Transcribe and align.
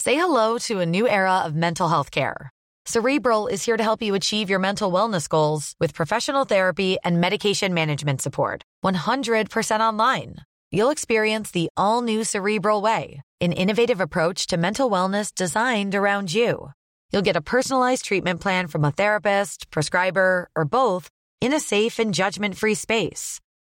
Say 0.00 0.16
hello 0.16 0.58
to 0.66 0.80
a 0.80 0.86
new 0.86 1.06
era 1.06 1.42
of 1.46 1.54
mental 1.54 1.88
health 1.88 2.10
care. 2.10 2.50
Cerebral 2.86 3.46
is 3.46 3.64
here 3.64 3.76
to 3.76 3.82
help 3.84 4.02
you 4.02 4.16
achieve 4.16 4.50
your 4.50 4.58
mental 4.58 4.90
wellness 4.90 5.28
goals 5.28 5.74
with 5.78 5.94
professional 5.94 6.44
therapy 6.44 6.96
and 7.04 7.20
medication 7.20 7.72
management 7.72 8.20
support. 8.20 8.64
100% 8.84 9.80
online. 9.80 10.36
You'll 10.72 10.90
experience 10.90 11.52
the 11.52 11.68
all 11.76 12.02
new 12.02 12.24
Cerebral 12.24 12.82
Way, 12.82 13.20
an 13.40 13.52
innovative 13.52 14.00
approach 14.00 14.48
to 14.48 14.56
mental 14.56 14.90
wellness 14.90 15.32
designed 15.32 15.94
around 15.94 16.34
you. 16.34 16.72
You'll 17.12 17.22
get 17.22 17.36
a 17.36 17.40
personalized 17.42 18.04
treatment 18.04 18.40
plan 18.40 18.66
from 18.66 18.84
a 18.84 18.90
therapist, 18.90 19.70
prescriber, 19.70 20.48
or 20.56 20.64
both 20.64 21.08
in 21.40 21.52
a 21.52 21.60
safe 21.60 22.00
and 22.00 22.12
judgment 22.12 22.56
free 22.56 22.74
space. 22.74 23.38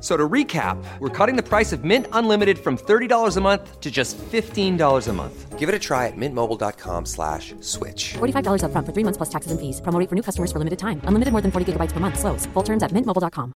So 0.00 0.16
to 0.16 0.28
recap, 0.28 0.76
we're 1.00 1.08
cutting 1.08 1.34
the 1.34 1.42
price 1.42 1.72
of 1.72 1.84
Mint 1.84 2.06
Unlimited 2.12 2.58
from 2.58 2.76
$30 2.78 3.36
a 3.36 3.40
month 3.40 3.80
to 3.80 3.90
just 3.90 4.16
$15 4.18 5.08
a 5.08 5.12
month. 5.12 5.58
Give 5.58 5.68
it 5.68 5.74
a 5.74 5.78
try 5.78 6.06
at 6.06 6.16
mintmobile.com 6.16 7.04
slash 7.04 7.52
switch. 7.60 8.14
$45 8.18 8.62
upfront 8.62 8.86
for 8.86 8.92
three 8.92 9.02
months 9.02 9.16
plus 9.16 9.28
taxes 9.28 9.50
and 9.50 9.60
fees. 9.60 9.80
Promo 9.80 9.98
rate 9.98 10.08
for 10.08 10.14
new 10.14 10.22
customers 10.22 10.52
for 10.52 10.60
limited 10.60 10.78
time. 10.78 11.00
Unlimited 11.02 11.32
more 11.32 11.42
than 11.42 11.50
40 11.50 11.72
gigabytes 11.72 11.90
per 11.90 11.98
month. 11.98 12.16
Slows. 12.20 12.46
Full 12.54 12.62
terms 12.62 12.84
at 12.84 12.92
mintmobile.com. 12.92 13.52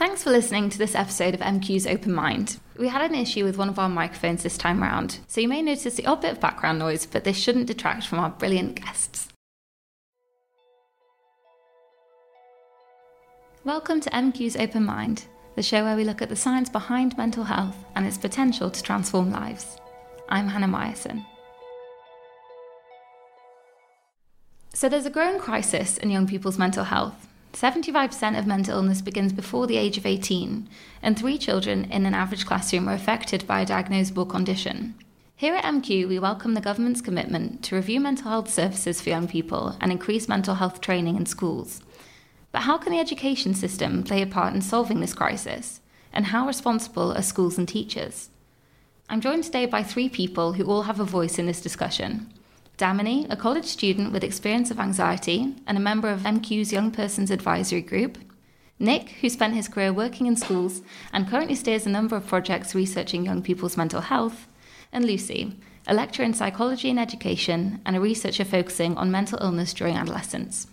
Thanks 0.00 0.22
for 0.22 0.30
listening 0.30 0.70
to 0.70 0.78
this 0.78 0.94
episode 0.94 1.34
of 1.34 1.40
MQ's 1.40 1.86
Open 1.86 2.14
Mind. 2.14 2.58
We 2.78 2.88
had 2.88 3.02
an 3.02 3.14
issue 3.14 3.44
with 3.44 3.58
one 3.58 3.68
of 3.68 3.78
our 3.78 3.90
microphones 3.90 4.42
this 4.42 4.56
time 4.56 4.82
round, 4.82 5.18
so 5.28 5.42
you 5.42 5.48
may 5.48 5.60
notice 5.60 5.94
the 5.94 6.06
odd 6.06 6.22
bit 6.22 6.32
of 6.32 6.40
background 6.40 6.78
noise, 6.78 7.04
but 7.04 7.24
this 7.24 7.36
shouldn't 7.36 7.66
detract 7.66 8.06
from 8.06 8.18
our 8.18 8.30
brilliant 8.30 8.76
guests. 8.82 9.29
Welcome 13.62 14.00
to 14.00 14.10
MQ's 14.10 14.56
Open 14.56 14.86
Mind, 14.86 15.26
the 15.54 15.62
show 15.62 15.84
where 15.84 15.94
we 15.94 16.02
look 16.02 16.22
at 16.22 16.30
the 16.30 16.34
science 16.34 16.70
behind 16.70 17.18
mental 17.18 17.44
health 17.44 17.76
and 17.94 18.06
its 18.06 18.16
potential 18.16 18.70
to 18.70 18.82
transform 18.82 19.30
lives. 19.30 19.76
I'm 20.30 20.48
Hannah 20.48 20.66
Myerson. 20.66 21.26
So, 24.72 24.88
there's 24.88 25.04
a 25.04 25.10
growing 25.10 25.38
crisis 25.38 25.98
in 25.98 26.08
young 26.08 26.26
people's 26.26 26.56
mental 26.56 26.84
health. 26.84 27.28
75% 27.52 28.38
of 28.38 28.46
mental 28.46 28.78
illness 28.78 29.02
begins 29.02 29.34
before 29.34 29.66
the 29.66 29.76
age 29.76 29.98
of 29.98 30.06
18, 30.06 30.66
and 31.02 31.18
three 31.18 31.36
children 31.36 31.84
in 31.90 32.06
an 32.06 32.14
average 32.14 32.46
classroom 32.46 32.88
are 32.88 32.94
affected 32.94 33.46
by 33.46 33.60
a 33.60 33.66
diagnosable 33.66 34.26
condition. 34.26 34.94
Here 35.36 35.54
at 35.54 35.64
MQ, 35.64 36.08
we 36.08 36.18
welcome 36.18 36.54
the 36.54 36.62
government's 36.62 37.02
commitment 37.02 37.62
to 37.64 37.76
review 37.76 38.00
mental 38.00 38.30
health 38.30 38.48
services 38.48 39.02
for 39.02 39.10
young 39.10 39.28
people 39.28 39.76
and 39.82 39.92
increase 39.92 40.28
mental 40.28 40.54
health 40.54 40.80
training 40.80 41.16
in 41.16 41.26
schools. 41.26 41.82
But 42.52 42.62
how 42.62 42.78
can 42.78 42.92
the 42.92 42.98
education 42.98 43.54
system 43.54 44.02
play 44.02 44.22
a 44.22 44.26
part 44.26 44.54
in 44.54 44.60
solving 44.60 45.00
this 45.00 45.14
crisis? 45.14 45.80
And 46.12 46.26
how 46.26 46.46
responsible 46.46 47.12
are 47.12 47.22
schools 47.22 47.58
and 47.58 47.68
teachers? 47.68 48.30
I'm 49.08 49.20
joined 49.20 49.44
today 49.44 49.66
by 49.66 49.82
three 49.82 50.08
people 50.08 50.54
who 50.54 50.64
all 50.64 50.82
have 50.82 51.00
a 51.00 51.04
voice 51.04 51.38
in 51.38 51.46
this 51.46 51.60
discussion. 51.60 52.32
Damani, 52.78 53.30
a 53.30 53.36
college 53.36 53.66
student 53.66 54.12
with 54.12 54.24
experience 54.24 54.70
of 54.70 54.80
anxiety 54.80 55.54
and 55.66 55.76
a 55.76 55.80
member 55.80 56.08
of 56.08 56.20
MQ's 56.20 56.72
Young 56.72 56.90
Persons 56.90 57.30
Advisory 57.30 57.82
Group. 57.82 58.18
Nick, 58.78 59.10
who 59.20 59.28
spent 59.28 59.54
his 59.54 59.68
career 59.68 59.92
working 59.92 60.26
in 60.26 60.34
schools 60.34 60.80
and 61.12 61.28
currently 61.28 61.54
steers 61.54 61.86
a 61.86 61.90
number 61.90 62.16
of 62.16 62.26
projects 62.26 62.74
researching 62.74 63.24
young 63.24 63.42
people's 63.42 63.76
mental 63.76 64.00
health. 64.00 64.48
And 64.92 65.04
Lucy, 65.04 65.56
a 65.86 65.94
lecturer 65.94 66.24
in 66.24 66.32
psychology 66.32 66.88
and 66.88 66.98
education 66.98 67.80
and 67.84 67.94
a 67.94 68.00
researcher 68.00 68.44
focusing 68.44 68.96
on 68.96 69.10
mental 69.10 69.38
illness 69.40 69.74
during 69.74 69.96
adolescence. 69.96 70.66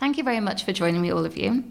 Thank 0.00 0.16
you 0.16 0.24
very 0.24 0.40
much 0.40 0.64
for 0.64 0.72
joining 0.72 1.02
me, 1.02 1.10
all 1.12 1.26
of 1.26 1.36
you. 1.36 1.62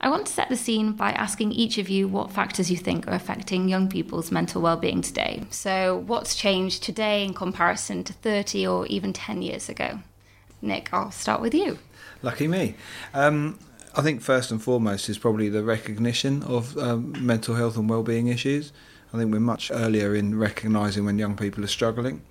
I 0.00 0.08
want 0.08 0.26
to 0.26 0.32
set 0.32 0.48
the 0.48 0.56
scene 0.56 0.92
by 0.92 1.10
asking 1.10 1.50
each 1.50 1.78
of 1.78 1.88
you 1.88 2.06
what 2.06 2.30
factors 2.30 2.70
you 2.70 2.76
think 2.76 3.08
are 3.08 3.12
affecting 3.12 3.68
young 3.68 3.88
people's 3.88 4.30
mental 4.30 4.62
well-being 4.62 5.02
today. 5.02 5.42
So, 5.50 6.04
what's 6.06 6.36
changed 6.36 6.84
today 6.84 7.24
in 7.24 7.34
comparison 7.34 8.04
to 8.04 8.12
30 8.12 8.68
or 8.68 8.86
even 8.86 9.12
10 9.12 9.42
years 9.42 9.68
ago? 9.68 9.98
Nick, 10.60 10.90
I'll 10.92 11.10
start 11.10 11.40
with 11.40 11.54
you. 11.54 11.80
Lucky 12.22 12.46
me. 12.46 12.76
Um, 13.14 13.58
I 13.96 14.02
think 14.02 14.22
first 14.22 14.52
and 14.52 14.62
foremost 14.62 15.08
is 15.08 15.18
probably 15.18 15.48
the 15.48 15.64
recognition 15.64 16.44
of 16.44 16.78
um, 16.78 17.16
mental 17.18 17.56
health 17.56 17.76
and 17.76 17.90
well-being 17.90 18.28
issues. 18.28 18.72
I 19.12 19.18
think 19.18 19.32
we're 19.32 19.40
much 19.40 19.72
earlier 19.74 20.14
in 20.14 20.38
recognising 20.38 21.04
when 21.04 21.18
young 21.18 21.36
people 21.36 21.64
are 21.64 21.66
struggling 21.68 22.22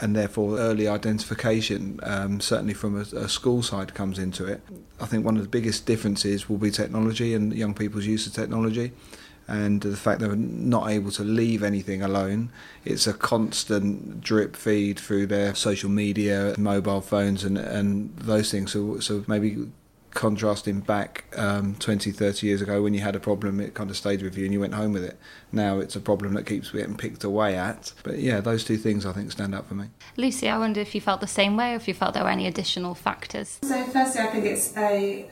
and 0.00 0.16
therefore 0.16 0.58
early 0.58 0.88
identification, 0.88 2.00
um, 2.02 2.40
certainly 2.40 2.74
from 2.74 2.96
a, 2.96 3.02
a, 3.16 3.28
school 3.28 3.62
side, 3.62 3.94
comes 3.94 4.18
into 4.18 4.46
it. 4.46 4.62
I 5.00 5.06
think 5.06 5.24
one 5.24 5.36
of 5.36 5.42
the 5.42 5.48
biggest 5.48 5.86
differences 5.86 6.48
will 6.48 6.58
be 6.58 6.70
technology 6.70 7.34
and 7.34 7.52
young 7.52 7.74
people's 7.74 8.06
use 8.06 8.26
of 8.26 8.32
technology. 8.32 8.92
And 9.46 9.80
the 9.80 9.96
fact 9.96 10.20
they're 10.20 10.36
not 10.36 10.90
able 10.90 11.10
to 11.12 11.24
leave 11.24 11.64
anything 11.64 12.02
alone. 12.02 12.52
It's 12.84 13.08
a 13.08 13.12
constant 13.12 14.20
drip 14.20 14.54
feed 14.54 14.98
through 14.98 15.26
their 15.26 15.56
social 15.56 15.90
media, 15.90 16.54
mobile 16.56 17.00
phones, 17.00 17.42
and, 17.42 17.58
and 17.58 18.16
those 18.16 18.52
things. 18.52 18.70
So, 18.70 19.00
so 19.00 19.24
maybe 19.26 19.66
contrasting 20.12 20.80
back 20.80 21.24
um, 21.36 21.74
20, 21.76 22.10
30 22.10 22.46
years 22.46 22.60
ago 22.60 22.82
when 22.82 22.94
you 22.94 23.00
had 23.00 23.16
a 23.16 23.20
problem, 23.20 23.60
it 23.60 23.74
kind 23.74 23.90
of 23.90 23.96
stayed 23.96 24.22
with 24.22 24.36
you 24.36 24.44
and 24.44 24.52
you 24.52 24.60
went 24.60 24.74
home 24.74 24.92
with 24.92 25.04
it. 25.04 25.18
Now 25.52 25.78
it's 25.78 25.96
a 25.96 26.00
problem 26.00 26.34
that 26.34 26.46
keeps 26.46 26.70
getting 26.70 26.96
picked 26.96 27.24
away 27.24 27.56
at. 27.56 27.92
But 28.02 28.18
yeah, 28.18 28.40
those 28.40 28.64
two 28.64 28.76
things 28.76 29.06
I 29.06 29.12
think 29.12 29.32
stand 29.32 29.54
out 29.54 29.66
for 29.66 29.74
me. 29.74 29.86
Lucy, 30.16 30.48
I 30.48 30.58
wonder 30.58 30.80
if 30.80 30.94
you 30.94 31.00
felt 31.00 31.20
the 31.20 31.26
same 31.26 31.56
way 31.56 31.72
or 31.72 31.76
if 31.76 31.88
you 31.88 31.94
felt 31.94 32.14
there 32.14 32.24
were 32.24 32.30
any 32.30 32.46
additional 32.46 32.94
factors. 32.94 33.58
So, 33.62 33.84
firstly, 33.84 34.20
I 34.22 34.26
think 34.26 34.44
it's 34.44 34.76
a 34.76 35.28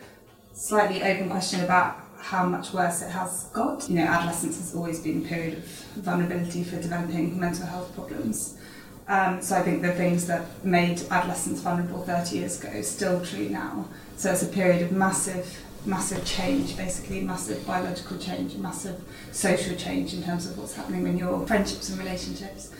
slightly 0.52 1.02
open 1.02 1.30
question 1.30 1.64
about 1.64 2.00
how 2.20 2.44
much 2.44 2.72
worse 2.72 3.02
it 3.02 3.10
has 3.10 3.44
got. 3.52 3.88
You 3.88 3.96
know, 3.96 4.04
adolescence 4.04 4.58
has 4.58 4.74
always 4.74 5.00
been 5.00 5.24
a 5.24 5.28
period 5.28 5.58
of 5.58 5.64
vulnerability 5.96 6.64
for 6.64 6.80
developing 6.80 7.38
mental 7.38 7.66
health 7.66 7.94
problems. 7.94 8.57
Um, 9.08 9.40
so 9.40 9.56
I 9.56 9.62
think 9.62 9.80
the 9.80 9.92
things 9.92 10.26
that 10.26 10.64
made 10.64 11.02
adolescents 11.10 11.60
vulnerable 11.62 12.02
30 12.02 12.36
years 12.36 12.60
ago 12.60 12.68
is 12.68 12.90
still 12.90 13.24
true 13.24 13.48
now. 13.48 13.88
So 14.16 14.30
it's 14.30 14.42
a 14.42 14.46
period 14.46 14.82
of 14.82 14.92
massive, 14.92 15.58
massive 15.86 16.26
change, 16.26 16.76
basically 16.76 17.22
massive 17.22 17.66
biological 17.66 18.18
change, 18.18 18.54
massive 18.56 19.00
social 19.32 19.74
change 19.76 20.12
in 20.12 20.22
terms 20.22 20.46
of 20.46 20.58
what's 20.58 20.74
happening 20.74 21.06
in 21.06 21.16
your 21.16 21.46
friendships 21.46 21.88
and 21.88 21.98
relationships. 21.98 22.70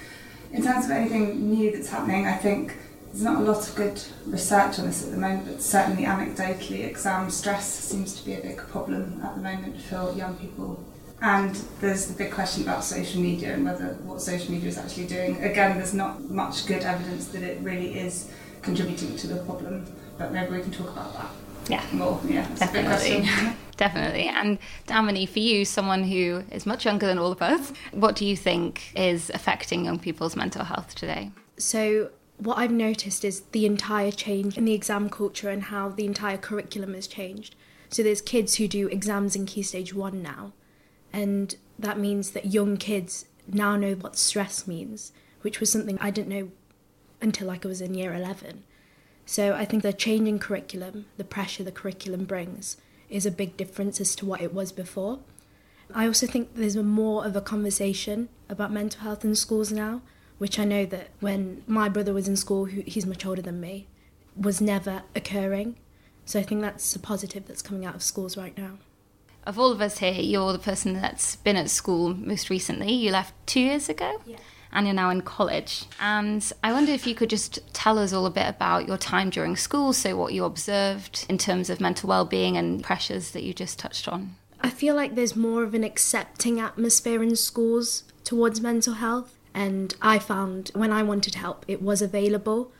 In 0.52 0.62
terms 0.62 0.84
of 0.84 0.90
anything 0.90 1.48
new 1.48 1.72
that's 1.72 1.88
happening, 1.88 2.26
I 2.26 2.34
think 2.34 2.76
there's 3.06 3.22
not 3.22 3.40
a 3.40 3.44
lot 3.44 3.66
of 3.66 3.74
good 3.74 4.02
research 4.26 4.78
on 4.78 4.84
this 4.84 5.02
at 5.04 5.12
the 5.12 5.16
moment, 5.16 5.46
but 5.46 5.62
certainly 5.62 6.04
anecdotally, 6.04 6.84
exam 6.84 7.30
stress 7.30 7.66
seems 7.66 8.14
to 8.20 8.24
be 8.26 8.34
a 8.34 8.40
big 8.40 8.58
problem 8.58 9.22
at 9.24 9.34
the 9.34 9.40
moment 9.40 9.80
for 9.80 10.12
young 10.12 10.36
people 10.36 10.84
And 11.20 11.54
there's 11.80 12.06
the 12.06 12.14
big 12.14 12.32
question 12.32 12.62
about 12.62 12.84
social 12.84 13.20
media 13.20 13.54
and 13.54 13.64
whether 13.64 13.94
what 14.04 14.22
social 14.22 14.52
media 14.52 14.68
is 14.68 14.78
actually 14.78 15.06
doing. 15.06 15.42
Again, 15.42 15.76
there's 15.76 15.94
not 15.94 16.30
much 16.30 16.66
good 16.66 16.82
evidence 16.82 17.28
that 17.28 17.42
it 17.42 17.60
really 17.60 17.98
is 17.98 18.30
contributing 18.62 19.16
to 19.16 19.26
the 19.26 19.42
problem, 19.44 19.86
but 20.16 20.32
maybe 20.32 20.52
we 20.56 20.60
can 20.62 20.70
talk 20.70 20.90
about 20.90 21.12
that 21.14 21.30
Yeah. 21.68 21.82
more. 21.92 22.20
Yeah, 22.26 22.46
it's 22.52 22.62
a 22.62 22.66
big 22.66 22.84
Definitely. 22.84 23.22
question. 23.26 23.56
Definitely. 23.76 24.28
And 24.28 24.58
Damani, 24.86 25.28
for 25.28 25.38
you, 25.38 25.64
someone 25.64 26.04
who 26.04 26.42
is 26.50 26.66
much 26.66 26.84
younger 26.84 27.06
than 27.06 27.18
all 27.18 27.30
of 27.32 27.42
us, 27.42 27.72
what 27.92 28.14
do 28.16 28.24
you 28.24 28.36
think 28.36 28.92
is 28.96 29.30
affecting 29.34 29.84
young 29.84 29.98
people's 29.98 30.34
mental 30.36 30.64
health 30.64 30.94
today? 30.96 31.30
So, 31.58 32.10
what 32.38 32.58
I've 32.58 32.70
noticed 32.72 33.24
is 33.24 33.40
the 33.52 33.66
entire 33.66 34.12
change 34.12 34.56
in 34.56 34.64
the 34.64 34.72
exam 34.72 35.08
culture 35.10 35.48
and 35.50 35.64
how 35.64 35.88
the 35.88 36.06
entire 36.06 36.36
curriculum 36.38 36.94
has 36.94 37.06
changed. 37.08 37.54
So, 37.90 38.02
there's 38.02 38.20
kids 38.20 38.56
who 38.56 38.66
do 38.68 38.88
exams 38.88 39.34
in 39.36 39.46
Key 39.46 39.62
Stage 39.62 39.94
1 39.94 40.22
now, 40.22 40.52
and 41.12 41.54
that 41.78 41.98
means 41.98 42.30
that 42.30 42.52
young 42.52 42.76
kids 42.76 43.26
now 43.46 43.76
know 43.76 43.94
what 43.94 44.16
stress 44.16 44.66
means, 44.66 45.12
which 45.42 45.60
was 45.60 45.70
something 45.70 45.98
I 46.00 46.10
didn't 46.10 46.28
know 46.28 46.50
until 47.20 47.48
like 47.48 47.64
I 47.64 47.68
was 47.68 47.80
in 47.80 47.94
year 47.94 48.14
11. 48.14 48.64
So, 49.26 49.54
I 49.54 49.66
think 49.66 49.82
the 49.82 49.92
change 49.92 50.26
in 50.26 50.38
curriculum, 50.38 51.04
the 51.18 51.24
pressure 51.24 51.62
the 51.62 51.72
curriculum 51.72 52.24
brings, 52.24 52.78
is 53.10 53.26
a 53.26 53.30
big 53.30 53.56
difference 53.56 54.00
as 54.00 54.16
to 54.16 54.26
what 54.26 54.40
it 54.40 54.54
was 54.54 54.72
before. 54.72 55.18
I 55.94 56.06
also 56.06 56.26
think 56.26 56.54
there's 56.54 56.76
more 56.76 57.24
of 57.24 57.36
a 57.36 57.40
conversation 57.40 58.28
about 58.48 58.72
mental 58.72 59.02
health 59.02 59.24
in 59.24 59.34
schools 59.34 59.72
now, 59.72 60.02
which 60.38 60.58
I 60.58 60.64
know 60.64 60.86
that 60.86 61.08
when 61.20 61.62
my 61.66 61.88
brother 61.88 62.12
was 62.14 62.28
in 62.28 62.36
school, 62.36 62.66
he's 62.66 63.06
much 63.06 63.26
older 63.26 63.42
than 63.42 63.60
me, 63.60 63.86
was 64.36 64.60
never 64.60 65.02
occurring. 65.14 65.76
So 66.24 66.38
I 66.38 66.42
think 66.42 66.60
that's 66.60 66.94
a 66.94 66.98
positive 66.98 67.46
that's 67.46 67.62
coming 67.62 67.84
out 67.84 67.94
of 67.94 68.02
schools 68.02 68.36
right 68.36 68.56
now. 68.56 68.78
Of 69.48 69.58
all 69.58 69.72
of 69.72 69.80
us 69.80 69.96
here, 69.96 70.12
you're 70.12 70.52
the 70.52 70.58
person 70.58 70.92
that's 70.92 71.36
been 71.36 71.56
at 71.56 71.70
school 71.70 72.12
most 72.12 72.50
recently. 72.50 72.92
You 72.92 73.10
left 73.10 73.32
two 73.46 73.60
years 73.60 73.88
ago? 73.88 74.20
Yeah. 74.26 74.36
And 74.70 74.86
you're 74.86 74.94
now 74.94 75.08
in 75.08 75.22
college. 75.22 75.86
And 75.98 76.52
I 76.62 76.70
wonder 76.70 76.92
if 76.92 77.06
you 77.06 77.14
could 77.14 77.30
just 77.30 77.58
tell 77.72 77.98
us 77.98 78.12
all 78.12 78.26
a 78.26 78.30
bit 78.30 78.46
about 78.46 78.86
your 78.86 78.98
time 78.98 79.30
during 79.30 79.56
school, 79.56 79.94
so 79.94 80.14
what 80.18 80.34
you 80.34 80.44
observed 80.44 81.24
in 81.30 81.38
terms 81.38 81.70
of 81.70 81.80
mental 81.80 82.10
well-being 82.10 82.58
and 82.58 82.84
pressures 82.84 83.30
that 83.30 83.42
you 83.42 83.54
just 83.54 83.78
touched 83.78 84.06
on. 84.06 84.36
I 84.60 84.68
feel 84.68 84.94
like 84.94 85.14
there's 85.14 85.34
more 85.34 85.62
of 85.62 85.72
an 85.72 85.82
accepting 85.82 86.60
atmosphere 86.60 87.22
in 87.22 87.34
schools 87.34 88.02
towards 88.24 88.60
mental 88.60 88.94
health, 88.94 89.38
and 89.54 89.94
I 90.02 90.18
found 90.18 90.72
when 90.74 90.92
I 90.92 91.02
wanted 91.02 91.36
help, 91.36 91.64
it 91.66 91.80
was 91.80 92.02
available. 92.02 92.70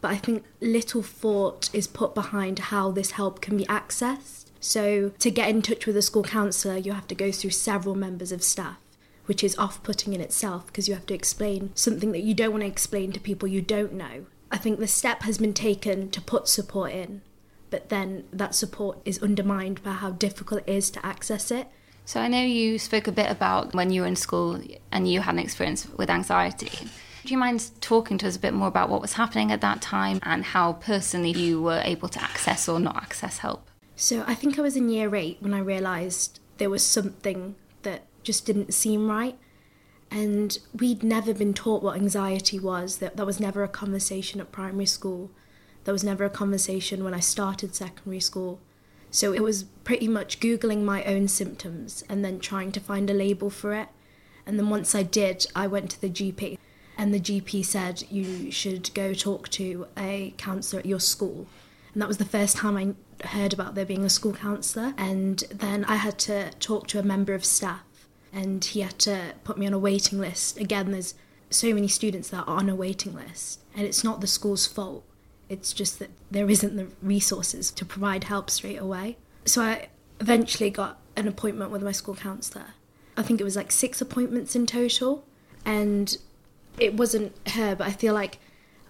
But 0.00 0.10
I 0.10 0.16
think 0.16 0.42
little 0.60 1.02
thought 1.02 1.70
is 1.72 1.86
put 1.86 2.16
behind 2.16 2.58
how 2.58 2.90
this 2.90 3.12
help 3.12 3.40
can 3.40 3.56
be 3.56 3.64
accessed. 3.66 4.45
So, 4.66 5.10
to 5.20 5.30
get 5.30 5.48
in 5.48 5.62
touch 5.62 5.86
with 5.86 5.96
a 5.96 6.02
school 6.02 6.24
counsellor, 6.24 6.76
you 6.76 6.90
have 6.90 7.06
to 7.06 7.14
go 7.14 7.30
through 7.30 7.50
several 7.50 7.94
members 7.94 8.32
of 8.32 8.42
staff, 8.42 8.78
which 9.26 9.44
is 9.44 9.56
off 9.58 9.80
putting 9.84 10.12
in 10.12 10.20
itself 10.20 10.66
because 10.66 10.88
you 10.88 10.94
have 10.94 11.06
to 11.06 11.14
explain 11.14 11.70
something 11.76 12.10
that 12.10 12.24
you 12.24 12.34
don't 12.34 12.50
want 12.50 12.62
to 12.62 12.68
explain 12.68 13.12
to 13.12 13.20
people 13.20 13.46
you 13.46 13.62
don't 13.62 13.92
know. 13.92 14.26
I 14.50 14.58
think 14.58 14.80
the 14.80 14.88
step 14.88 15.22
has 15.22 15.38
been 15.38 15.54
taken 15.54 16.10
to 16.10 16.20
put 16.20 16.48
support 16.48 16.90
in, 16.90 17.22
but 17.70 17.90
then 17.90 18.24
that 18.32 18.56
support 18.56 18.98
is 19.04 19.22
undermined 19.22 19.84
by 19.84 19.92
how 19.92 20.10
difficult 20.10 20.62
it 20.66 20.72
is 20.72 20.90
to 20.90 21.06
access 21.06 21.52
it. 21.52 21.68
So 22.04 22.20
I 22.20 22.26
know 22.26 22.42
you 22.42 22.80
spoke 22.80 23.06
a 23.06 23.12
bit 23.12 23.30
about 23.30 23.72
when 23.72 23.92
you 23.92 24.00
were 24.00 24.08
in 24.08 24.16
school 24.16 24.60
and 24.90 25.08
you 25.08 25.20
had 25.20 25.36
an 25.36 25.40
experience 25.40 25.88
with 25.90 26.10
anxiety. 26.10 26.88
Do 27.24 27.32
you 27.32 27.38
mind 27.38 27.70
talking 27.80 28.18
to 28.18 28.26
us 28.26 28.34
a 28.34 28.40
bit 28.40 28.52
more 28.52 28.66
about 28.66 28.88
what 28.88 29.00
was 29.00 29.12
happening 29.12 29.52
at 29.52 29.60
that 29.60 29.80
time 29.80 30.18
and 30.24 30.44
how 30.44 30.72
personally 30.72 31.30
you 31.30 31.62
were 31.62 31.82
able 31.84 32.08
to 32.08 32.20
access 32.20 32.68
or 32.68 32.80
not 32.80 32.96
access 32.96 33.38
help? 33.38 33.65
So 33.96 34.24
I 34.26 34.34
think 34.34 34.58
I 34.58 34.62
was 34.62 34.76
in 34.76 34.90
year 34.90 35.16
eight 35.16 35.38
when 35.40 35.54
I 35.54 35.58
realised 35.58 36.38
there 36.58 36.68
was 36.68 36.82
something 36.82 37.56
that 37.82 38.02
just 38.22 38.44
didn't 38.44 38.74
seem 38.74 39.08
right. 39.08 39.38
And 40.10 40.58
we'd 40.74 41.02
never 41.02 41.32
been 41.32 41.54
taught 41.54 41.82
what 41.82 41.96
anxiety 41.96 42.58
was, 42.58 42.98
that, 42.98 43.16
that 43.16 43.26
was 43.26 43.40
never 43.40 43.64
a 43.64 43.68
conversation 43.68 44.40
at 44.40 44.52
primary 44.52 44.86
school. 44.86 45.30
There 45.84 45.94
was 45.94 46.04
never 46.04 46.24
a 46.24 46.30
conversation 46.30 47.02
when 47.02 47.14
I 47.14 47.20
started 47.20 47.74
secondary 47.74 48.20
school. 48.20 48.60
So 49.10 49.32
it 49.32 49.42
was 49.42 49.64
pretty 49.82 50.08
much 50.08 50.40
Googling 50.40 50.84
my 50.84 51.02
own 51.04 51.26
symptoms 51.26 52.04
and 52.08 52.24
then 52.24 52.38
trying 52.38 52.72
to 52.72 52.80
find 52.80 53.08
a 53.08 53.14
label 53.14 53.48
for 53.48 53.72
it. 53.72 53.88
And 54.44 54.58
then 54.58 54.68
once 54.68 54.94
I 54.94 55.02
did, 55.02 55.46
I 55.56 55.66
went 55.66 55.90
to 55.92 56.00
the 56.00 56.10
GP. 56.10 56.58
And 56.98 57.14
the 57.14 57.20
GP 57.20 57.64
said, 57.64 58.04
You 58.10 58.50
should 58.50 58.92
go 58.94 59.14
talk 59.14 59.48
to 59.50 59.86
a 59.96 60.34
counsellor 60.36 60.80
at 60.80 60.86
your 60.86 61.00
school. 61.00 61.46
And 61.92 62.02
that 62.02 62.08
was 62.08 62.18
the 62.18 62.24
first 62.24 62.58
time 62.58 62.76
I 62.76 62.94
heard 63.24 63.52
about 63.52 63.74
there 63.74 63.86
being 63.86 64.04
a 64.04 64.10
school 64.10 64.32
counsellor. 64.32 64.94
And 64.96 65.44
then 65.50 65.84
I 65.84 65.96
had 65.96 66.18
to 66.20 66.50
talk 66.60 66.86
to 66.88 66.98
a 66.98 67.02
member 67.02 67.34
of 67.34 67.44
staff, 67.44 67.82
and 68.32 68.64
he 68.64 68.80
had 68.80 68.98
to 69.00 69.34
put 69.44 69.58
me 69.58 69.66
on 69.66 69.72
a 69.72 69.78
waiting 69.78 70.18
list. 70.18 70.58
Again, 70.58 70.92
there's 70.92 71.14
so 71.50 71.72
many 71.72 71.88
students 71.88 72.30
that 72.30 72.44
are 72.46 72.58
on 72.58 72.68
a 72.68 72.74
waiting 72.74 73.14
list, 73.14 73.60
and 73.74 73.86
it's 73.86 74.04
not 74.04 74.20
the 74.20 74.26
school's 74.26 74.66
fault. 74.66 75.04
It's 75.48 75.72
just 75.72 75.98
that 76.00 76.10
there 76.30 76.50
isn't 76.50 76.76
the 76.76 76.88
resources 77.02 77.70
to 77.70 77.84
provide 77.84 78.24
help 78.24 78.50
straight 78.50 78.80
away. 78.80 79.16
So 79.44 79.62
I 79.62 79.88
eventually 80.20 80.70
got 80.70 80.98
an 81.14 81.28
appointment 81.28 81.70
with 81.70 81.82
my 81.82 81.92
school 81.92 82.16
counsellor. 82.16 82.74
I 83.16 83.22
think 83.22 83.40
it 83.40 83.44
was 83.44 83.56
like 83.56 83.70
six 83.70 84.00
appointments 84.00 84.56
in 84.56 84.66
total, 84.66 85.24
and 85.64 86.16
it 86.78 86.94
wasn't 86.94 87.32
her, 87.50 87.74
but 87.74 87.86
I 87.86 87.92
feel 87.92 88.12
like 88.12 88.38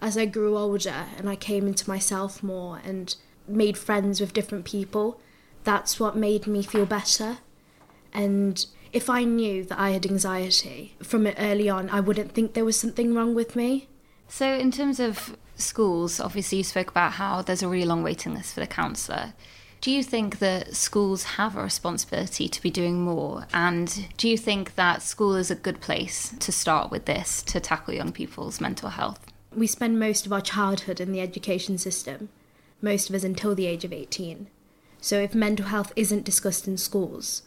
as 0.01 0.17
I 0.17 0.25
grew 0.25 0.57
older 0.57 1.05
and 1.17 1.29
I 1.29 1.35
came 1.35 1.67
into 1.67 1.89
myself 1.89 2.43
more 2.43 2.79
and 2.83 3.15
made 3.47 3.77
friends 3.77 4.19
with 4.19 4.33
different 4.33 4.65
people, 4.65 5.19
that's 5.63 5.99
what 5.99 6.15
made 6.15 6.47
me 6.47 6.63
feel 6.63 6.85
better. 6.85 7.37
And 8.13 8.65
if 8.93 9.09
I 9.09 9.23
knew 9.23 9.63
that 9.65 9.79
I 9.79 9.91
had 9.91 10.05
anxiety 10.05 10.95
from 11.03 11.27
it 11.27 11.35
early 11.37 11.69
on, 11.69 11.89
I 11.89 11.99
wouldn't 11.99 12.31
think 12.31 12.53
there 12.53 12.65
was 12.65 12.79
something 12.79 13.13
wrong 13.13 13.35
with 13.35 13.55
me. 13.55 13.89
So, 14.27 14.53
in 14.53 14.71
terms 14.71 14.99
of 14.99 15.37
schools, 15.55 16.19
obviously 16.19 16.59
you 16.59 16.63
spoke 16.63 16.89
about 16.89 17.13
how 17.13 17.41
there's 17.41 17.63
a 17.63 17.67
really 17.67 17.85
long 17.85 18.03
waiting 18.03 18.33
list 18.33 18.53
for 18.53 18.59
the 18.59 18.67
counsellor. 18.67 19.33
Do 19.79 19.91
you 19.91 20.03
think 20.03 20.39
that 20.39 20.75
schools 20.75 21.23
have 21.23 21.55
a 21.55 21.63
responsibility 21.63 22.49
to 22.49 22.61
be 22.61 22.71
doing 22.71 23.01
more? 23.01 23.45
And 23.53 24.07
do 24.17 24.27
you 24.27 24.37
think 24.37 24.75
that 24.75 25.01
school 25.01 25.35
is 25.35 25.51
a 25.51 25.55
good 25.55 25.81
place 25.81 26.33
to 26.39 26.51
start 26.51 26.89
with 26.89 27.05
this 27.05 27.43
to 27.43 27.59
tackle 27.59 27.93
young 27.93 28.11
people's 28.11 28.59
mental 28.59 28.89
health? 28.89 29.19
We 29.55 29.67
spend 29.67 29.99
most 29.99 30.25
of 30.25 30.33
our 30.33 30.41
childhood 30.41 30.99
in 30.99 31.11
the 31.11 31.21
education 31.21 31.77
system, 31.77 32.29
most 32.81 33.09
of 33.09 33.15
us 33.15 33.23
until 33.23 33.55
the 33.55 33.67
age 33.67 33.83
of 33.83 33.93
18. 33.93 34.47
So 34.99 35.19
if 35.19 35.35
mental 35.35 35.67
health 35.67 35.93
isn't 35.95 36.25
discussed 36.25 36.67
in 36.67 36.77
schools 36.77 37.43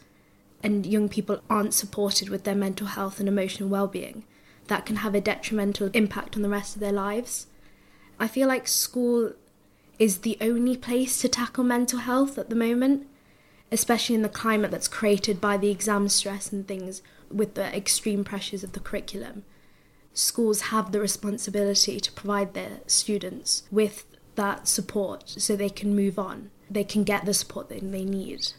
and 0.63 0.85
young 0.85 1.09
people 1.09 1.41
aren't 1.49 1.73
supported 1.73 2.29
with 2.29 2.43
their 2.43 2.55
mental 2.55 2.87
health 2.87 3.19
and 3.19 3.27
emotional 3.27 3.69
well-being, 3.69 4.23
that 4.67 4.85
can 4.85 4.97
have 4.97 5.15
a 5.15 5.21
detrimental 5.21 5.89
impact 5.93 6.35
on 6.35 6.41
the 6.41 6.49
rest 6.49 6.75
of 6.75 6.79
their 6.79 6.91
lives. 6.91 7.47
I 8.19 8.27
feel 8.27 8.47
like 8.47 8.67
school 8.67 9.33
is 9.99 10.19
the 10.19 10.37
only 10.39 10.77
place 10.77 11.19
to 11.21 11.27
tackle 11.27 11.63
mental 11.63 11.99
health 11.99 12.37
at 12.37 12.49
the 12.49 12.55
moment, 12.55 13.07
especially 13.71 14.15
in 14.15 14.21
the 14.21 14.29
climate 14.29 14.71
that's 14.71 14.87
created 14.87 15.41
by 15.41 15.57
the 15.57 15.69
exam 15.69 16.09
stress 16.09 16.51
and 16.51 16.67
things 16.67 17.01
with 17.29 17.55
the 17.55 17.75
extreme 17.75 18.23
pressures 18.23 18.63
of 18.63 18.73
the 18.73 18.79
curriculum. 18.79 19.43
Schools 20.13 20.61
have 20.61 20.91
the 20.91 20.99
responsibility 20.99 21.99
to 21.99 22.11
provide 22.11 22.53
their 22.53 22.79
students 22.85 23.63
with 23.71 24.05
that 24.35 24.67
support 24.67 25.29
so 25.29 25.55
they 25.55 25.69
can 25.69 25.95
move 25.95 26.17
on. 26.17 26.51
They 26.69 26.83
can 26.83 27.03
get 27.03 27.25
the 27.25 27.33
support 27.33 27.69
that 27.69 27.91
they 27.91 28.05
need. 28.05 28.53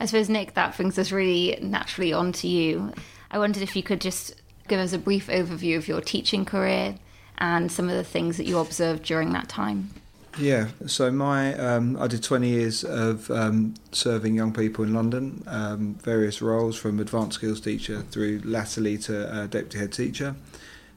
I 0.00 0.06
suppose, 0.06 0.28
Nick, 0.28 0.54
that 0.54 0.76
brings 0.76 0.98
us 0.98 1.12
really 1.12 1.58
naturally 1.62 2.12
on 2.12 2.32
to 2.32 2.48
you. 2.48 2.92
I 3.30 3.38
wondered 3.38 3.62
if 3.62 3.76
you 3.76 3.82
could 3.82 4.00
just 4.00 4.34
give 4.68 4.80
us 4.80 4.92
a 4.92 4.98
brief 4.98 5.28
overview 5.28 5.76
of 5.76 5.88
your 5.88 6.00
teaching 6.00 6.44
career 6.44 6.96
and 7.38 7.70
some 7.70 7.88
of 7.88 7.96
the 7.96 8.04
things 8.04 8.36
that 8.36 8.46
you 8.46 8.58
observed 8.58 9.04
during 9.04 9.32
that 9.32 9.48
time. 9.48 9.90
Yeah, 10.38 10.68
so 10.86 11.10
my 11.10 11.54
um, 11.58 12.00
I 12.00 12.06
did 12.06 12.22
20 12.22 12.48
years 12.48 12.84
of 12.84 13.30
um, 13.30 13.74
serving 13.92 14.34
young 14.34 14.52
people 14.52 14.82
in 14.82 14.94
London, 14.94 15.42
um, 15.46 15.94
various 15.96 16.40
roles 16.40 16.76
from 16.76 17.00
advanced 17.00 17.34
skills 17.34 17.60
teacher 17.60 18.00
through 18.10 18.40
latterly 18.44 18.96
to 18.98 19.30
uh, 19.30 19.46
deputy 19.46 19.78
head 19.78 19.92
teacher. 19.92 20.34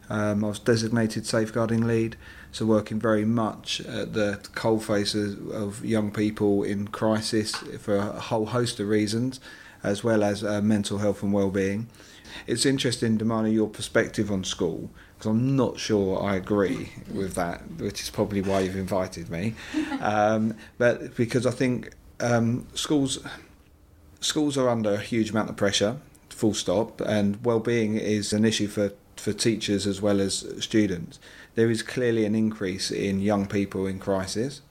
Um, 0.10 0.44
I 0.44 0.50
was 0.50 0.60
designated 0.60 1.26
safeguarding 1.26 1.88
lead, 1.88 2.16
so 2.52 2.66
working 2.66 3.00
very 3.00 3.26
much 3.26 3.82
at 3.82 4.14
the 4.14 4.40
coalface 4.54 5.16
of, 5.16 5.50
of 5.50 5.86
young 5.86 6.12
people 6.12 6.64
in 6.64 6.88
crisis 6.88 7.56
for 7.56 7.98
a 7.98 8.20
whole 8.20 8.48
host 8.48 8.80
of 8.80 8.88
reasons, 8.88 9.40
as 9.84 10.04
well 10.04 10.24
as 10.24 10.44
uh, 10.44 10.62
mental 10.62 11.00
health 11.00 11.24
and 11.24 11.34
well-being. 11.34 11.88
It's 12.48 12.66
interesting, 12.66 13.18
Damani, 13.18 13.54
your 13.54 13.70
perspective 13.70 14.32
on 14.32 14.44
school 14.44 14.90
because 15.18 15.32
I'm 15.32 15.56
not 15.56 15.80
sure 15.80 16.22
I 16.22 16.36
agree 16.36 16.92
with 17.14 17.36
that, 17.36 17.62
which 17.78 18.02
is 18.02 18.10
probably 18.10 18.42
why 18.42 18.62
you've 18.62 18.76
invited 18.76 19.30
me. 19.30 19.56
Um, 20.02 20.56
but 20.78 21.16
because 21.16 21.46
I 21.46 21.52
think 21.52 21.92
um, 22.20 22.68
schools 22.76 23.20
schools 24.20 24.58
are 24.58 24.70
under 24.70 24.94
a 24.94 25.00
huge 25.00 25.32
amount 25.32 25.50
of 25.50 25.56
pressure, 25.56 25.98
full 26.30 26.54
stop, 26.54 27.02
and 27.02 27.44
well-being 27.44 27.96
is 27.96 28.34
an 28.34 28.46
issue 28.46 28.68
for 28.68 28.92
for 29.26 29.34
teachers 29.34 29.88
as 29.88 30.04
well 30.04 30.22
as 30.22 30.46
students. 30.60 31.20
There 31.56 31.72
is 31.72 31.82
clearly 31.82 32.26
an 32.26 32.36
increase 32.36 32.92
in 32.92 33.20
young 33.20 33.48
people 33.48 33.88
in 33.88 33.98
crisis. 33.98 34.62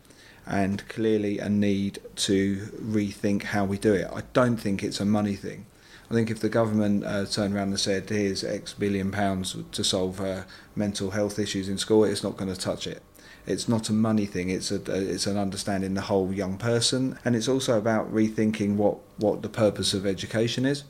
And 0.46 0.86
clearly, 0.88 1.38
a 1.38 1.48
need 1.48 1.98
to 2.28 2.68
rethink 2.80 3.44
how 3.54 3.64
we 3.64 3.78
do 3.78 3.94
it. 3.94 4.08
I 4.14 4.22
don't 4.32 4.58
think 4.58 4.84
it's 4.84 5.00
a 5.00 5.04
money 5.04 5.34
thing. 5.34 5.66
I 6.10 6.14
think 6.14 6.30
if 6.30 6.38
the 6.38 6.50
government 6.50 7.02
uh, 7.04 7.24
turned 7.24 7.54
around 7.54 7.70
and 7.70 7.80
said, 7.80 8.08
here's 8.08 8.44
X 8.44 8.74
billion 8.74 9.10
pounds 9.10 9.56
to 9.72 9.82
solve 9.82 10.20
uh, 10.20 10.42
mental 10.76 11.10
health 11.10 11.38
issues 11.38 11.68
in 11.68 11.78
school, 11.78 12.04
it's 12.04 12.22
not 12.22 12.36
going 12.36 12.54
to 12.54 12.60
touch 12.60 12.86
it. 12.86 13.02
It's 13.46 13.68
not 13.68 13.88
a 13.88 13.92
money 13.92 14.26
thing. 14.26 14.50
It's 14.50 14.70
a 14.70 14.80
it's 15.12 15.26
an 15.26 15.36
understanding 15.36 15.94
the 15.94 16.08
whole 16.12 16.32
young 16.32 16.56
person, 16.58 17.18
and 17.24 17.34
it's 17.34 17.48
also 17.48 17.76
about 17.76 18.14
rethinking 18.14 18.76
what 18.76 18.98
what 19.16 19.42
the 19.42 19.48
purpose 19.48 19.94
of 19.94 20.06
education 20.06 20.64
is. 20.64 20.84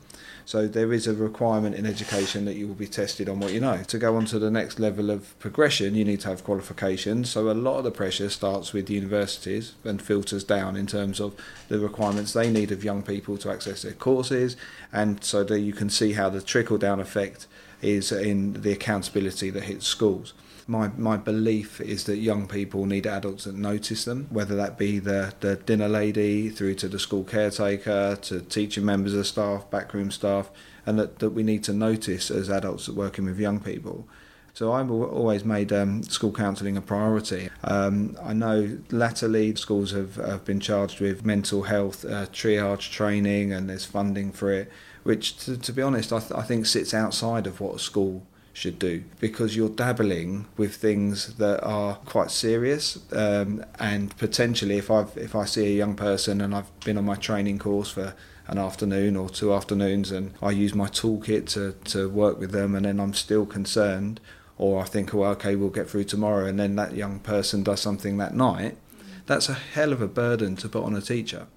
So 0.45 0.67
there 0.67 0.93
is 0.93 1.07
a 1.07 1.13
requirement 1.13 1.75
in 1.75 1.87
education 1.87 2.45
that 2.45 2.55
you 2.55 2.67
will 2.67 2.75
be 2.75 2.87
tested 2.87 3.27
on 3.27 3.39
what 3.39 3.51
you 3.51 3.59
know. 3.59 3.81
To 3.87 3.97
go 3.97 4.15
on 4.15 4.25
to 4.25 4.37
the 4.37 4.51
next 4.51 4.79
level 4.79 5.09
of 5.09 5.37
progression, 5.39 5.95
you 5.95 6.05
need 6.05 6.21
to 6.21 6.27
have 6.29 6.43
qualifications. 6.43 7.31
So 7.31 7.49
a 7.49 7.53
lot 7.53 7.79
of 7.79 7.83
the 7.83 7.91
pressure 7.91 8.29
starts 8.29 8.71
with 8.71 8.89
universities 8.89 9.73
and 9.83 9.99
filters 9.99 10.43
down 10.43 10.75
in 10.75 10.85
terms 10.85 11.19
of 11.19 11.35
the 11.67 11.79
requirements 11.79 12.33
they 12.33 12.51
need 12.51 12.71
of 12.71 12.83
young 12.83 13.01
people 13.01 13.37
to 13.39 13.51
access 13.51 13.81
their 13.81 13.93
courses, 13.93 14.55
and 14.93 15.23
so 15.23 15.43
that 15.43 15.61
you 15.61 15.73
can 15.73 15.89
see 15.89 16.13
how 16.13 16.29
the 16.29 16.41
trickle 16.41 16.77
down 16.77 16.99
effect 16.99 17.47
is 17.81 18.11
in 18.11 18.61
the 18.61 18.71
accountability 18.71 19.49
that 19.49 19.63
hits 19.63 19.87
schools 19.87 20.33
my 20.67 20.89
my 20.97 21.17
belief 21.17 21.79
is 21.79 22.05
that 22.05 22.17
young 22.17 22.47
people 22.47 22.85
need 22.85 23.05
adults 23.05 23.43
that 23.43 23.55
notice 23.55 24.05
them, 24.05 24.27
whether 24.29 24.55
that 24.55 24.77
be 24.77 24.99
the 24.99 25.33
the 25.39 25.57
dinner 25.57 25.87
lady 25.87 26.49
through 26.49 26.75
to 26.75 26.87
the 26.87 26.99
school 26.99 27.23
caretaker 27.23 28.17
to 28.23 28.41
teaching 28.41 28.85
members 28.85 29.13
of 29.13 29.27
staff, 29.27 29.69
backroom 29.69 30.09
staff, 30.11 30.49
and 30.85 30.97
that, 30.97 31.19
that 31.19 31.31
we 31.31 31.43
need 31.43 31.63
to 31.65 31.73
notice 31.73 32.31
as 32.31 32.49
adults 32.49 32.89
working 32.89 33.25
with 33.25 33.39
young 33.39 33.59
people. 33.59 34.07
So 34.53 34.71
I've 34.71 34.89
always 34.89 35.43
made 35.43 35.73
um, 35.73 36.01
school 36.03 36.31
counselling 36.31 36.77
a 36.77 36.81
priority. 36.81 37.49
Um, 37.65 38.17
I 38.23 38.31
know 38.31 38.77
latterly 38.89 39.53
schools 39.55 39.91
have, 39.91 40.15
have 40.15 40.45
been 40.45 40.61
charged 40.61 41.01
with 41.01 41.25
mental 41.25 41.63
health 41.63 42.05
uh, 42.05 42.27
triage 42.27 42.89
training 42.89 43.51
and 43.51 43.69
there's 43.69 43.83
funding 43.83 44.31
for 44.31 44.53
it, 44.53 44.71
which 45.03 45.35
to, 45.39 45.57
to 45.57 45.73
be 45.73 45.81
honest 45.81 46.13
I, 46.13 46.19
th- 46.19 46.31
I 46.31 46.43
think 46.43 46.67
sits 46.67 46.93
outside 46.93 47.47
of 47.47 47.59
what 47.59 47.75
a 47.75 47.79
school 47.79 48.25
should 48.55 48.79
do 48.79 49.03
because 49.19 49.53
you're 49.53 49.67
dabbling 49.67 50.45
with 50.55 50.75
things 50.75 51.35
that 51.35 51.61
are 51.61 51.95
quite 52.05 52.31
serious 52.31 52.97
um, 53.11 53.63
and 53.79 54.15
potentially 54.15 54.77
if 54.77 54.89
I 54.89 55.05
if 55.17 55.35
I 55.35 55.43
see 55.43 55.65
a 55.65 55.77
young 55.77 55.93
person 55.93 56.39
and 56.39 56.55
I've 56.55 56.79
been 56.79 56.97
on 56.97 57.03
my 57.03 57.15
training 57.15 57.59
course 57.59 57.89
for 57.91 58.15
an 58.47 58.57
afternoon 58.57 59.17
or 59.17 59.29
two 59.29 59.53
afternoons 59.53 60.09
and 60.09 60.33
I 60.41 60.51
use 60.51 60.73
my 60.73 60.87
toolkit 60.87 61.49
to, 61.49 61.73
to 61.91 62.07
work 62.07 62.39
with 62.39 62.51
them 62.51 62.75
and 62.75 62.85
then 62.85 63.01
I'm 63.01 63.13
still 63.13 63.45
concerned 63.45 64.21
or 64.57 64.81
I 64.81 64.85
think 64.85 65.13
oh 65.13 65.25
okay 65.25 65.57
we'll 65.57 65.69
get 65.69 65.89
through 65.89 66.05
tomorrow 66.05 66.45
and 66.45 66.57
then 66.57 66.77
that 66.77 66.95
young 66.95 67.19
person 67.19 67.61
does 67.61 67.81
something 67.81 68.15
that 68.17 68.33
night 68.33 68.77
that's 69.25 69.49
a 69.49 69.53
hell 69.53 69.91
of 69.91 70.01
a 70.01 70.07
burden 70.07 70.55
to 70.57 70.69
put 70.69 70.83
on 70.83 70.95
a 70.95 71.01
teacher. 71.01 71.47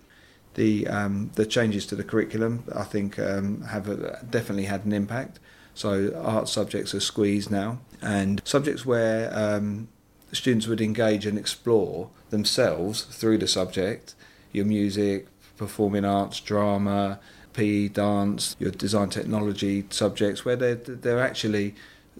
The 0.54 0.88
um, 0.88 1.30
the 1.34 1.46
changes 1.46 1.86
to 1.86 1.94
the 1.94 2.02
curriculum 2.02 2.64
I 2.74 2.82
think 2.82 3.20
um, 3.20 3.62
have 3.62 3.88
a, 3.88 4.24
definitely 4.28 4.64
had 4.64 4.84
an 4.84 4.92
impact 4.92 5.38
so 5.78 6.12
art 6.20 6.48
subjects 6.48 6.92
are 6.92 7.00
squeezed 7.00 7.52
now, 7.52 7.78
and 8.02 8.42
subjects 8.44 8.84
where 8.84 9.30
um, 9.32 9.86
students 10.32 10.66
would 10.66 10.80
engage 10.80 11.24
and 11.24 11.38
explore 11.38 12.10
themselves 12.30 13.02
through 13.02 13.38
the 13.38 13.46
subject, 13.46 14.16
your 14.50 14.64
music, 14.64 15.28
performing 15.56 16.04
arts, 16.04 16.40
drama, 16.40 17.20
PE, 17.52 17.88
dance, 17.88 18.56
your 18.58 18.72
design 18.72 19.08
technology 19.10 19.84
subjects, 19.90 20.44
where 20.44 20.56
they're 20.56 20.74
they're 20.74 21.22
actually 21.22 21.76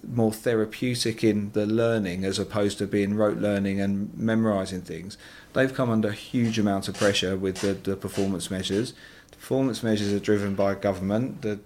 more 0.07 0.31
therapeutic 0.31 1.21
in 1.21 1.51
the 1.51 1.65
learning 1.65 2.23
as 2.23 2.39
opposed 2.39 2.77
to 2.77 2.87
being 2.87 3.15
rote 3.15 3.39
learning 3.39 3.81
and 3.81 4.17
memorizing 4.17 4.81
things. 4.81 5.17
They've 5.51 5.73
come 5.73 5.89
under 5.89 6.11
huge 6.11 6.57
amount 6.57 6.87
of 6.87 6.95
pressure 6.95 7.35
with 7.35 7.57
the, 7.59 7.73
the 7.73 7.97
performance 7.97 8.49
measures. 8.49 8.93
The 9.31 9.35
performance 9.35 9.83
measures 9.83 10.13
are 10.13 10.19
driven 10.21 10.55
by 10.55 10.75
government. 10.75 11.41
The 11.41 11.59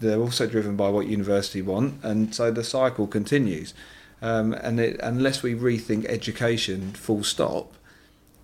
they're 0.00 0.20
also 0.20 0.46
driven 0.46 0.76
by 0.76 0.88
what 0.88 1.06
university 1.06 1.62
want, 1.62 2.02
and 2.02 2.34
so 2.34 2.50
the 2.50 2.64
cycle 2.64 3.06
continues. 3.06 3.74
Um, 4.20 4.52
and 4.52 4.80
it, 4.80 5.00
unless 5.02 5.42
we 5.42 5.54
rethink 5.54 6.04
education, 6.06 6.92
full 6.92 7.22
stop, 7.22 7.74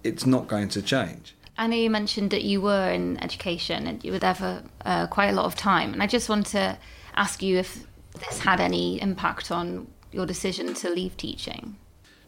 it's 0.04 0.24
not 0.24 0.46
going 0.46 0.68
to 0.70 0.82
change. 0.82 1.34
I 1.56 1.66
know 1.66 1.76
you 1.76 1.90
mentioned 1.90 2.30
that 2.30 2.42
you 2.42 2.60
were 2.60 2.90
in 2.90 3.22
education 3.22 3.86
and 3.86 4.04
you 4.04 4.12
were 4.12 4.18
there 4.18 4.34
for 4.34 4.62
uh, 4.84 5.06
quite 5.06 5.28
a 5.28 5.32
lot 5.32 5.46
of 5.46 5.54
time, 5.54 5.92
and 5.92 6.02
I 6.02 6.06
just 6.06 6.28
want 6.28 6.46
to 6.48 6.78
ask 7.16 7.42
you 7.42 7.58
if 7.58 7.86
this 8.14 8.40
had 8.40 8.60
any 8.60 9.00
impact 9.00 9.50
on 9.50 9.88
your 10.12 10.26
decision 10.26 10.74
to 10.74 10.90
leave 10.90 11.16
teaching. 11.16 11.76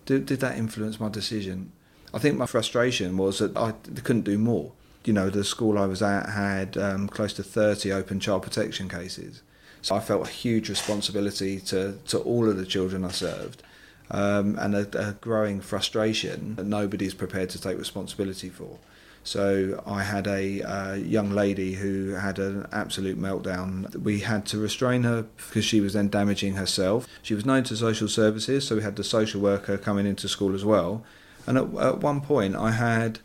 Did, 0.05 0.27
did 0.27 0.41
that 0.41 0.57
influence 0.57 1.01
my 1.01 1.09
decision? 1.09 1.73
I 2.15 2.19
think 2.19 2.39
my 2.39 2.47
frustration 2.47 3.17
was 3.17 3.39
that 3.39 3.57
I 3.57 3.73
couldn't 4.03 4.23
do 4.23 4.39
more 4.39 4.73
you 5.07 5.13
know, 5.13 5.31
the 5.31 5.45
school 5.45 5.79
I 5.79 5.87
was 5.87 6.03
at 6.03 6.31
had 6.31 6.77
um, 6.77 7.09
close 7.09 7.33
to 7.35 7.43
30 7.43 7.93
open 7.93 8.21
child 8.21 8.43
protection 8.43 8.89
cases. 8.89 9.43
So 9.83 9.95
I 9.95 10.01
felt 10.01 10.27
a 10.27 10.31
huge 10.31 10.69
responsibility 10.69 11.61
to, 11.61 11.99
to 12.09 12.19
all 12.19 12.49
of 12.49 12.57
the 12.57 12.67
children 12.67 13.05
I 13.05 13.13
served 13.13 13.63
um, 14.11 14.59
and 14.59 14.75
a, 14.75 15.09
a 15.09 15.13
growing 15.13 15.61
frustration 15.61 16.57
that 16.57 16.67
nobody's 16.67 17.15
prepared 17.15 17.51
to 17.51 17.61
take 17.61 17.79
responsibility 17.79 18.49
for. 18.49 18.79
So 19.23 19.83
I 19.85 20.05
had 20.05 20.29
a 20.29 20.63
uh, 20.63 20.95
young 20.95 21.31
lady 21.31 21.75
who 21.75 22.11
had 22.11 22.39
an 22.39 22.67
absolute 22.71 23.19
meltdown. 23.19 23.95
We 23.97 24.21
had 24.21 24.47
to 24.47 24.59
restrain 24.59 25.03
her 25.03 25.23
because 25.37 25.65
she 25.65 25.81
was 25.81 25.95
then 25.95 26.09
damaging 26.09 26.55
herself. 26.55 27.09
She 27.23 27.35
was 27.35 27.45
known 27.45 27.65
to 27.65 27.77
social 27.77 28.07
services, 28.07 28.67
so 28.67 28.77
we 28.77 28.83
had 28.83 28.95
the 28.95 29.03
social 29.03 29.41
worker 29.41 29.79
coming 29.79 30.07
into 30.07 30.29
school 30.29 30.55
as 30.55 30.65
well. 30.65 31.05
And 31.45 31.59
at, 31.59 31.75
at 31.75 31.99
one 31.99 32.21
point, 32.21 32.55
I 32.55 32.71
had 32.71 33.19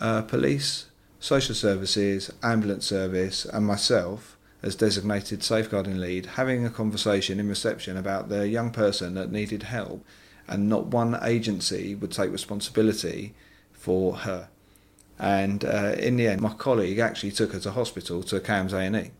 uh, 0.00 0.22
police 0.22 0.86
social 1.24 1.54
services, 1.54 2.30
ambulance 2.42 2.84
service, 2.84 3.46
and 3.46 3.66
myself 3.66 4.36
as 4.62 4.76
designated 4.76 5.42
safeguarding 5.42 5.96
lead 5.96 6.26
having 6.26 6.66
a 6.66 6.70
conversation 6.70 7.40
in 7.40 7.48
reception 7.48 7.96
about 7.96 8.28
the 8.28 8.46
young 8.46 8.70
person 8.70 9.14
that 9.14 9.32
needed 9.32 9.62
help, 9.62 10.04
and 10.46 10.68
not 10.68 10.84
one 10.88 11.18
agency 11.22 11.94
would 11.94 12.12
take 12.12 12.30
responsibility 12.30 13.32
for 13.72 14.16
her. 14.16 14.50
And 15.18 15.64
uh, 15.64 15.94
in 15.98 16.18
the 16.18 16.26
end, 16.26 16.42
my 16.42 16.52
colleague 16.52 16.98
actually 16.98 17.32
took 17.32 17.54
her 17.54 17.60
to 17.60 17.70
hospital 17.70 18.22
to 18.24 18.38
CAMHS 18.38 18.74
A&E. 18.74 19.10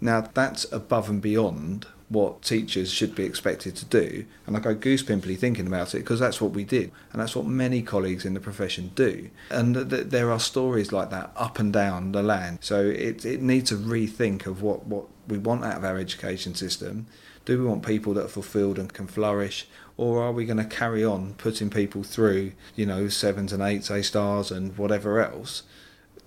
Now 0.00 0.22
that's 0.22 0.66
above 0.72 1.08
and 1.08 1.22
beyond 1.22 1.86
what 2.08 2.42
teachers 2.42 2.90
should 2.90 3.14
be 3.14 3.24
expected 3.24 3.76
to 3.76 3.84
do. 3.84 4.24
And 4.46 4.56
I 4.56 4.60
go 4.60 4.74
goose 4.74 5.02
pimply 5.02 5.36
thinking 5.36 5.66
about 5.66 5.94
it 5.94 5.98
because 5.98 6.18
that's 6.18 6.40
what 6.40 6.52
we 6.52 6.64
did. 6.64 6.90
And 7.12 7.20
that's 7.20 7.36
what 7.36 7.44
many 7.44 7.82
colleagues 7.82 8.24
in 8.24 8.34
the 8.34 8.40
profession 8.40 8.92
do. 8.94 9.30
And 9.50 9.74
th- 9.90 10.06
there 10.06 10.30
are 10.30 10.40
stories 10.40 10.90
like 10.90 11.10
that 11.10 11.32
up 11.36 11.58
and 11.58 11.72
down 11.72 12.12
the 12.12 12.22
land. 12.22 12.58
So 12.62 12.80
it, 12.80 13.24
it 13.24 13.42
needs 13.42 13.70
a 13.70 13.76
rethink 13.76 14.46
of 14.46 14.62
what, 14.62 14.86
what 14.86 15.06
we 15.26 15.36
want 15.36 15.64
out 15.64 15.76
of 15.76 15.84
our 15.84 15.98
education 15.98 16.54
system. 16.54 17.06
Do 17.44 17.58
we 17.58 17.64
want 17.66 17.84
people 17.84 18.14
that 18.14 18.24
are 18.24 18.28
fulfilled 18.28 18.78
and 18.78 18.92
can 18.92 19.06
flourish? 19.06 19.66
Or 19.98 20.22
are 20.22 20.32
we 20.32 20.46
going 20.46 20.58
to 20.58 20.64
carry 20.64 21.04
on 21.04 21.34
putting 21.34 21.70
people 21.70 22.02
through, 22.02 22.52
you 22.74 22.86
know, 22.86 23.08
sevens 23.08 23.52
and 23.52 23.62
eights, 23.62 23.90
A 23.90 24.02
stars, 24.02 24.50
and 24.50 24.76
whatever 24.78 25.20
else 25.20 25.64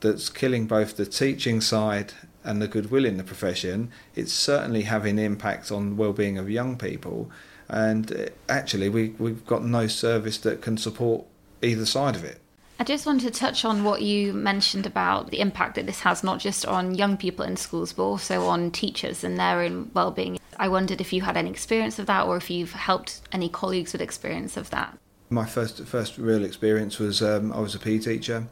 that's 0.02 0.30
killing 0.30 0.66
both 0.66 0.98
the 0.98 1.06
teaching 1.06 1.62
side 1.62 2.14
and 2.44 2.62
the 2.62 2.68
goodwill 2.68 3.06
in 3.06 3.18
the 3.18 3.24
profession, 3.24 3.92
it's 4.16 4.34
certainly 4.34 4.84
having 4.84 5.20
impact 5.20 5.72
on 5.72 5.98
well-being 5.98 6.38
of 6.38 6.50
young 6.50 6.78
people. 6.78 7.30
And 7.70 8.12
uh, 8.12 8.26
actually, 8.50 8.90
we 8.90 9.10
we've 9.18 9.46
got 9.46 9.64
no 9.64 9.88
service 9.88 10.38
that 10.40 10.62
can 10.62 10.78
support 10.78 11.26
either 11.62 11.86
side 11.86 12.16
of 12.16 12.24
it. 12.24 12.40
I 12.80 12.84
just 12.84 13.06
want 13.06 13.22
to 13.22 13.32
touch 13.32 13.64
on 13.64 13.84
what 13.84 14.02
you 14.02 14.34
mentioned 14.34 14.88
about 14.88 15.30
the 15.30 15.40
impact 15.40 15.76
that 15.76 15.86
this 15.86 16.00
has 16.00 16.24
not 16.24 16.40
just 16.40 16.66
on 16.66 16.96
young 16.96 17.16
people 17.16 17.46
in 17.46 17.56
schools, 17.56 17.94
but 17.94 18.04
also 18.04 18.48
on 18.48 18.72
teachers 18.72 19.24
and 19.24 19.38
their 19.40 19.62
own 19.62 19.92
well-being. 19.94 20.40
I 20.58 20.68
wondered 20.68 21.00
if 21.00 21.14
you 21.14 21.22
had 21.22 21.38
any 21.38 21.52
experience 21.52 22.00
of 22.00 22.08
that, 22.08 22.26
or 22.26 22.38
if 22.38 22.50
you've 22.50 22.74
helped 22.74 23.22
any 23.32 23.50
colleagues 23.50 23.94
with 23.94 24.02
experience 24.02 24.58
of 24.58 24.72
that. 24.72 24.98
My 25.30 25.46
first 25.46 25.86
first 25.86 26.18
real 26.18 26.44
experience 26.44 26.98
was 26.98 27.22
um, 27.22 27.54
I 27.54 27.60
was 27.60 27.76
a 27.76 27.80
PE 27.80 28.00
teacher 28.00 28.48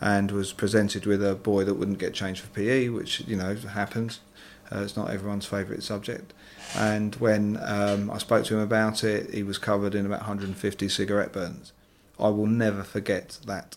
and 0.00 0.30
was 0.30 0.52
presented 0.52 1.06
with 1.06 1.24
a 1.24 1.34
boy 1.34 1.64
that 1.64 1.74
wouldn't 1.74 1.98
get 1.98 2.14
changed 2.14 2.40
for 2.42 2.48
PE, 2.50 2.88
which 2.88 3.20
you 3.20 3.36
know 3.36 3.54
happens. 3.54 4.20
Uh, 4.72 4.80
it's 4.80 4.96
not 4.96 5.10
everyone's 5.10 5.46
favourite 5.46 5.82
subject. 5.82 6.32
And 6.76 7.14
when 7.16 7.58
um, 7.62 8.10
I 8.10 8.18
spoke 8.18 8.44
to 8.46 8.54
him 8.54 8.60
about 8.60 9.04
it, 9.04 9.32
he 9.32 9.42
was 9.42 9.58
covered 9.58 9.94
in 9.94 10.06
about 10.06 10.20
150 10.20 10.88
cigarette 10.88 11.32
burns. 11.32 11.72
I 12.18 12.28
will 12.28 12.46
never 12.46 12.82
forget 12.82 13.38
that. 13.46 13.76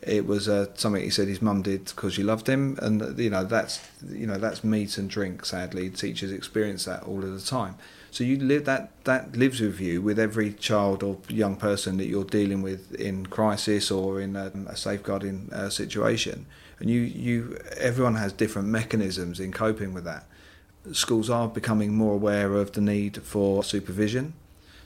It 0.00 0.26
was 0.26 0.48
uh, 0.48 0.66
something 0.74 1.02
he 1.02 1.10
said 1.10 1.28
his 1.28 1.42
mum 1.42 1.62
did 1.62 1.86
because 1.86 2.14
she 2.14 2.22
loved 2.22 2.48
him, 2.48 2.78
and 2.80 3.18
you 3.18 3.30
know 3.30 3.44
that's 3.44 3.80
you 4.08 4.26
know 4.26 4.38
that's 4.38 4.62
meat 4.62 4.96
and 4.96 5.10
drink. 5.10 5.44
Sadly, 5.44 5.90
teachers 5.90 6.30
experience 6.30 6.84
that 6.84 7.02
all 7.02 7.24
of 7.24 7.32
the 7.32 7.44
time. 7.44 7.74
So 8.10 8.24
you 8.24 8.38
live 8.38 8.64
that 8.64 9.04
that 9.04 9.36
lives 9.36 9.60
with 9.60 9.80
you 9.80 10.00
with 10.00 10.18
every 10.18 10.52
child 10.52 11.02
or 11.02 11.18
young 11.28 11.56
person 11.56 11.98
that 11.98 12.06
you're 12.06 12.24
dealing 12.24 12.62
with 12.62 12.94
in 12.94 13.26
crisis 13.26 13.90
or 13.90 14.20
in 14.20 14.36
a, 14.36 14.52
a 14.66 14.76
safeguarding 14.76 15.50
uh, 15.52 15.68
situation, 15.68 16.46
and 16.80 16.90
you 16.90 17.00
you 17.00 17.58
everyone 17.76 18.14
has 18.16 18.32
different 18.32 18.68
mechanisms 18.68 19.40
in 19.40 19.52
coping 19.52 19.92
with 19.92 20.04
that. 20.04 20.24
Schools 20.92 21.28
are 21.28 21.48
becoming 21.48 21.94
more 21.94 22.14
aware 22.14 22.54
of 22.54 22.72
the 22.72 22.80
need 22.80 23.22
for 23.22 23.62
supervision. 23.62 24.32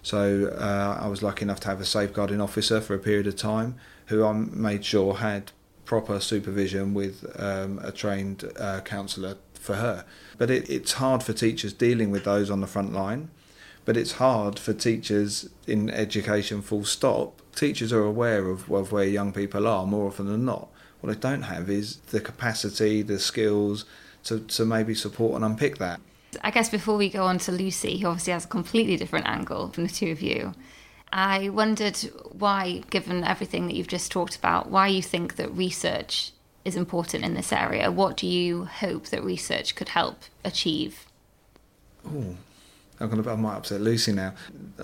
So 0.02 0.52
uh, 0.58 0.98
I 1.00 1.06
was 1.06 1.22
lucky 1.22 1.42
enough 1.42 1.60
to 1.60 1.68
have 1.68 1.80
a 1.80 1.84
safeguarding 1.84 2.40
officer 2.40 2.80
for 2.80 2.94
a 2.94 2.98
period 2.98 3.28
of 3.28 3.36
time 3.36 3.76
who 4.06 4.24
I 4.24 4.32
made 4.32 4.84
sure 4.84 5.14
had 5.14 5.52
proper 5.84 6.18
supervision 6.18 6.92
with 6.92 7.24
um, 7.38 7.78
a 7.82 7.92
trained 7.92 8.50
uh, 8.58 8.80
counsellor 8.80 9.36
for 9.62 9.76
her. 9.76 10.04
But 10.38 10.50
it, 10.50 10.68
it's 10.68 10.94
hard 10.94 11.22
for 11.22 11.32
teachers 11.32 11.72
dealing 11.72 12.10
with 12.10 12.24
those 12.24 12.50
on 12.50 12.60
the 12.60 12.66
front 12.66 12.92
line. 12.92 13.30
But 13.84 13.96
it's 13.96 14.12
hard 14.12 14.58
for 14.58 14.72
teachers 14.72 15.48
in 15.66 15.90
education, 15.90 16.62
full 16.62 16.84
stop. 16.84 17.40
Teachers 17.54 17.92
are 17.92 18.04
aware 18.04 18.48
of, 18.48 18.70
of 18.70 18.92
where 18.92 19.04
young 19.04 19.32
people 19.32 19.66
are 19.66 19.86
more 19.86 20.06
often 20.06 20.26
than 20.26 20.44
not. 20.44 20.68
What 21.00 21.12
they 21.12 21.18
don't 21.18 21.42
have 21.42 21.68
is 21.68 21.96
the 21.96 22.20
capacity, 22.20 23.02
the 23.02 23.18
skills 23.18 23.84
to, 24.24 24.40
to 24.40 24.64
maybe 24.64 24.94
support 24.94 25.34
and 25.34 25.44
unpick 25.44 25.78
that. 25.78 26.00
I 26.42 26.50
guess 26.50 26.68
before 26.68 26.96
we 26.96 27.10
go 27.10 27.24
on 27.24 27.38
to 27.38 27.52
Lucy, 27.52 27.98
who 27.98 28.06
obviously 28.06 28.32
has 28.32 28.44
a 28.44 28.48
completely 28.48 28.96
different 28.96 29.26
angle 29.26 29.68
from 29.68 29.84
the 29.84 29.92
two 29.92 30.10
of 30.12 30.22
you, 30.22 30.54
I 31.12 31.50
wondered 31.50 31.98
why, 32.30 32.82
given 32.88 33.22
everything 33.24 33.66
that 33.66 33.74
you've 33.74 33.88
just 33.88 34.10
talked 34.10 34.36
about, 34.36 34.70
why 34.70 34.86
you 34.86 35.02
think 35.02 35.36
that 35.36 35.52
research 35.52 36.32
is 36.64 36.76
important 36.76 37.24
in 37.24 37.34
this 37.34 37.52
area. 37.52 37.90
What 37.90 38.16
do 38.16 38.26
you 38.26 38.64
hope 38.64 39.06
that 39.06 39.22
research 39.24 39.74
could 39.74 39.90
help 39.90 40.22
achieve? 40.44 41.06
Oh, 42.06 42.36
I'm 43.00 43.10
gonna, 43.10 43.30
I 43.30 43.36
might 43.36 43.56
upset 43.56 43.80
Lucy 43.80 44.12
now. 44.12 44.34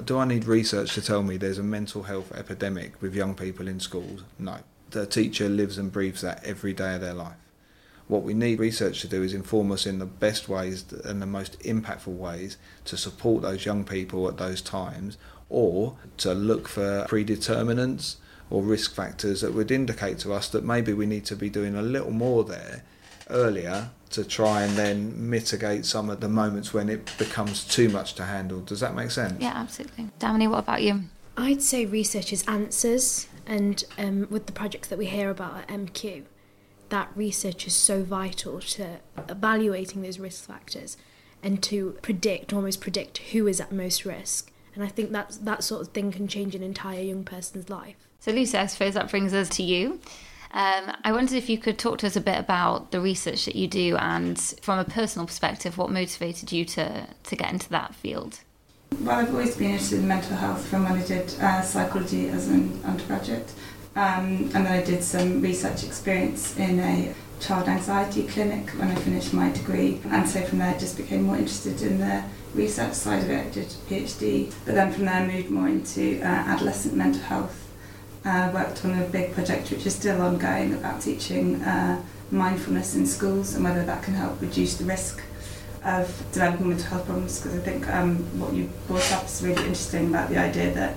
Do 0.04 0.18
I 0.18 0.24
need 0.24 0.44
research 0.44 0.94
to 0.94 1.02
tell 1.02 1.22
me 1.22 1.36
there's 1.36 1.58
a 1.58 1.62
mental 1.62 2.04
health 2.04 2.32
epidemic 2.32 3.00
with 3.00 3.14
young 3.14 3.34
people 3.34 3.68
in 3.68 3.80
schools? 3.80 4.24
No. 4.38 4.58
The 4.90 5.06
teacher 5.06 5.48
lives 5.48 5.78
and 5.78 5.92
breathes 5.92 6.22
that 6.22 6.42
every 6.44 6.72
day 6.72 6.94
of 6.94 7.00
their 7.00 7.14
life. 7.14 7.36
What 8.08 8.22
we 8.22 8.32
need 8.32 8.58
research 8.58 9.02
to 9.02 9.08
do 9.08 9.22
is 9.22 9.34
inform 9.34 9.70
us 9.70 9.84
in 9.86 9.98
the 9.98 10.06
best 10.06 10.48
ways 10.48 10.84
and 11.04 11.20
the 11.20 11.26
most 11.26 11.60
impactful 11.60 12.16
ways 12.16 12.56
to 12.86 12.96
support 12.96 13.42
those 13.42 13.66
young 13.66 13.84
people 13.84 14.26
at 14.28 14.38
those 14.38 14.62
times 14.62 15.18
or 15.50 15.96
to 16.16 16.32
look 16.32 16.68
for 16.68 17.04
predeterminants 17.06 18.16
or 18.50 18.62
risk 18.62 18.94
factors 18.94 19.40
that 19.40 19.52
would 19.54 19.70
indicate 19.70 20.18
to 20.20 20.32
us 20.32 20.48
that 20.48 20.64
maybe 20.64 20.92
we 20.92 21.06
need 21.06 21.24
to 21.26 21.36
be 21.36 21.50
doing 21.50 21.74
a 21.74 21.82
little 21.82 22.10
more 22.10 22.44
there 22.44 22.82
earlier 23.30 23.90
to 24.10 24.24
try 24.24 24.62
and 24.62 24.76
then 24.76 25.30
mitigate 25.30 25.84
some 25.84 26.08
of 26.08 26.20
the 26.20 26.28
moments 26.28 26.72
when 26.72 26.88
it 26.88 27.12
becomes 27.18 27.64
too 27.64 27.88
much 27.88 28.14
to 28.14 28.24
handle. 28.24 28.60
Does 28.60 28.80
that 28.80 28.94
make 28.94 29.10
sense? 29.10 29.40
Yeah, 29.40 29.52
absolutely. 29.54 30.08
Damani, 30.18 30.48
what 30.48 30.60
about 30.60 30.82
you? 30.82 31.04
I'd 31.36 31.62
say 31.62 31.84
research 31.84 32.32
is 32.32 32.42
answers, 32.48 33.28
and 33.46 33.84
um, 33.98 34.26
with 34.30 34.46
the 34.46 34.52
projects 34.52 34.88
that 34.88 34.98
we 34.98 35.06
hear 35.06 35.30
about 35.30 35.58
at 35.58 35.68
MQ, 35.68 36.24
that 36.88 37.10
research 37.14 37.66
is 37.66 37.74
so 37.74 38.02
vital 38.02 38.60
to 38.60 38.98
evaluating 39.28 40.02
those 40.02 40.18
risk 40.18 40.46
factors 40.46 40.96
and 41.42 41.62
to 41.62 41.96
predict, 42.02 42.52
almost 42.52 42.80
predict 42.80 43.18
who 43.18 43.46
is 43.46 43.60
at 43.60 43.70
most 43.70 44.04
risk. 44.04 44.50
And 44.74 44.82
I 44.82 44.88
think 44.88 45.12
that 45.12 45.38
that 45.42 45.62
sort 45.62 45.82
of 45.82 45.88
thing 45.88 46.10
can 46.12 46.28
change 46.28 46.54
an 46.54 46.62
entire 46.62 47.02
young 47.02 47.24
person's 47.24 47.68
life. 47.68 48.07
So, 48.28 48.34
Lucy, 48.34 48.58
I 48.58 48.66
suppose 48.66 48.92
that 48.92 49.10
brings 49.10 49.32
us 49.32 49.48
to 49.48 49.62
you. 49.62 50.00
Um, 50.52 50.94
I 51.02 51.12
wondered 51.12 51.38
if 51.38 51.48
you 51.48 51.56
could 51.56 51.78
talk 51.78 51.96
to 52.00 52.06
us 52.06 52.14
a 52.14 52.20
bit 52.20 52.38
about 52.38 52.90
the 52.90 53.00
research 53.00 53.46
that 53.46 53.56
you 53.56 53.66
do 53.66 53.96
and, 53.96 54.38
from 54.60 54.78
a 54.78 54.84
personal 54.84 55.26
perspective, 55.26 55.78
what 55.78 55.90
motivated 55.90 56.52
you 56.52 56.66
to, 56.66 57.06
to 57.06 57.36
get 57.36 57.50
into 57.50 57.70
that 57.70 57.94
field. 57.94 58.40
Well, 59.00 59.16
I've 59.16 59.30
always 59.30 59.56
been 59.56 59.70
interested 59.70 60.00
in 60.00 60.08
mental 60.08 60.36
health 60.36 60.66
from 60.66 60.84
when 60.84 61.00
I 61.00 61.06
did 61.06 61.34
uh, 61.40 61.62
psychology 61.62 62.28
as 62.28 62.48
an 62.48 62.82
undergraduate. 62.84 63.50
Um, 63.96 64.50
and 64.52 64.66
then 64.66 64.66
I 64.66 64.82
did 64.82 65.02
some 65.02 65.40
research 65.40 65.82
experience 65.82 66.54
in 66.58 66.80
a 66.80 67.14
child 67.40 67.66
anxiety 67.66 68.26
clinic 68.26 68.68
when 68.72 68.90
I 68.90 68.94
finished 68.96 69.32
my 69.32 69.50
degree. 69.52 70.02
And 70.10 70.28
so 70.28 70.42
from 70.42 70.58
there, 70.58 70.74
I 70.74 70.78
just 70.78 70.98
became 70.98 71.22
more 71.22 71.36
interested 71.36 71.80
in 71.80 71.98
the 71.98 72.24
research 72.52 72.92
side 72.92 73.22
of 73.22 73.30
it. 73.30 73.46
I 73.46 73.48
did 73.48 73.68
a 73.68 73.90
PhD, 73.90 74.52
but 74.66 74.74
then 74.74 74.92
from 74.92 75.06
there, 75.06 75.14
I 75.14 75.26
moved 75.26 75.48
more 75.48 75.68
into 75.68 76.20
uh, 76.20 76.24
adolescent 76.26 76.94
mental 76.94 77.22
health. 77.22 77.67
Uh, 78.24 78.50
worked 78.52 78.84
on 78.84 79.00
a 79.00 79.04
big 79.06 79.32
project 79.32 79.70
which 79.70 79.86
is 79.86 79.94
still 79.94 80.20
ongoing 80.20 80.74
about 80.74 81.00
teaching 81.00 81.62
uh, 81.62 82.02
mindfulness 82.30 82.94
in 82.94 83.06
schools 83.06 83.54
and 83.54 83.64
whether 83.64 83.84
that 83.84 84.02
can 84.02 84.12
help 84.12 84.38
reduce 84.40 84.76
the 84.76 84.84
risk 84.84 85.22
of 85.84 86.08
developing 86.32 86.68
mental 86.68 86.86
health 86.86 87.06
problems. 87.06 87.40
Because 87.40 87.58
I 87.58 87.62
think 87.62 87.88
um, 87.88 88.16
what 88.38 88.52
you 88.52 88.70
brought 88.86 89.10
up 89.12 89.24
is 89.24 89.42
really 89.42 89.62
interesting 89.62 90.08
about 90.08 90.28
the 90.28 90.38
idea 90.38 90.72
that 90.74 90.96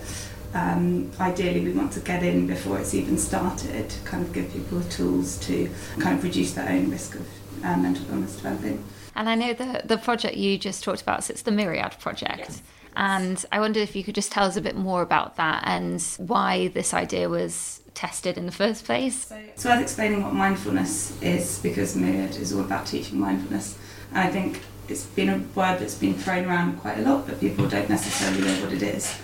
um, 0.54 1.12
ideally 1.19 1.62
we 1.62 1.72
want 1.72 1.93
to 1.93 2.00
get 2.02 2.24
in 2.24 2.48
before 2.48 2.80
it's 2.80 2.93
even 2.93 3.17
started, 3.17 3.93
kind 4.04 4.24
of 4.26 4.34
give 4.34 4.52
people 4.52 4.80
the 4.80 4.89
tools 4.89 5.38
to 5.45 5.69
kind 6.00 6.17
of 6.17 6.24
reduce 6.24 6.54
their 6.54 6.67
own 6.67 6.89
risk 6.89 7.15
of 7.15 7.28
uh, 7.63 7.78
mental 7.78 8.06
illness 8.10 8.36
developing. 8.36 8.84
And 9.15 9.30
I 9.30 9.36
know 9.36 9.54
the 9.54 9.82
the 9.86 9.98
project 9.98 10.38
you 10.38 10.58
just 10.58 10.84
talked 10.84 11.02
about, 11.02 11.24
so 11.24 11.32
it's 11.32 11.41
the 11.43 11.52
Myriad 11.52 12.00
project. 12.00 12.39
Yes. 12.39 12.62
And 12.95 13.43
I 13.51 13.60
wondered 13.60 13.82
if 13.82 13.95
you 13.95 14.04
could 14.04 14.15
just 14.15 14.32
tell 14.32 14.45
us 14.45 14.58
a 14.58 14.62
bit 14.62 14.75
more 14.75 15.01
about 15.01 15.38
that 15.38 15.63
and 15.65 16.01
why 16.17 16.67
this 16.69 16.93
idea 16.93 17.30
was 17.30 17.82
tested 17.93 18.38
in 18.38 18.45
the 18.45 18.51
first 18.51 18.86
place. 18.86 19.27
So, 19.27 19.41
so 19.56 19.69
I 19.69 19.75
was 19.75 19.84
explaining 19.84 20.23
what 20.23 20.34
mindfulness 20.34 21.21
is 21.21 21.60
because 21.60 21.95
Myriad 21.95 22.36
is 22.36 22.54
all 22.54 22.62
about 22.62 22.86
teaching 22.88 23.19
mindfulness. 23.19 23.77
And 24.12 24.19
I 24.19 24.30
think 24.30 24.62
it's 24.88 25.06
been 25.06 25.30
a 25.30 25.38
word 25.38 25.80
that's 25.80 25.95
been 25.95 26.13
thrown 26.13 26.45
around 26.45 26.80
quite 26.80 26.97
a 26.97 27.01
lot, 27.01 27.27
but 27.27 27.39
people 27.39 27.67
don't 27.67 27.89
necessarily 27.89 28.41
know 28.41 28.63
what 28.63 28.73
it 28.73 28.82
is. 28.82 29.17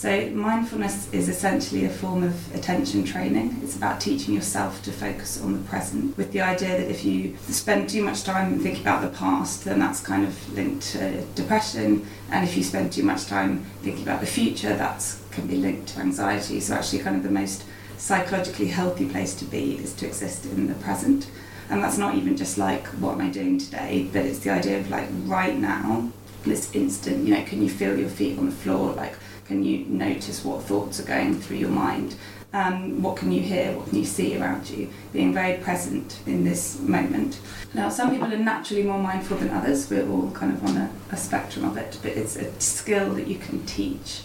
So, 0.00 0.30
mindfulness 0.30 1.12
is 1.12 1.28
essentially 1.28 1.84
a 1.84 1.90
form 1.90 2.22
of 2.22 2.54
attention 2.54 3.04
training. 3.04 3.60
It's 3.62 3.76
about 3.76 4.00
teaching 4.00 4.32
yourself 4.32 4.82
to 4.84 4.92
focus 4.92 5.38
on 5.42 5.52
the 5.52 5.68
present 5.68 6.16
with 6.16 6.32
the 6.32 6.40
idea 6.40 6.70
that 6.78 6.90
if 6.90 7.04
you 7.04 7.36
spend 7.50 7.90
too 7.90 8.02
much 8.02 8.24
time 8.24 8.58
thinking 8.60 8.80
about 8.80 9.02
the 9.02 9.14
past, 9.14 9.66
then 9.66 9.78
that's 9.78 10.00
kind 10.00 10.26
of 10.26 10.54
linked 10.54 10.92
to 10.92 11.20
depression. 11.34 12.06
And 12.30 12.48
if 12.48 12.56
you 12.56 12.62
spend 12.62 12.94
too 12.94 13.02
much 13.02 13.26
time 13.26 13.66
thinking 13.82 14.02
about 14.02 14.20
the 14.20 14.26
future, 14.26 14.74
that 14.74 15.04
can 15.32 15.46
be 15.46 15.56
linked 15.56 15.88
to 15.88 16.00
anxiety. 16.00 16.60
So, 16.60 16.76
actually, 16.76 17.00
kind 17.00 17.16
of 17.16 17.22
the 17.22 17.30
most 17.30 17.64
psychologically 17.98 18.68
healthy 18.68 19.06
place 19.06 19.34
to 19.34 19.44
be 19.44 19.76
is 19.76 19.92
to 19.96 20.06
exist 20.06 20.46
in 20.46 20.66
the 20.66 20.76
present. 20.76 21.30
And 21.68 21.84
that's 21.84 21.98
not 21.98 22.14
even 22.14 22.38
just 22.38 22.56
like, 22.56 22.86
what 23.02 23.16
am 23.16 23.20
I 23.20 23.28
doing 23.28 23.58
today? 23.58 24.08
But 24.10 24.24
it's 24.24 24.38
the 24.38 24.48
idea 24.48 24.80
of 24.80 24.88
like 24.88 25.08
right 25.26 25.58
now, 25.58 26.10
this 26.44 26.74
instant, 26.74 27.28
you 27.28 27.34
know, 27.34 27.44
can 27.44 27.62
you 27.62 27.68
feel 27.68 27.98
your 27.98 28.08
feet 28.08 28.38
on 28.38 28.46
the 28.46 28.52
floor? 28.52 28.94
Like, 28.94 29.14
can 29.50 29.64
you 29.64 29.84
notice 29.86 30.44
what 30.44 30.62
thoughts 30.62 31.00
are 31.00 31.04
going 31.04 31.34
through 31.34 31.56
your 31.56 31.70
mind? 31.70 32.14
Um, 32.52 33.02
what 33.02 33.16
can 33.16 33.32
you 33.32 33.42
hear? 33.42 33.76
What 33.76 33.88
can 33.88 33.98
you 33.98 34.04
see 34.04 34.38
around 34.38 34.70
you? 34.70 34.88
Being 35.12 35.34
very 35.34 35.58
present 35.58 36.20
in 36.24 36.44
this 36.44 36.78
moment. 36.78 37.40
Now, 37.74 37.88
some 37.88 38.12
people 38.12 38.32
are 38.32 38.36
naturally 38.36 38.84
more 38.84 39.00
mindful 39.00 39.38
than 39.38 39.50
others. 39.50 39.90
We're 39.90 40.08
all 40.08 40.30
kind 40.30 40.52
of 40.52 40.64
on 40.64 40.76
a, 40.76 40.90
a 41.10 41.16
spectrum 41.16 41.64
of 41.64 41.76
it, 41.76 41.98
but 42.00 42.12
it's 42.12 42.36
a 42.36 42.60
skill 42.60 43.12
that 43.14 43.26
you 43.26 43.38
can 43.38 43.66
teach, 43.66 44.22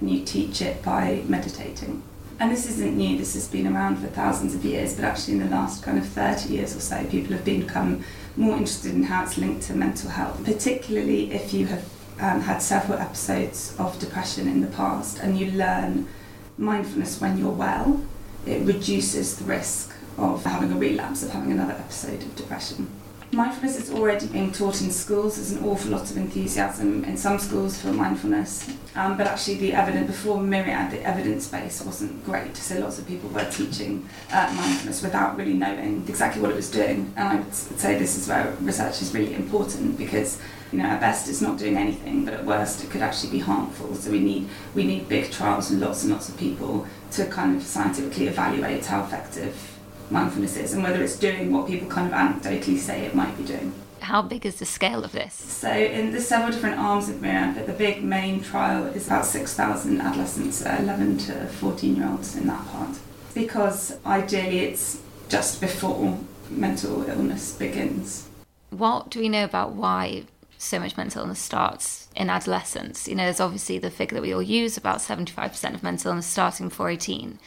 and 0.00 0.10
you 0.10 0.22
teach 0.22 0.60
it 0.60 0.82
by 0.82 1.22
meditating. 1.26 2.02
And 2.38 2.52
this 2.52 2.68
isn't 2.68 2.94
new, 2.94 3.16
this 3.16 3.32
has 3.32 3.48
been 3.48 3.66
around 3.66 3.96
for 3.96 4.08
thousands 4.08 4.54
of 4.54 4.66
years, 4.66 4.94
but 4.96 5.06
actually 5.06 5.38
in 5.38 5.44
the 5.44 5.56
last 5.56 5.82
kind 5.82 5.96
of 5.96 6.06
30 6.06 6.52
years 6.52 6.76
or 6.76 6.80
so, 6.80 7.02
people 7.06 7.32
have 7.32 7.44
become 7.46 8.04
more 8.36 8.52
interested 8.52 8.94
in 8.94 9.04
how 9.04 9.24
it's 9.24 9.38
linked 9.38 9.62
to 9.62 9.74
mental 9.74 10.10
health, 10.10 10.44
particularly 10.44 11.32
if 11.32 11.54
you 11.54 11.66
have 11.66 11.82
um, 12.20 12.40
had 12.40 12.60
several 12.60 12.98
episodes 12.98 13.74
of 13.78 13.98
depression 13.98 14.48
in 14.48 14.60
the 14.60 14.66
past 14.68 15.18
and 15.18 15.38
you 15.38 15.50
learn 15.52 16.08
mindfulness 16.56 17.20
when 17.20 17.38
you're 17.38 17.50
well, 17.52 18.02
it 18.46 18.62
reduces 18.62 19.36
the 19.36 19.44
risk 19.44 19.94
of 20.16 20.44
having 20.44 20.72
a 20.72 20.76
relapse, 20.76 21.22
of 21.22 21.30
having 21.30 21.52
another 21.52 21.74
episode 21.74 22.22
of 22.22 22.34
depression. 22.34 22.90
Mindfulness 23.30 23.78
is 23.78 23.90
already 23.90 24.26
being 24.26 24.50
taught 24.50 24.80
in 24.80 24.90
schools. 24.90 25.36
There's 25.36 25.52
an 25.52 25.62
awful 25.62 25.90
lot 25.90 26.10
of 26.10 26.16
enthusiasm 26.16 27.04
in 27.04 27.18
some 27.18 27.38
schools 27.38 27.78
for 27.78 27.88
mindfulness, 27.92 28.70
um, 28.96 29.18
but 29.18 29.26
actually 29.26 29.56
the 29.56 29.74
evidence 29.74 30.06
before 30.06 30.40
Myriad, 30.40 30.90
the 30.92 31.02
evidence 31.02 31.46
base 31.46 31.84
wasn't 31.84 32.24
great. 32.24 32.56
So 32.56 32.78
lots 32.78 32.98
of 32.98 33.06
people 33.06 33.28
were 33.28 33.44
teaching 33.50 34.08
uh, 34.32 34.50
mindfulness 34.56 35.02
without 35.02 35.36
really 35.36 35.52
knowing 35.52 36.04
exactly 36.08 36.40
what 36.40 36.52
it 36.52 36.56
was 36.56 36.70
doing. 36.70 37.12
And 37.16 37.28
I 37.28 37.36
would 37.36 37.54
say 37.54 37.98
this 37.98 38.16
is 38.16 38.28
where 38.28 38.56
research 38.62 39.02
is 39.02 39.12
really 39.12 39.34
important 39.34 39.98
because 39.98 40.40
you 40.72 40.78
know, 40.78 40.86
at 40.86 41.00
best 41.00 41.28
it's 41.28 41.42
not 41.42 41.58
doing 41.58 41.76
anything, 41.76 42.24
but 42.24 42.32
at 42.32 42.46
worst 42.46 42.82
it 42.82 42.90
could 42.90 43.02
actually 43.02 43.32
be 43.32 43.40
harmful. 43.40 43.94
So 43.94 44.10
we 44.10 44.20
need 44.20 44.48
we 44.74 44.84
need 44.84 45.06
big 45.06 45.30
trials 45.30 45.70
and 45.70 45.80
lots 45.80 46.02
and 46.02 46.12
lots 46.12 46.30
of 46.30 46.38
people 46.38 46.86
to 47.12 47.26
kind 47.26 47.56
of 47.56 47.62
scientifically 47.62 48.28
evaluate 48.28 48.86
how 48.86 49.04
effective 49.04 49.77
mindfulness 50.10 50.56
is 50.56 50.72
and 50.72 50.82
whether 50.82 51.02
it's 51.02 51.18
doing 51.18 51.52
what 51.52 51.66
people 51.66 51.88
kind 51.88 52.12
of 52.12 52.18
anecdotally 52.18 52.78
say 52.78 53.04
it 53.04 53.14
might 53.14 53.36
be 53.36 53.44
doing. 53.44 53.72
How 54.00 54.22
big 54.22 54.46
is 54.46 54.56
the 54.56 54.64
scale 54.64 55.04
of 55.04 55.12
this? 55.12 55.34
So, 55.34 55.70
in 55.70 56.12
there's 56.12 56.26
several 56.26 56.52
different 56.52 56.78
arms 56.78 57.08
of 57.08 57.20
Myriad, 57.20 57.56
but 57.56 57.66
the 57.66 57.72
big 57.72 58.02
main 58.02 58.40
trial 58.40 58.86
is 58.86 59.06
about 59.06 59.26
6,000 59.26 60.00
adolescents, 60.00 60.64
uh, 60.64 60.76
11 60.80 61.18
to 61.18 61.46
14 61.46 61.96
year 61.96 62.08
olds 62.08 62.36
in 62.36 62.46
that 62.46 62.66
part. 62.68 62.96
Because 63.34 63.98
ideally 64.06 64.60
it's 64.60 65.02
just 65.28 65.60
before 65.60 66.18
mental 66.48 67.08
illness 67.08 67.54
begins. 67.54 68.28
What 68.70 69.10
do 69.10 69.20
we 69.20 69.28
know 69.28 69.44
about 69.44 69.72
why 69.72 70.24
so 70.58 70.80
much 70.80 70.96
mental 70.96 71.22
illness 71.22 71.38
starts 71.38 72.08
in 72.16 72.28
adolescence. 72.28 73.08
You 73.08 73.14
know, 73.14 73.24
there's 73.24 73.40
obviously 73.40 73.78
the 73.78 73.90
figure 73.90 74.16
that 74.16 74.22
we 74.22 74.34
all 74.34 74.42
use 74.42 74.76
about 74.76 74.98
75% 74.98 75.74
of 75.74 75.82
mental 75.82 76.10
illness 76.10 76.26
starting 76.26 76.68
before 76.68 76.90
18. 76.90 77.38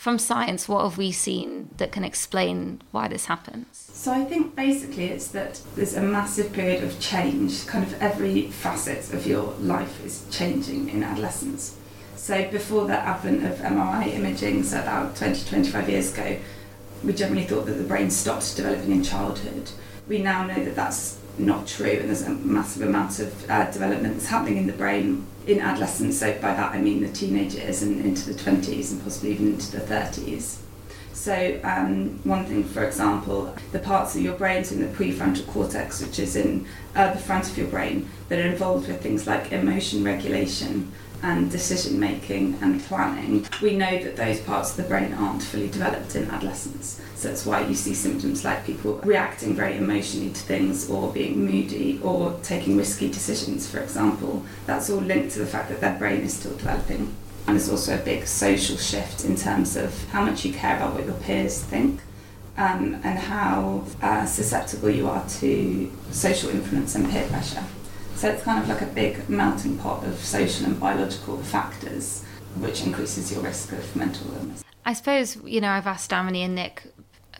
From 0.00 0.18
science, 0.18 0.66
what 0.66 0.84
have 0.84 0.96
we 0.96 1.12
seen 1.12 1.68
that 1.76 1.92
can 1.92 2.04
explain 2.04 2.80
why 2.90 3.06
this 3.06 3.26
happens? 3.26 3.66
So 3.92 4.10
I 4.10 4.24
think 4.24 4.56
basically 4.56 5.08
it's 5.08 5.28
that 5.32 5.60
there's 5.76 5.94
a 5.94 6.00
massive 6.00 6.54
period 6.54 6.82
of 6.82 6.98
change. 7.00 7.66
Kind 7.66 7.84
of 7.84 8.00
every 8.00 8.46
facet 8.46 9.12
of 9.12 9.26
your 9.26 9.52
life 9.60 10.02
is 10.02 10.26
changing 10.30 10.88
in 10.88 11.02
adolescence. 11.02 11.76
So 12.16 12.50
before 12.50 12.86
the 12.86 12.96
advent 12.96 13.44
of 13.44 13.58
MRI 13.58 14.14
imaging, 14.14 14.62
so 14.62 14.80
about 14.80 15.16
20, 15.16 15.44
25 15.44 15.90
years 15.90 16.14
ago, 16.14 16.38
we 17.04 17.12
generally 17.12 17.44
thought 17.44 17.66
that 17.66 17.74
the 17.74 17.84
brain 17.84 18.08
stopped 18.08 18.56
developing 18.56 18.92
in 18.92 19.04
childhood. 19.04 19.70
We 20.08 20.16
now 20.16 20.46
know 20.46 20.64
that 20.64 20.76
that's 20.76 21.18
not 21.36 21.66
true, 21.66 21.90
and 21.90 22.08
there's 22.08 22.22
a 22.22 22.30
massive 22.30 22.88
amount 22.88 23.18
of 23.18 23.50
uh, 23.50 23.70
development 23.70 24.14
that's 24.14 24.28
happening 24.28 24.56
in 24.56 24.66
the 24.66 24.72
brain 24.72 25.26
in 25.46 25.60
adolescence. 25.60 26.18
So 26.18 26.32
by 26.34 26.54
that 26.54 26.74
I 26.74 26.80
mean 26.80 27.00
the 27.00 27.08
teenage 27.08 27.54
years 27.54 27.82
and 27.82 28.04
into 28.04 28.32
the 28.32 28.38
20s 28.38 28.92
and 28.92 29.02
possibly 29.02 29.32
even 29.32 29.48
into 29.48 29.70
the 29.72 29.80
30s. 29.80 30.58
So 31.12 31.60
um, 31.64 32.18
one 32.24 32.46
thing, 32.46 32.64
for 32.64 32.82
example, 32.82 33.54
the 33.72 33.78
parts 33.78 34.14
of 34.16 34.22
your 34.22 34.34
brain, 34.36 34.64
in 34.70 34.80
the 34.80 34.86
prefrontal 34.86 35.46
cortex, 35.48 36.00
which 36.00 36.18
is 36.18 36.34
in 36.34 36.66
uh, 36.94 37.12
the 37.12 37.18
front 37.18 37.50
of 37.50 37.58
your 37.58 37.66
brain, 37.66 38.08
that 38.28 38.38
are 38.38 38.48
involved 38.48 38.88
with 38.88 39.02
things 39.02 39.26
like 39.26 39.52
emotion 39.52 40.02
regulation 40.02 40.90
and 41.22 41.50
decision 41.50 42.00
making 42.00 42.58
and 42.62 42.82
planning, 42.84 43.46
we 43.60 43.76
know 43.76 44.02
that 44.02 44.16
those 44.16 44.40
parts 44.40 44.70
of 44.70 44.76
the 44.78 44.82
brain 44.84 45.12
aren't 45.14 45.42
fully 45.42 45.68
developed 45.68 46.16
in 46.16 46.30
adolescence. 46.30 47.00
So 47.14 47.28
that's 47.28 47.44
why 47.44 47.66
you 47.66 47.74
see 47.74 47.94
symptoms 47.94 48.44
like 48.44 48.64
people 48.64 48.94
reacting 49.04 49.54
very 49.54 49.76
emotionally 49.76 50.30
to 50.30 50.40
things 50.40 50.88
or 50.88 51.12
being 51.12 51.44
moody 51.44 52.00
or 52.02 52.38
taking 52.42 52.76
risky 52.76 53.08
decisions, 53.08 53.68
for 53.70 53.78
example. 53.80 54.44
That's 54.66 54.88
all 54.88 55.00
linked 55.00 55.32
to 55.34 55.40
the 55.40 55.46
fact 55.46 55.68
that 55.68 55.80
their 55.80 55.98
brain 55.98 56.22
is 56.22 56.34
still 56.34 56.56
developing. 56.56 57.14
And 57.46 57.56
there's 57.56 57.68
also 57.68 57.94
a 57.94 58.04
big 58.04 58.26
social 58.26 58.76
shift 58.76 59.24
in 59.24 59.36
terms 59.36 59.76
of 59.76 60.08
how 60.10 60.24
much 60.24 60.44
you 60.44 60.52
care 60.52 60.76
about 60.76 60.94
what 60.94 61.04
your 61.04 61.14
peers 61.14 61.62
think. 61.62 62.00
Um, 62.56 63.00
and 63.04 63.18
how 63.18 63.84
uh, 64.02 64.26
susceptible 64.26 64.90
you 64.90 65.08
are 65.08 65.26
to 65.26 65.90
social 66.10 66.50
influence 66.50 66.94
and 66.94 67.08
peer 67.08 67.26
pressure. 67.28 67.64
So 68.20 68.28
it's 68.28 68.42
kind 68.42 68.62
of 68.62 68.68
like 68.68 68.82
a 68.82 68.92
big 68.92 69.30
melting 69.30 69.78
pot 69.78 70.04
of 70.04 70.18
social 70.22 70.66
and 70.66 70.78
biological 70.78 71.38
factors, 71.38 72.22
which 72.56 72.84
increases 72.84 73.32
your 73.32 73.40
risk 73.40 73.72
of 73.72 73.96
mental 73.96 74.30
illness. 74.34 74.62
I 74.84 74.92
suppose, 74.92 75.38
you 75.42 75.62
know, 75.62 75.70
I've 75.70 75.86
asked 75.86 76.10
Damani 76.10 76.44
and 76.44 76.54
Nick, 76.54 76.82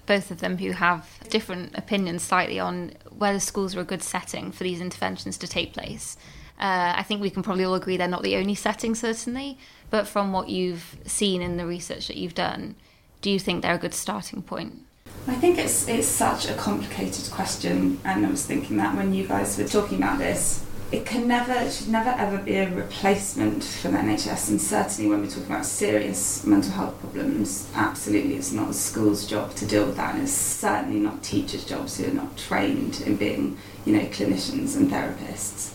both 0.06 0.30
of 0.30 0.40
them 0.40 0.56
who 0.56 0.70
have 0.70 1.06
different 1.28 1.76
opinions 1.76 2.22
slightly 2.22 2.58
on 2.58 2.94
whether 3.10 3.38
schools 3.40 3.76
are 3.76 3.80
a 3.80 3.84
good 3.84 4.02
setting 4.02 4.52
for 4.52 4.64
these 4.64 4.80
interventions 4.80 5.36
to 5.36 5.46
take 5.46 5.74
place. 5.74 6.16
Uh, 6.58 6.94
I 6.96 7.02
think 7.02 7.20
we 7.20 7.28
can 7.28 7.42
probably 7.42 7.64
all 7.64 7.74
agree 7.74 7.98
they're 7.98 8.08
not 8.08 8.22
the 8.22 8.36
only 8.36 8.54
setting, 8.54 8.94
certainly, 8.94 9.58
but 9.90 10.08
from 10.08 10.32
what 10.32 10.48
you've 10.48 10.96
seen 11.04 11.42
in 11.42 11.58
the 11.58 11.66
research 11.66 12.08
that 12.08 12.16
you've 12.16 12.34
done, 12.34 12.74
do 13.20 13.30
you 13.30 13.38
think 13.38 13.60
they're 13.60 13.74
a 13.74 13.78
good 13.78 13.92
starting 13.92 14.40
point? 14.40 14.86
I 15.26 15.34
think 15.34 15.58
it's 15.58 15.86
it's 15.86 16.08
such 16.08 16.48
a 16.48 16.54
complicated 16.54 17.30
question, 17.30 18.00
and 18.02 18.24
I 18.24 18.30
was 18.30 18.46
thinking 18.46 18.78
that 18.78 18.96
when 18.96 19.12
you 19.12 19.28
guys 19.28 19.58
were 19.58 19.68
talking 19.68 19.98
about 19.98 20.18
this, 20.18 20.64
it 20.92 21.07
can 21.07 21.29
never, 21.29 21.53
it 21.53 21.72
should 21.72 21.88
never 21.88 22.11
ever 22.11 22.38
be 22.38 22.57
a 22.57 22.68
replacement 22.68 23.62
for 23.62 23.88
the 23.88 23.98
NHS, 23.98 24.50
and 24.50 24.61
certainly 24.61 25.09
when 25.09 25.20
we're 25.20 25.29
talking 25.29 25.46
about 25.46 25.64
serious 25.64 26.44
mental 26.44 26.72
health 26.72 26.98
problems, 27.00 27.70
absolutely 27.74 28.35
it's 28.35 28.50
not 28.50 28.68
the 28.68 28.74
school's 28.74 29.26
job 29.26 29.55
to 29.55 29.66
deal 29.66 29.87
with 29.87 29.96
that, 29.96 30.14
and 30.14 30.24
it's 30.24 30.33
certainly 30.33 30.98
not 30.98 31.22
teachers' 31.22 31.64
jobs 31.64 31.98
who 31.98 32.11
are 32.11 32.14
not 32.14 32.37
trained 32.37 33.03
in 33.03 33.16
being, 33.16 33.57
you 33.85 33.92
know, 33.92 34.05
clinicians 34.07 34.76
and 34.76 34.90
therapists. 34.90 35.74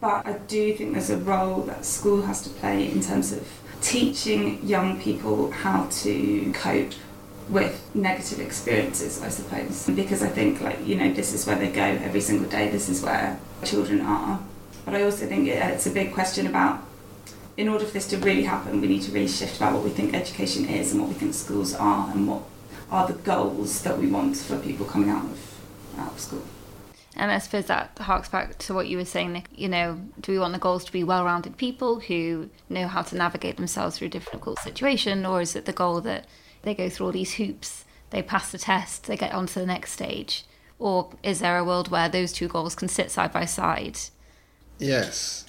But 0.00 0.26
I 0.26 0.32
do 0.32 0.74
think 0.74 0.92
there's 0.92 1.10
a 1.10 1.18
role 1.18 1.62
that 1.62 1.84
school 1.84 2.22
has 2.22 2.42
to 2.42 2.50
play 2.50 2.90
in 2.90 3.00
terms 3.00 3.32
of 3.32 3.46
teaching 3.80 4.66
young 4.66 5.00
people 5.00 5.52
how 5.52 5.86
to 5.86 6.52
cope 6.52 6.92
with 7.48 7.90
negative 7.94 8.40
experiences, 8.40 9.22
I 9.22 9.28
suppose. 9.28 9.88
Because 9.88 10.22
I 10.22 10.28
think, 10.28 10.60
like, 10.60 10.84
you 10.86 10.96
know, 10.96 11.12
this 11.12 11.32
is 11.32 11.46
where 11.46 11.56
they 11.56 11.70
go 11.70 11.82
every 11.82 12.20
single 12.20 12.48
day, 12.48 12.68
this 12.68 12.88
is 12.88 13.02
where 13.02 13.40
children 13.64 14.00
are. 14.00 14.40
But 14.84 14.94
I 14.94 15.02
also 15.02 15.26
think 15.26 15.48
it's 15.48 15.86
a 15.86 15.90
big 15.90 16.12
question 16.12 16.46
about, 16.46 16.82
in 17.56 17.68
order 17.68 17.84
for 17.84 17.92
this 17.92 18.06
to 18.08 18.18
really 18.18 18.44
happen, 18.44 18.80
we 18.80 18.88
need 18.88 19.02
to 19.02 19.12
really 19.12 19.28
shift 19.28 19.56
about 19.56 19.74
what 19.74 19.84
we 19.84 19.90
think 19.90 20.14
education 20.14 20.66
is 20.66 20.92
and 20.92 21.00
what 21.00 21.08
we 21.08 21.14
think 21.14 21.34
schools 21.34 21.74
are 21.74 22.10
and 22.10 22.28
what 22.28 22.42
are 22.90 23.06
the 23.06 23.14
goals 23.14 23.82
that 23.82 23.98
we 23.98 24.06
want 24.06 24.36
for 24.36 24.58
people 24.58 24.86
coming 24.86 25.10
out 25.10 25.24
of, 25.24 25.60
out 25.98 26.12
of 26.12 26.20
school. 26.20 26.42
And 27.16 27.32
I 27.32 27.38
suppose 27.38 27.66
that 27.66 27.98
harks 27.98 28.28
back 28.28 28.58
to 28.58 28.74
what 28.74 28.86
you 28.86 28.96
were 28.96 29.04
saying, 29.04 29.32
Nick. 29.32 29.48
You 29.54 29.68
know, 29.68 30.00
do 30.20 30.32
we 30.32 30.38
want 30.38 30.52
the 30.52 30.58
goals 30.60 30.84
to 30.84 30.92
be 30.92 31.02
well 31.02 31.24
rounded 31.24 31.56
people 31.56 31.98
who 31.98 32.48
know 32.68 32.86
how 32.86 33.02
to 33.02 33.16
navigate 33.16 33.56
themselves 33.56 33.98
through 33.98 34.06
a 34.06 34.10
difficult 34.10 34.60
situation, 34.60 35.26
or 35.26 35.40
is 35.40 35.56
it 35.56 35.64
the 35.64 35.72
goal 35.72 36.00
that 36.02 36.26
they 36.62 36.74
go 36.74 36.88
through 36.88 37.06
all 37.06 37.12
these 37.12 37.34
hoops, 37.34 37.84
they 38.10 38.22
pass 38.22 38.52
the 38.52 38.58
test, 38.58 39.06
they 39.06 39.16
get 39.16 39.32
on 39.32 39.46
to 39.48 39.58
the 39.58 39.66
next 39.66 39.92
stage? 39.92 40.44
Or 40.78 41.10
is 41.22 41.40
there 41.40 41.58
a 41.58 41.64
world 41.64 41.88
where 41.88 42.08
those 42.08 42.32
two 42.32 42.48
goals 42.48 42.74
can 42.74 42.88
sit 42.88 43.10
side 43.10 43.32
by 43.32 43.44
side? 43.44 43.98
Yes. 44.78 45.44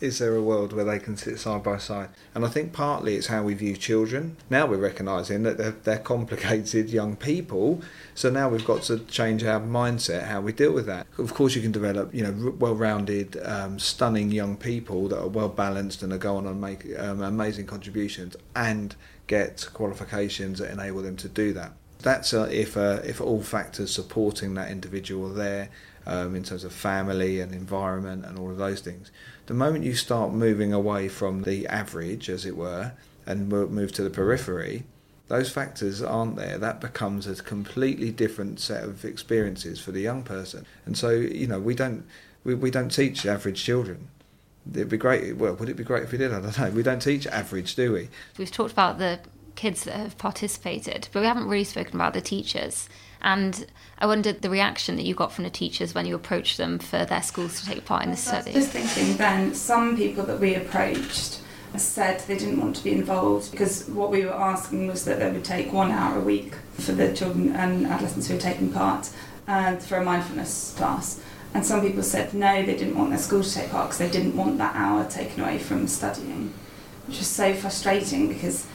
Is 0.00 0.18
there 0.18 0.34
a 0.34 0.42
world 0.42 0.72
where 0.72 0.84
they 0.84 0.98
can 0.98 1.18
sit 1.18 1.38
side 1.38 1.62
by 1.62 1.76
side? 1.76 2.08
And 2.34 2.44
I 2.44 2.48
think 2.48 2.72
partly 2.72 3.16
it's 3.16 3.26
how 3.26 3.42
we 3.42 3.52
view 3.52 3.76
children. 3.76 4.38
Now 4.48 4.64
we're 4.64 4.78
recognising 4.78 5.42
that 5.42 5.58
they're, 5.58 5.72
they're 5.72 5.98
complicated 5.98 6.88
young 6.90 7.16
people, 7.16 7.82
so 8.14 8.30
now 8.30 8.48
we've 8.48 8.64
got 8.64 8.82
to 8.84 9.00
change 9.00 9.44
our 9.44 9.60
mindset, 9.60 10.26
how 10.26 10.40
we 10.40 10.52
deal 10.52 10.72
with 10.72 10.86
that. 10.86 11.06
Of 11.18 11.34
course, 11.34 11.54
you 11.54 11.60
can 11.60 11.70
develop, 11.70 12.14
you 12.14 12.22
know, 12.22 12.54
well-rounded, 12.58 13.40
um, 13.44 13.78
stunning 13.78 14.30
young 14.30 14.56
people 14.56 15.08
that 15.08 15.20
are 15.20 15.28
well 15.28 15.50
balanced 15.50 16.02
and 16.02 16.14
are 16.14 16.18
going 16.18 16.46
on 16.46 16.58
make 16.58 16.86
um, 16.98 17.20
amazing 17.20 17.66
contributions 17.66 18.36
and 18.56 18.96
get 19.26 19.68
qualifications 19.74 20.60
that 20.60 20.70
enable 20.70 21.02
them 21.02 21.16
to 21.18 21.28
do 21.28 21.52
that. 21.52 21.72
That's 22.02 22.32
uh, 22.32 22.48
if 22.50 22.76
uh, 22.76 23.00
if 23.04 23.20
all 23.20 23.42
factors 23.42 23.92
supporting 23.92 24.54
that 24.54 24.70
individual 24.70 25.30
are 25.30 25.34
there 25.34 25.68
um, 26.06 26.34
in 26.34 26.42
terms 26.42 26.64
of 26.64 26.72
family 26.72 27.40
and 27.40 27.52
environment 27.52 28.24
and 28.24 28.38
all 28.38 28.50
of 28.50 28.56
those 28.56 28.80
things. 28.80 29.10
The 29.46 29.54
moment 29.54 29.84
you 29.84 29.94
start 29.94 30.32
moving 30.32 30.72
away 30.72 31.08
from 31.08 31.42
the 31.42 31.66
average, 31.66 32.30
as 32.30 32.46
it 32.46 32.56
were, 32.56 32.92
and 33.26 33.48
move 33.48 33.92
to 33.92 34.02
the 34.02 34.10
periphery, 34.10 34.84
those 35.28 35.50
factors 35.50 36.02
aren't 36.02 36.36
there. 36.36 36.58
That 36.58 36.80
becomes 36.80 37.26
a 37.26 37.34
completely 37.36 38.10
different 38.10 38.60
set 38.60 38.82
of 38.82 39.04
experiences 39.04 39.78
for 39.78 39.92
the 39.92 40.00
young 40.00 40.22
person. 40.22 40.66
And 40.86 40.96
so, 40.96 41.10
you 41.10 41.46
know, 41.46 41.60
we 41.60 41.74
don't 41.74 42.04
we, 42.44 42.54
we 42.54 42.70
don't 42.70 42.90
teach 42.90 43.26
average 43.26 43.62
children. 43.62 44.08
It'd 44.72 44.88
be 44.88 44.96
great. 44.96 45.36
Well, 45.36 45.54
would 45.54 45.68
it 45.68 45.76
be 45.76 45.84
great 45.84 46.04
if 46.04 46.12
we 46.12 46.18
did? 46.18 46.32
I 46.32 46.40
don't 46.40 46.58
know. 46.58 46.70
We 46.70 46.82
don't 46.82 47.00
teach 47.00 47.26
average, 47.26 47.74
do 47.74 47.92
we? 47.92 48.08
We've 48.38 48.50
talked 48.50 48.72
about 48.72 48.98
the 48.98 49.20
kids 49.60 49.84
that 49.84 49.94
have 49.94 50.16
participated, 50.16 51.06
but 51.12 51.20
we 51.20 51.26
haven't 51.26 51.46
really 51.46 51.64
spoken 51.64 51.94
about 51.94 52.14
the 52.14 52.20
teachers. 52.22 52.88
And 53.20 53.66
I 53.98 54.06
wondered 54.06 54.40
the 54.40 54.48
reaction 54.48 54.96
that 54.96 55.02
you 55.02 55.14
got 55.14 55.34
from 55.34 55.44
the 55.44 55.50
teachers 55.50 55.94
when 55.94 56.06
you 56.06 56.14
approached 56.14 56.56
them 56.56 56.78
for 56.78 57.04
their 57.04 57.20
schools 57.22 57.60
to 57.60 57.66
take 57.66 57.84
part 57.84 58.04
in 58.04 58.10
this 58.10 58.24
study. 58.24 58.52
I 58.52 58.54
was 58.54 58.72
just 58.72 58.94
thinking, 58.94 59.18
then 59.18 59.54
some 59.54 59.98
people 59.98 60.24
that 60.24 60.40
we 60.40 60.54
approached 60.54 61.42
said 61.76 62.20
they 62.20 62.38
didn't 62.38 62.58
want 62.58 62.76
to 62.76 62.84
be 62.84 62.92
involved 62.92 63.50
because 63.50 63.86
what 63.88 64.10
we 64.10 64.24
were 64.24 64.32
asking 64.32 64.86
was 64.86 65.04
that 65.04 65.18
they 65.18 65.30
would 65.30 65.44
take 65.44 65.70
one 65.74 65.90
hour 65.90 66.16
a 66.16 66.22
week 66.22 66.54
for 66.72 66.92
the 66.92 67.12
children 67.12 67.54
and 67.54 67.86
adolescents 67.86 68.28
who 68.28 68.34
were 68.36 68.40
taking 68.40 68.72
part 68.72 69.10
uh, 69.46 69.76
for 69.76 69.98
a 69.98 70.02
mindfulness 70.02 70.72
class. 70.78 71.20
And 71.52 71.66
some 71.66 71.82
people 71.82 72.02
said 72.02 72.32
no, 72.32 72.64
they 72.64 72.76
didn't 72.76 72.96
want 72.96 73.10
their 73.10 73.18
school 73.18 73.42
to 73.42 73.54
take 73.54 73.70
part 73.70 73.88
because 73.88 73.98
they 73.98 74.10
didn't 74.10 74.36
want 74.36 74.56
that 74.56 74.74
hour 74.74 75.06
taken 75.06 75.42
away 75.42 75.58
from 75.58 75.86
studying, 75.86 76.54
which 77.06 77.18
was 77.18 77.26
so 77.26 77.52
frustrating 77.52 78.28
because 78.28 78.66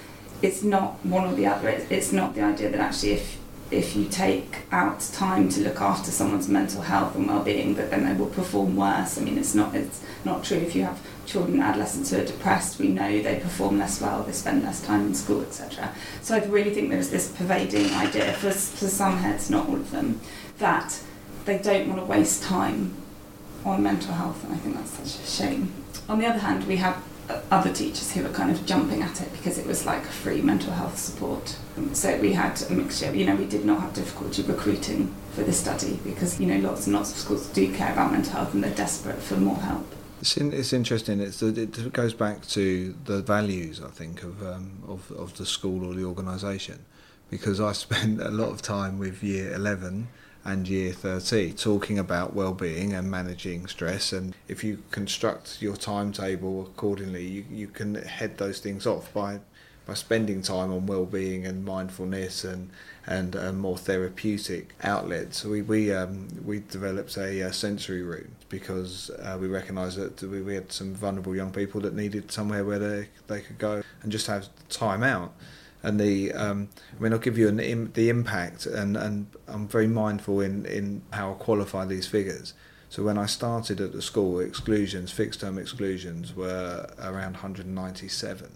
it's 0.42 0.64
not 0.64 1.04
one 1.06 1.26
or 1.28 1.34
the 1.34 1.48
other. 1.48 1.70
It's 1.70 2.12
not 2.12 2.36
the 2.36 2.42
idea 2.42 2.70
that 2.70 2.80
actually 2.80 3.14
if 3.14 3.38
if 3.72 3.96
you 3.96 4.06
take 4.06 4.58
out 4.72 5.00
time 5.12 5.50
to 5.50 5.62
look 5.62 5.82
after 5.82 6.12
someone's 6.12 6.48
mental 6.48 6.84
health 6.84 7.16
and 7.16 7.28
well-being 7.28 7.74
that 7.74 7.90
then 7.90 8.06
they 8.06 8.14
will 8.14 8.30
perform 8.30 8.76
worse. 8.76 9.18
I 9.18 9.22
mean 9.22 9.38
it's 9.38 9.56
not 9.56 9.74
it's 9.76 10.04
not 10.24 10.44
true 10.44 10.58
if 10.58 10.76
you 10.76 10.84
have 10.84 11.02
children 11.26 11.60
adolescents 11.60 12.12
who 12.12 12.20
are 12.20 12.26
depressed 12.26 12.78
we 12.80 12.88
know 12.88 13.22
they 13.22 13.40
perform 13.40 13.80
less 13.80 14.00
well 14.00 14.22
they 14.24 14.32
spend 14.32 14.64
less 14.64 14.82
time 14.86 15.08
in 15.08 15.16
school 15.16 15.42
etc 15.42 15.92
so 16.22 16.36
I 16.36 16.46
really 16.46 16.72
think 16.72 16.92
there's 16.92 17.10
this 17.10 17.32
pervading 17.32 17.92
idea 17.94 18.34
for, 18.34 18.52
for 18.52 18.88
some 18.88 19.18
heads 19.18 19.50
not 19.50 19.68
all 19.68 19.76
of 19.76 19.90
them 19.90 20.22
that 20.60 21.02
they 21.46 21.58
don't 21.58 21.90
want 21.90 22.00
to 22.00 22.06
waste 22.06 22.44
time 22.44 22.94
on 23.66 23.82
mental 23.82 24.14
health 24.14 24.44
and 24.44 24.54
I 24.54 24.58
think 24.58 24.76
that's 24.76 24.92
such 24.92 25.24
a 25.24 25.28
shame 25.28 25.74
on 26.08 26.20
the 26.20 26.28
other 26.28 26.40
hand 26.40 26.68
we 26.68 26.78
have 26.78 27.02
other 27.52 27.74
teachers 27.74 28.12
who 28.12 28.24
were 28.24 28.30
kind 28.30 28.52
of 28.52 28.66
jumping 28.66 29.02
at 29.02 29.22
it 29.22 29.32
because 29.32 29.58
it 29.58 29.66
was 29.66 29.86
like 29.86 30.04
free 30.06 30.42
mental 30.42 30.74
health 30.74 30.98
support. 30.98 31.58
So 31.94 32.18
we 32.20 32.34
had 32.34 32.62
a 32.70 32.74
mixture. 32.74 33.14
You 33.14 33.26
know, 33.26 33.36
we 33.36 33.46
did 33.46 33.66
not 33.66 33.82
have 33.82 33.94
difficulty 33.94 34.44
recruiting 34.44 35.14
for 35.32 35.44
this 35.44 35.60
study 35.60 36.00
because 36.04 36.40
you 36.40 36.48
know 36.48 36.68
lots 36.68 36.88
and 36.88 36.96
lots 36.96 37.12
of 37.12 37.18
schools 37.18 37.48
do 37.48 37.74
care 37.74 37.92
about 37.92 38.12
mental 38.12 38.34
health 38.34 38.54
and 38.54 38.64
they're 38.64 38.76
desperate 38.76 39.22
for 39.22 39.36
more 39.36 39.58
help. 39.58 39.86
It's, 40.22 40.38
in, 40.38 40.54
it's 40.54 40.74
interesting. 40.74 41.20
It's 41.20 41.42
it 41.42 41.94
goes 41.94 42.14
back 42.14 42.48
to 42.50 42.96
the 43.06 43.22
values 43.22 43.82
I 43.82 43.90
think 43.90 44.24
of 44.24 44.42
um, 44.46 44.84
of 44.88 45.12
of 45.12 45.38
the 45.38 45.46
school 45.46 45.86
or 45.86 45.94
the 45.94 46.06
organisation 46.06 46.86
because 47.30 47.60
I 47.60 47.72
spent 47.74 48.22
a 48.22 48.30
lot 48.30 48.50
of 48.50 48.62
time 48.62 49.00
with 49.00 49.24
year 49.24 49.54
eleven 49.54 50.08
and 50.46 50.68
year 50.68 50.94
30 50.94 51.54
talking 51.54 51.98
about 51.98 52.36
well-being 52.36 52.94
and 52.94 53.10
managing 53.10 53.66
stress. 53.68 54.14
And 54.14 54.36
if 54.48 54.64
you 54.64 54.84
construct 54.92 55.62
your 55.62 55.76
timetable 55.76 56.62
accordingly 56.62 57.26
you, 57.26 57.46
you 57.52 57.68
can 57.68 57.96
head 57.96 58.38
those 58.38 58.60
things 58.60 58.86
off 58.86 59.12
by 59.14 59.40
by 59.86 59.94
spending 59.94 60.42
time 60.42 60.72
on 60.72 60.88
well-being 60.88 61.46
and 61.46 61.64
mindfulness 61.64 62.44
and 62.44 62.70
and 63.08 63.60
more 63.60 63.78
therapeutic 63.78 64.74
outlets. 64.84 65.44
We 65.44 65.62
we 65.62 65.94
um, 65.94 66.28
we 66.44 66.60
developed 66.60 67.18
a, 67.18 67.42
a 67.42 67.54
sensory 67.54 68.02
room 68.02 68.32
because 68.50 69.12
uh, 69.20 69.38
we 69.40 69.48
recognised 69.48 69.98
that 69.98 70.22
we, 70.28 70.42
we 70.42 70.56
had 70.56 70.72
some 70.72 70.94
vulnerable 70.94 71.36
young 71.36 71.52
people 71.52 71.82
that 71.82 71.94
needed 71.94 72.32
somewhere 72.32 72.64
where 72.64 72.80
they 72.80 73.10
they 73.28 73.42
could 73.42 73.58
go 73.58 73.84
and 74.02 74.12
just 74.12 74.28
have 74.28 74.48
time 74.70 75.04
out 75.04 75.34
and 75.86 76.00
the 76.00 76.34
um, 76.34 76.70
I 76.98 77.02
mean 77.02 77.14
I'll 77.14 77.20
give 77.20 77.38
you 77.38 77.48
an 77.48 77.60
Im- 77.60 77.92
the 77.94 78.10
impact 78.10 78.66
and 78.66 78.98
and 78.98 79.28
I'm 79.48 79.68
very 79.68 79.88
mindful 79.88 80.42
in 80.42 80.66
in 80.66 81.04
how 81.12 81.32
I 81.32 81.34
qualify 81.36 81.86
these 81.86 82.08
figures. 82.08 82.54
So 82.90 83.04
when 83.04 83.18
I 83.18 83.26
started 83.26 83.80
at 83.82 83.92
the 83.94 84.02
school, 84.02 84.40
exclusions, 84.40 85.12
fixed 85.12 85.42
term 85.42 85.58
exclusions 85.58 86.36
were 86.36 86.88
around 87.00 87.34
197. 87.34 88.52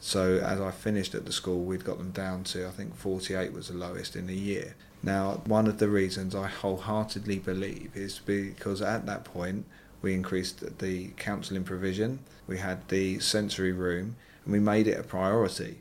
So 0.00 0.38
as 0.38 0.60
I 0.60 0.70
finished 0.70 1.14
at 1.14 1.26
the 1.26 1.32
school, 1.32 1.64
we'd 1.64 1.84
got 1.84 1.98
them 1.98 2.10
down 2.10 2.44
to 2.44 2.66
I 2.66 2.70
think 2.70 2.96
48 2.96 3.52
was 3.52 3.68
the 3.68 3.74
lowest 3.74 4.16
in 4.16 4.28
a 4.28 4.32
year. 4.32 4.74
Now, 5.02 5.42
one 5.46 5.68
of 5.68 5.78
the 5.78 5.88
reasons 5.88 6.34
I 6.34 6.48
wholeheartedly 6.48 7.38
believe 7.38 7.92
is 7.94 8.18
because 8.18 8.82
at 8.82 9.06
that 9.06 9.24
point 9.24 9.66
we 10.02 10.14
increased 10.14 10.78
the 10.78 11.08
counselling 11.16 11.64
provision, 11.64 12.20
we 12.46 12.58
had 12.58 12.88
the 12.88 13.20
sensory 13.20 13.72
room, 13.72 14.16
and 14.44 14.52
we 14.52 14.58
made 14.58 14.88
it 14.88 14.98
a 14.98 15.02
priority. 15.02 15.80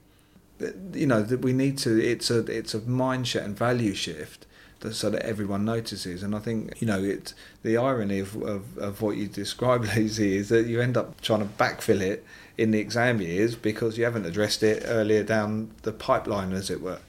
You 0.93 1.05
know 1.05 1.21
that 1.21 1.41
we 1.41 1.53
need 1.53 1.77
to. 1.79 2.01
It's 2.01 2.29
a 2.29 2.39
it's 2.45 2.73
a 2.73 2.79
mindset 2.79 3.43
and 3.43 3.57
value 3.57 3.93
shift 3.93 4.45
that, 4.79 4.93
so 4.93 5.09
that 5.09 5.21
everyone 5.23 5.65
notices. 5.65 6.23
And 6.23 6.35
I 6.35 6.39
think 6.39 6.81
you 6.81 6.87
know 6.87 7.03
it. 7.03 7.33
The 7.63 7.77
irony 7.77 8.19
of, 8.19 8.35
of, 8.41 8.77
of 8.77 9.01
what 9.01 9.17
you 9.17 9.27
describe, 9.27 9.83
Lucy, 9.95 10.37
is 10.37 10.49
that 10.49 10.67
you 10.67 10.81
end 10.81 10.97
up 10.97 11.19
trying 11.21 11.41
to 11.41 11.45
backfill 11.45 12.01
it 12.01 12.23
in 12.57 12.71
the 12.71 12.79
exam 12.79 13.21
years 13.21 13.55
because 13.55 13.97
you 13.97 14.05
haven't 14.05 14.25
addressed 14.25 14.63
it 14.63 14.83
earlier 14.85 15.23
down 15.23 15.71
the 15.81 15.91
pipeline, 15.91 16.53
as 16.53 16.69
it 16.69 16.81
were. 16.81 16.99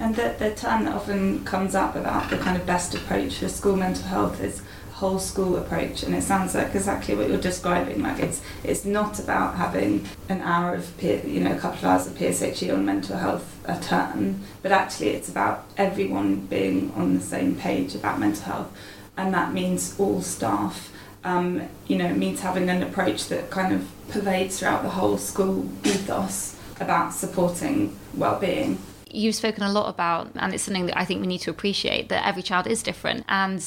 And 0.00 0.14
the, 0.14 0.34
the 0.38 0.54
term 0.54 0.84
that 0.84 0.94
often 0.94 1.44
comes 1.44 1.74
up 1.74 1.96
about 1.96 2.30
the 2.30 2.38
kind 2.38 2.56
of 2.56 2.64
best 2.64 2.94
approach 2.94 3.38
for 3.38 3.48
school 3.48 3.76
mental 3.76 4.04
health 4.04 4.40
is 4.40 4.62
whole 4.98 5.20
school 5.20 5.56
approach 5.56 6.02
and 6.02 6.12
it 6.12 6.22
sounds 6.22 6.56
like 6.56 6.74
exactly 6.74 7.14
what 7.14 7.28
you're 7.28 7.40
describing 7.40 8.02
like 8.02 8.18
it's 8.18 8.42
it's 8.64 8.84
not 8.84 9.20
about 9.20 9.54
having 9.54 10.04
an 10.28 10.40
hour 10.40 10.74
of 10.74 10.98
P, 10.98 11.20
you 11.24 11.38
know 11.38 11.52
a 11.52 11.58
couple 11.58 11.78
of 11.78 11.84
hours 11.84 12.08
of 12.08 12.14
PSHE 12.14 12.74
on 12.74 12.84
mental 12.84 13.16
health 13.16 13.60
a 13.66 13.78
term 13.78 14.40
but 14.60 14.72
actually 14.72 15.10
it's 15.10 15.28
about 15.28 15.64
everyone 15.76 16.46
being 16.46 16.92
on 16.96 17.14
the 17.14 17.20
same 17.20 17.54
page 17.54 17.94
about 17.94 18.18
mental 18.18 18.42
health 18.42 18.76
and 19.16 19.32
that 19.32 19.52
means 19.52 19.94
all 20.00 20.20
staff 20.20 20.90
um, 21.22 21.68
you 21.86 21.96
know 21.96 22.06
it 22.06 22.16
means 22.16 22.40
having 22.40 22.68
an 22.68 22.82
approach 22.82 23.28
that 23.28 23.50
kind 23.50 23.72
of 23.72 23.88
pervades 24.08 24.58
throughout 24.58 24.82
the 24.82 24.90
whole 24.90 25.16
school 25.16 25.70
ethos 25.84 26.56
about 26.80 27.14
supporting 27.14 27.96
well-being 28.14 28.78
you've 29.10 29.34
spoken 29.34 29.62
a 29.62 29.72
lot 29.72 29.88
about, 29.88 30.30
and 30.34 30.52
it's 30.52 30.62
something 30.62 30.84
that 30.84 30.98
I 30.98 31.06
think 31.06 31.22
we 31.22 31.26
need 31.26 31.38
to 31.38 31.50
appreciate, 31.50 32.10
that 32.10 32.26
every 32.26 32.42
child 32.42 32.66
is 32.66 32.82
different. 32.82 33.24
And 33.26 33.64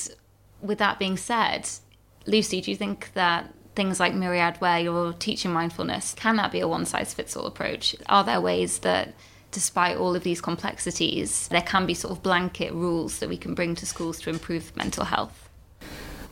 with 0.62 0.78
that 0.80 1.00
being 1.00 1.18
said, 1.18 1.68
Lucy, 2.26 2.62
do 2.62 2.72
you 2.72 2.78
think 2.78 3.12
that 3.14 3.54
things 3.76 4.00
like 4.00 4.14
Myriad, 4.14 4.58
where 4.58 4.80
you're 4.80 5.14
teaching 5.14 5.52
mindfulness, 5.52 6.14
can 6.14 6.36
that 6.36 6.52
be 6.52 6.60
a 6.60 6.68
one 6.68 6.86
size 6.86 7.14
fits 7.14 7.36
all 7.36 7.46
approach? 7.46 7.96
Are 8.08 8.24
there 8.24 8.42
ways 8.42 8.80
that, 8.80 9.14
despite 9.52 9.98
all 9.98 10.16
of 10.16 10.24
these 10.24 10.42
complexities, 10.42 11.48
there 11.48 11.62
can 11.62 11.86
be 11.86 11.94
sort 11.94 12.12
of 12.12 12.24
blanket 12.24 12.74
rules 12.74 13.20
that 13.20 13.30
we 13.30 13.38
can 13.38 13.56
bring 13.56 13.76
to 13.76 13.86
schools 13.86 14.20
to 14.22 14.30
improve 14.30 14.76
mental 14.76 15.06
health? 15.06 15.50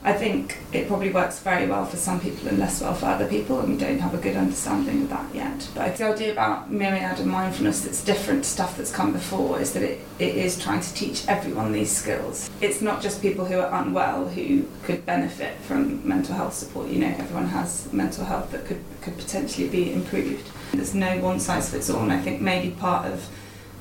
I 0.01 0.13
think 0.13 0.59
it 0.71 0.87
probably 0.87 1.09
works 1.09 1.39
very 1.39 1.67
well 1.67 1.85
for 1.85 1.97
some 1.97 2.21
people 2.21 2.47
and 2.47 2.57
less 2.57 2.79
well 2.79 2.93
for 2.93 3.07
other 3.07 3.27
people, 3.27 3.59
and 3.59 3.69
we 3.69 3.77
don't 3.77 3.99
have 3.99 4.13
a 4.13 4.17
good 4.17 4.37
understanding 4.37 5.03
of 5.03 5.09
that 5.09 5.35
yet. 5.35 5.67
But 5.75 5.97
the 5.97 6.05
idea 6.05 6.31
about 6.31 6.71
myriad 6.71 7.19
and 7.19 7.29
mindfulness 7.29 7.81
that's 7.81 8.01
different 8.03 8.45
stuff 8.45 8.77
that's 8.77 8.93
come 8.93 9.11
before 9.11 9.59
is 9.59 9.73
that 9.73 9.83
it, 9.83 9.99
it 10.17 10.35
is 10.35 10.57
trying 10.57 10.79
to 10.79 10.93
teach 10.93 11.27
everyone 11.27 11.73
these 11.73 11.91
skills. 11.91 12.49
It's 12.61 12.81
not 12.81 13.01
just 13.01 13.21
people 13.21 13.43
who 13.43 13.59
are 13.59 13.81
unwell 13.81 14.29
who 14.29 14.65
could 14.83 15.05
benefit 15.05 15.57
from 15.57 16.07
mental 16.07 16.33
health 16.33 16.53
support. 16.53 16.87
You 16.87 16.99
know, 16.99 17.15
everyone 17.17 17.47
has 17.47 17.91
mental 17.91 18.23
health 18.23 18.51
that 18.51 18.65
could, 18.65 18.81
could 19.01 19.17
potentially 19.17 19.67
be 19.67 19.91
improved. 19.91 20.49
There's 20.71 20.95
no 20.95 21.19
one 21.19 21.41
size 21.41 21.69
fits 21.71 21.89
all, 21.89 22.03
and 22.03 22.13
I 22.13 22.21
think 22.21 22.39
maybe 22.39 22.71
part 22.71 23.05
of 23.05 23.27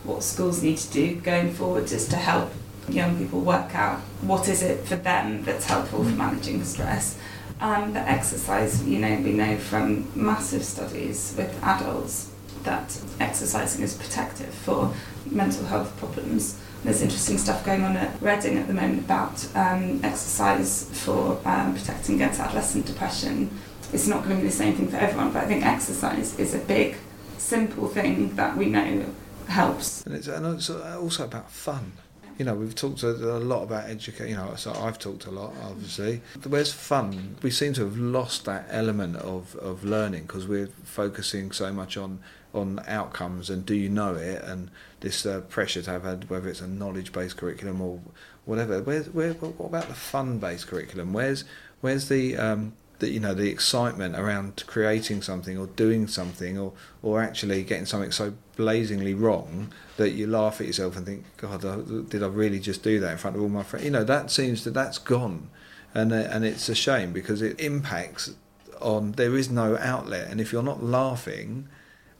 what 0.02 0.24
schools 0.24 0.64
need 0.64 0.78
to 0.78 0.92
do 0.92 1.14
going 1.14 1.52
forward 1.52 1.92
is 1.92 2.08
to 2.08 2.16
help 2.16 2.50
young 2.90 3.18
people 3.18 3.40
work 3.40 3.74
out 3.74 4.00
what 4.22 4.48
is 4.48 4.62
it 4.62 4.84
for 4.84 4.96
them 4.96 5.44
that's 5.44 5.66
helpful 5.66 6.04
for 6.04 6.10
managing 6.10 6.64
stress. 6.64 7.18
Um, 7.60 7.96
exercise, 7.96 8.86
you 8.86 8.98
know, 9.00 9.16
we 9.20 9.32
know 9.32 9.56
from 9.56 10.10
massive 10.14 10.64
studies 10.64 11.34
with 11.36 11.62
adults 11.62 12.30
that 12.62 13.00
exercising 13.18 13.82
is 13.82 13.94
protective 13.94 14.54
for 14.54 14.94
mental 15.26 15.64
health 15.66 15.96
problems. 15.98 16.60
There's 16.84 17.02
interesting 17.02 17.38
stuff 17.38 17.64
going 17.64 17.82
on 17.82 17.96
at 17.96 18.20
Reading 18.22 18.56
at 18.58 18.68
the 18.68 18.74
moment 18.74 19.00
about 19.00 19.44
um, 19.56 20.00
exercise 20.04 20.88
for 21.04 21.40
um, 21.44 21.74
protecting 21.74 22.14
against 22.16 22.38
adolescent 22.38 22.86
depression. 22.86 23.50
It's 23.92 24.06
not 24.06 24.22
going 24.22 24.36
to 24.36 24.42
be 24.42 24.48
the 24.48 24.54
same 24.54 24.74
thing 24.74 24.88
for 24.88 24.96
everyone, 24.96 25.32
but 25.32 25.44
I 25.44 25.46
think 25.46 25.64
exercise 25.66 26.38
is 26.38 26.54
a 26.54 26.58
big, 26.58 26.96
simple 27.38 27.88
thing 27.88 28.36
that 28.36 28.56
we 28.56 28.66
know 28.66 29.06
helps. 29.48 30.02
And 30.06 30.14
it's 30.14 30.28
also 30.28 31.24
about 31.24 31.50
fun 31.50 31.92
you 32.38 32.44
know, 32.44 32.54
we've 32.54 32.74
talked 32.74 33.02
a, 33.02 33.10
a 33.10 33.40
lot 33.40 33.64
about 33.64 33.90
education. 33.90 34.28
You 34.28 34.36
know, 34.36 34.54
so 34.54 34.72
I've 34.72 34.98
talked 34.98 35.26
a 35.26 35.30
lot, 35.30 35.52
obviously. 35.64 36.22
Where's 36.46 36.72
fun? 36.72 37.36
We 37.42 37.50
seem 37.50 37.72
to 37.74 37.84
have 37.84 37.98
lost 37.98 38.44
that 38.44 38.66
element 38.70 39.16
of, 39.16 39.56
of 39.56 39.84
learning 39.84 40.22
because 40.22 40.46
we're 40.46 40.68
focusing 40.84 41.52
so 41.52 41.72
much 41.72 41.96
on 41.96 42.20
on 42.54 42.80
outcomes 42.88 43.50
and 43.50 43.66
do 43.66 43.74
you 43.74 43.90
know 43.90 44.14
it 44.14 44.42
and 44.42 44.70
this 45.00 45.26
uh, 45.26 45.40
pressure 45.50 45.82
to 45.82 45.90
have 45.90 46.02
had 46.02 46.30
whether 46.30 46.48
it's 46.48 46.62
a 46.62 46.66
knowledge 46.66 47.12
based 47.12 47.36
curriculum 47.36 47.80
or 47.80 48.00
whatever. 48.46 48.80
Where's 48.80 49.08
where? 49.10 49.34
What 49.34 49.66
about 49.66 49.88
the 49.88 49.94
fun 49.94 50.38
based 50.38 50.66
curriculum? 50.66 51.12
Where's 51.12 51.44
where's 51.80 52.08
the 52.08 52.36
um, 52.36 52.72
the 52.98 53.10
you 53.10 53.20
know 53.20 53.34
the 53.34 53.48
excitement 53.48 54.16
around 54.16 54.64
creating 54.66 55.22
something 55.22 55.56
or 55.56 55.66
doing 55.66 56.06
something 56.06 56.58
or 56.58 56.72
or 57.02 57.22
actually 57.22 57.62
getting 57.62 57.86
something 57.86 58.10
so 58.10 58.34
blazingly 58.56 59.14
wrong 59.14 59.72
that 59.96 60.10
you 60.10 60.26
laugh 60.26 60.60
at 60.60 60.66
yourself 60.66 60.96
and 60.96 61.06
think, 61.06 61.24
God, 61.36 62.10
did 62.10 62.22
I 62.22 62.26
really 62.26 62.58
just 62.58 62.82
do 62.82 63.00
that 63.00 63.12
in 63.12 63.18
front 63.18 63.36
of 63.36 63.42
all 63.42 63.48
my 63.48 63.62
friends? 63.62 63.84
You 63.84 63.90
know, 63.90 64.04
that 64.04 64.30
seems 64.30 64.64
that 64.64 64.74
that's 64.74 64.98
gone, 64.98 65.50
and 65.94 66.12
uh, 66.12 66.16
and 66.16 66.44
it's 66.44 66.68
a 66.68 66.74
shame 66.74 67.12
because 67.12 67.40
it 67.42 67.58
impacts 67.60 68.34
on. 68.80 69.12
There 69.12 69.36
is 69.36 69.50
no 69.50 69.76
outlet, 69.78 70.28
and 70.30 70.40
if 70.40 70.52
you're 70.52 70.62
not 70.62 70.82
laughing 70.82 71.68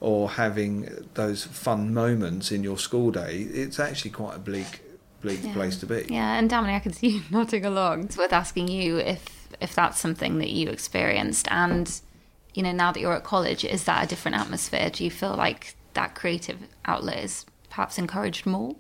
or 0.01 0.31
having 0.31 1.07
those 1.14 1.45
fun 1.45 1.93
moments 1.93 2.53
in 2.53 2.62
your 2.62 2.79
school 2.79 3.11
day, 3.11 3.49
it's 3.53 3.81
actually 3.81 4.12
quite 4.12 4.37
a 4.37 4.38
bleak 4.38 4.83
bleak 5.21 5.41
yeah. 5.43 5.53
place 5.53 5.77
to 5.79 5.87
be. 5.87 6.07
Yeah, 6.09 6.38
and 6.38 6.49
Damani, 6.49 6.75
I 6.75 6.79
can 6.79 6.93
see 6.93 7.09
you 7.09 7.23
nodding 7.31 7.64
along. 7.64 8.05
It's 8.05 8.17
worth 8.17 8.33
asking 8.33 8.69
you 8.69 8.99
if 8.99 9.38
if 9.61 9.75
that's 9.75 9.99
something 9.99 10.39
that 10.39 10.51
you 10.51 10.69
experienced 10.69 11.49
and 11.51 12.01
you 12.55 12.63
know 12.63 12.73
now 12.73 12.93
that 12.93 13.01
you're 13.01 13.15
at 13.15 13.25
college 13.25 13.65
is 13.65 13.85
that 13.85 14.05
a 14.05 14.07
different 14.07 14.37
atmosphere 14.37 14.91
do 14.91 15.05
you 15.05 15.11
feel 15.11 15.35
like 15.35 15.75
that 15.95 16.15
creative 16.15 16.59
outlet 16.85 17.25
is 17.25 17.45
perhaps 17.69 17.99
encouraged 17.99 18.47
more? 18.47 18.77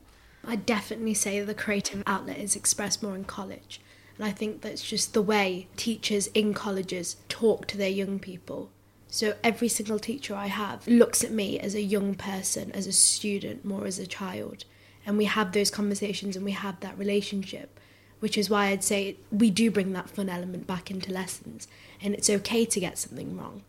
I'd 0.46 0.64
definitely 0.64 1.14
say 1.14 1.40
the 1.40 1.54
creative 1.54 2.02
outlet 2.06 2.38
is 2.38 2.56
expressed 2.56 3.02
more 3.02 3.14
in 3.14 3.24
college. 3.24 3.80
And 4.16 4.26
I 4.26 4.30
think 4.30 4.62
that's 4.62 4.82
just 4.82 5.14
the 5.14 5.22
way 5.22 5.68
teachers 5.76 6.28
in 6.28 6.54
colleges 6.54 7.16
talk 7.28 7.66
to 7.68 7.76
their 7.76 7.88
young 7.88 8.18
people. 8.18 8.70
So 9.08 9.34
every 9.42 9.68
single 9.68 9.98
teacher 9.98 10.34
I 10.34 10.46
have 10.46 10.86
looks 10.86 11.24
at 11.24 11.30
me 11.30 11.58
as 11.58 11.74
a 11.74 11.82
young 11.82 12.14
person, 12.14 12.70
as 12.72 12.86
a 12.86 12.92
student, 12.92 13.64
more 13.64 13.86
as 13.86 13.98
a 13.98 14.06
child. 14.06 14.64
And 15.06 15.16
we 15.16 15.24
have 15.24 15.52
those 15.52 15.70
conversations 15.70 16.36
and 16.36 16.44
we 16.44 16.52
have 16.52 16.80
that 16.80 16.98
relationship, 16.98 17.77
which 18.20 18.38
is 18.38 18.50
why 18.50 18.66
I'd 18.66 18.84
say 18.84 19.16
we 19.30 19.50
do 19.50 19.70
bring 19.70 19.92
that 19.92 20.10
fun 20.10 20.28
element 20.28 20.66
back 20.66 20.90
into 20.90 21.12
lessons. 21.12 21.68
And 22.02 22.14
it's 22.14 22.30
okay 22.30 22.64
to 22.64 22.80
get 22.80 22.98
something 22.98 23.36
wrong. 23.36 23.62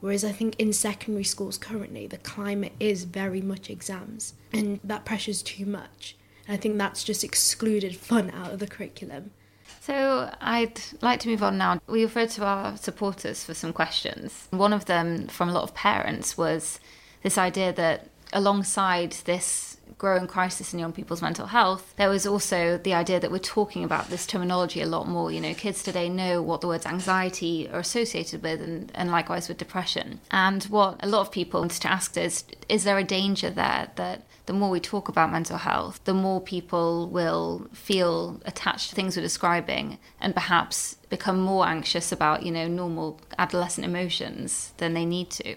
Whereas 0.00 0.24
I 0.24 0.32
think 0.32 0.54
in 0.58 0.72
secondary 0.72 1.24
schools 1.24 1.58
currently, 1.58 2.06
the 2.06 2.18
climate 2.18 2.72
is 2.78 3.04
very 3.04 3.42
much 3.42 3.68
exams, 3.68 4.34
and 4.52 4.78
that 4.84 5.04
pressure's 5.04 5.42
too 5.42 5.66
much. 5.66 6.16
And 6.46 6.54
I 6.54 6.56
think 6.56 6.78
that's 6.78 7.02
just 7.02 7.24
excluded 7.24 7.96
fun 7.96 8.30
out 8.30 8.52
of 8.52 8.60
the 8.60 8.68
curriculum. 8.68 9.32
So 9.80 10.32
I'd 10.40 10.80
like 11.00 11.20
to 11.20 11.28
move 11.28 11.42
on 11.42 11.58
now. 11.58 11.80
We 11.86 12.04
referred 12.04 12.30
to 12.30 12.44
our 12.44 12.76
supporters 12.76 13.42
for 13.42 13.54
some 13.54 13.72
questions. 13.72 14.46
One 14.50 14.72
of 14.72 14.84
them 14.84 15.26
from 15.26 15.48
a 15.48 15.52
lot 15.52 15.64
of 15.64 15.74
parents 15.74 16.38
was 16.38 16.78
this 17.22 17.36
idea 17.36 17.72
that 17.72 18.08
alongside 18.32 19.12
this 19.24 19.67
growing 19.96 20.26
crisis 20.26 20.72
in 20.72 20.78
young 20.78 20.92
people's 20.92 21.22
mental 21.22 21.46
health, 21.46 21.94
there 21.96 22.08
was 22.08 22.26
also 22.26 22.78
the 22.78 22.94
idea 22.94 23.20
that 23.20 23.30
we're 23.30 23.38
talking 23.38 23.84
about 23.84 24.08
this 24.08 24.26
terminology 24.26 24.80
a 24.80 24.86
lot 24.86 25.08
more. 25.08 25.32
You 25.32 25.40
know, 25.40 25.54
kids 25.54 25.82
today 25.82 26.08
know 26.08 26.42
what 26.42 26.60
the 26.60 26.66
words 26.66 26.86
anxiety 26.86 27.68
are 27.70 27.80
associated 27.80 28.42
with, 28.42 28.60
and, 28.60 28.92
and 28.94 29.10
likewise 29.10 29.48
with 29.48 29.58
depression. 29.58 30.20
And 30.30 30.64
what 30.64 30.96
a 31.00 31.08
lot 31.08 31.22
of 31.22 31.32
people 31.32 31.60
wanted 31.60 31.82
to 31.82 31.90
ask 31.90 32.16
is 32.16 32.44
is 32.68 32.84
there 32.84 32.98
a 32.98 33.04
danger 33.04 33.50
there 33.50 33.90
that 33.96 34.22
the 34.46 34.52
more 34.54 34.70
we 34.70 34.80
talk 34.80 35.08
about 35.08 35.30
mental 35.30 35.58
health, 35.58 36.00
the 36.04 36.14
more 36.14 36.40
people 36.40 37.06
will 37.08 37.68
feel 37.72 38.40
attached 38.46 38.88
to 38.88 38.94
things 38.94 39.14
we're 39.14 39.22
describing 39.22 39.98
and 40.20 40.34
perhaps 40.34 40.94
become 41.10 41.38
more 41.38 41.66
anxious 41.66 42.12
about, 42.12 42.42
you 42.42 42.50
know, 42.50 42.66
normal 42.66 43.20
adolescent 43.38 43.84
emotions 43.84 44.72
than 44.78 44.94
they 44.94 45.04
need 45.04 45.28
to? 45.30 45.54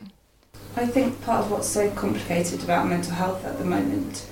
I 0.76 0.86
think 0.86 1.22
part 1.22 1.46
of 1.46 1.52
what's 1.52 1.68
so 1.68 1.92
complicated 1.92 2.64
about 2.64 2.88
mental 2.88 3.14
health 3.14 3.44
at 3.44 3.58
the 3.58 3.66
moment 3.66 4.26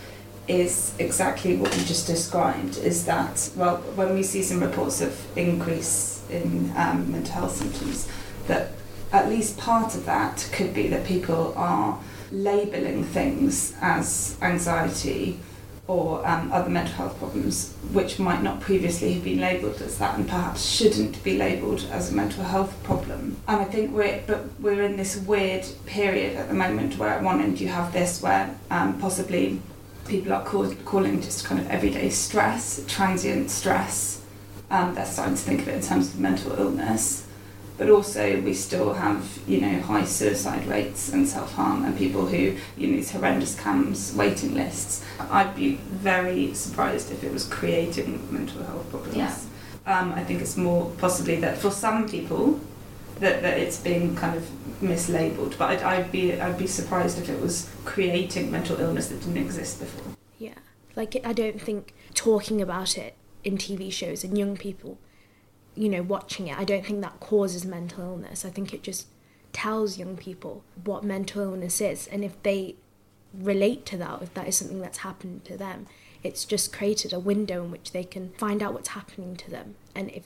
is 0.48 0.94
exactly 0.98 1.58
what 1.58 1.78
you 1.78 1.84
just 1.84 2.08
described 2.08 2.78
is 2.78 3.06
that, 3.06 3.52
well, 3.56 3.78
when 3.96 4.16
we 4.16 4.24
see 4.24 4.42
some 4.42 4.62
reports 4.62 5.02
of 5.02 5.38
increase 5.38 6.24
in 6.30 6.72
um, 6.76 7.12
mental 7.12 7.34
health 7.34 7.58
symptoms, 7.58 8.08
that 8.48 8.72
at 9.12 9.28
least 9.28 9.58
part 9.58 9.96
of 9.96 10.06
that 10.06 10.50
could 10.54 10.74
be 10.74 10.88
that 10.88 11.06
people 11.06 11.54
are 11.56 12.00
labelling 12.32 13.04
things 13.04 13.76
as 13.82 14.38
anxiety 14.42 15.40
or 15.90 16.26
um, 16.28 16.52
other 16.52 16.70
mental 16.70 16.94
health 16.94 17.18
problems 17.18 17.74
which 17.92 18.20
might 18.20 18.44
not 18.44 18.60
previously 18.60 19.12
have 19.12 19.24
been 19.24 19.40
labelled 19.40 19.82
as 19.82 19.98
that 19.98 20.16
and 20.16 20.30
perhaps 20.30 20.64
shouldn't 20.64 21.22
be 21.24 21.36
labelled 21.36 21.84
as 21.92 22.12
a 22.12 22.16
mental 22.16 22.44
health 22.44 22.72
problem. 22.84 23.36
And 23.48 23.60
I 23.60 23.66
think 23.66 23.92
we're 23.92 24.22
but 24.28 24.46
we're 24.60 24.84
in 24.84 24.98
this 24.98 25.18
weird 25.18 25.66
period 25.88 26.38
at 26.38 26.48
the 26.48 26.54
moment 26.54 27.00
where 27.00 27.10
at 27.10 27.24
one 27.24 27.42
end 27.42 27.60
you 27.60 27.70
have 27.70 27.92
this 27.92 28.22
where 28.22 28.56
um, 28.70 29.00
possibly 29.00 29.60
people 30.08 30.32
are 30.32 30.46
call, 30.46 30.72
calling 30.86 31.22
just 31.22 31.44
kind 31.46 31.60
of 31.60 31.68
everyday 31.72 32.12
stress, 32.12 32.84
transient 32.88 33.50
stress. 33.50 34.24
Um, 34.70 34.94
they're 34.94 35.08
starting 35.08 35.34
to 35.34 35.42
think 35.42 35.62
of 35.62 35.70
it 35.70 35.74
in 35.74 35.82
terms 35.82 36.14
of 36.14 36.20
mental 36.20 36.52
illness 36.54 37.26
but 37.80 37.90
also 37.90 38.40
we 38.42 38.54
still 38.54 38.94
have 38.94 39.40
you 39.48 39.60
know 39.62 39.80
high 39.80 40.04
suicide 40.04 40.68
rates 40.68 41.12
and 41.12 41.28
self 41.28 41.54
harm 41.54 41.86
and 41.86 41.98
people 41.98 42.28
who 42.28 42.56
you 42.78 42.88
know 42.88 42.98
these 42.98 43.12
horrendous 43.12 43.56
CAMHS 43.56 44.14
waiting 44.16 44.54
lists. 44.54 45.04
I'd 45.32 45.56
be 45.56 45.76
very 45.76 46.54
surprised 46.54 47.12
if 47.12 47.24
it 47.24 47.32
was 47.32 47.46
creating 47.46 48.28
mental 48.32 48.62
health 48.64 48.88
problems. 48.92 49.18
Yeah. 49.18 49.36
Um, 49.88 50.12
I 50.12 50.24
think 50.24 50.42
it's 50.42 50.58
more 50.58 50.92
possibly 50.98 51.38
that 51.38 51.58
for 51.58 51.72
some 51.72 52.08
people 52.08 52.60
that, 53.22 53.42
that 53.42 53.58
it's 53.58 53.80
being 53.80 54.16
kind 54.16 54.38
of 54.38 54.44
mislabeled, 54.82 55.58
but 55.58 55.72
I'd, 55.72 55.82
I'd 55.82 56.12
be 56.12 56.40
I'd 56.40 56.58
be 56.58 56.68
surprised 56.68 57.18
if 57.18 57.30
it 57.30 57.42
was 57.42 57.70
creating 57.86 58.52
mental 58.52 58.80
illness 58.80 59.08
that 59.08 59.22
didn't 59.22 59.38
exist 59.38 59.80
before. 59.80 60.16
Yeah, 60.38 60.60
like 60.98 61.16
I 61.26 61.32
don't 61.32 61.62
think 61.62 61.94
talking 62.14 62.62
about 62.62 62.98
it 62.98 63.16
in 63.46 63.58
TV 63.58 63.90
shows 63.90 64.26
and 64.26 64.38
young 64.38 64.58
people 64.58 64.98
you 65.76 65.90
know, 65.90 66.02
watching 66.02 66.48
it, 66.48 66.58
I 66.58 66.64
don't 66.64 66.86
think 66.86 67.02
that 67.02 67.20
causes 67.20 67.66
mental 67.66 68.04
illness. 68.04 68.44
I 68.46 68.50
think 68.50 68.74
it 68.74 68.84
just 68.84 69.08
tells 69.54 69.98
young 69.98 70.16
people 70.18 70.64
what 70.84 71.04
mental 71.04 71.42
illness 71.42 71.80
is. 71.82 72.08
And 72.08 72.24
if 72.24 72.42
they 72.44 72.76
relate 73.34 73.86
to 73.88 73.98
that, 73.98 74.22
if 74.22 74.34
that 74.34 74.48
is 74.48 74.58
something 74.58 74.80
that's 74.82 75.00
happened 75.00 75.46
to 75.46 75.58
them, 75.58 75.88
it's 76.24 76.44
just 76.46 76.74
created 76.74 77.14
a 77.14 77.20
window 77.20 77.64
in 77.64 77.72
which 77.72 77.92
they 77.92 78.04
can 78.04 78.32
find 78.38 78.62
out 78.62 78.74
what's 78.74 78.90
happening 78.90 79.36
to 79.38 79.50
them. 79.50 79.76
And 79.96 80.10
if 80.12 80.24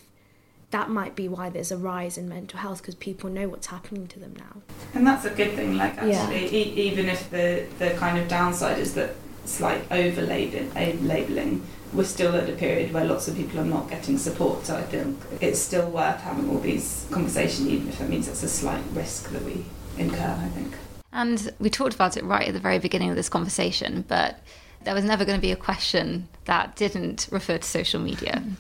that 0.72 0.90
might 0.90 1.16
be 1.16 1.28
why 1.28 1.50
there's 1.50 1.72
a 1.72 1.78
rise 1.78 2.18
in 2.18 2.28
mental 2.28 2.60
health 2.60 2.82
because 2.82 2.96
people 2.96 3.30
know 3.30 3.48
what's 3.48 3.68
happening 3.68 4.08
to 4.08 4.20
them 4.20 4.34
now. 4.40 4.62
And 4.96 5.06
that's 5.06 5.24
a 5.24 5.30
good 5.30 5.52
thing, 5.54 5.78
like 5.78 5.94
actually, 6.00 6.46
Yeah. 6.46 6.52
e- 6.52 6.74
even 6.90 7.06
if 7.08 7.30
the, 7.30 7.68
the 7.78 7.92
kind 7.92 8.18
of 8.18 8.28
downside 8.28 8.80
is 8.80 8.96
that 8.96 9.14
slight 9.46 9.84
over 9.92 10.22
eh, 10.22 10.96
labelling, 11.02 11.62
we're 11.94 12.04
still 12.04 12.36
at 12.36 12.50
a 12.50 12.54
period 12.54 12.94
where 12.94 13.06
lots 13.06 13.28
of 13.28 13.36
people 13.36 13.60
are 13.60 13.66
not 13.66 13.90
getting 13.90 14.18
support. 14.18 14.66
So 14.66 14.76
I 14.76 14.82
think 14.82 15.18
it's 15.42 15.60
still 15.60 15.90
worth 15.90 16.22
having 16.22 16.50
all 16.50 16.60
these 16.60 17.08
conversations, 17.12 17.68
even 17.68 17.90
if 17.90 18.02
it 18.02 18.10
means 18.10 18.28
it's 18.28 18.44
a 18.44 18.50
slight 18.50 18.84
risk 18.94 19.30
that 19.32 19.44
we 19.44 19.66
incur, 19.98 20.38
I 20.40 20.48
think. 20.50 20.74
And 21.12 21.54
we 21.60 21.70
talked 21.70 21.94
about 21.94 22.18
it 22.18 22.24
right 22.24 22.48
at 22.48 22.54
the 22.54 22.60
very 22.60 22.80
beginning 22.80 23.10
of 23.10 23.16
this 23.16 23.30
conversation, 23.30 24.04
but 24.08 24.40
there 24.84 24.96
was 24.96 25.06
never 25.06 25.26
going 25.26 25.38
to 25.38 25.42
be 25.42 25.52
a 25.52 25.56
question 25.56 26.28
that 26.46 26.76
didn't 26.76 27.28
refer 27.32 27.60
to 27.60 27.68
social 27.68 28.02
media. 28.02 28.34
Mm-hmm. 28.34 28.54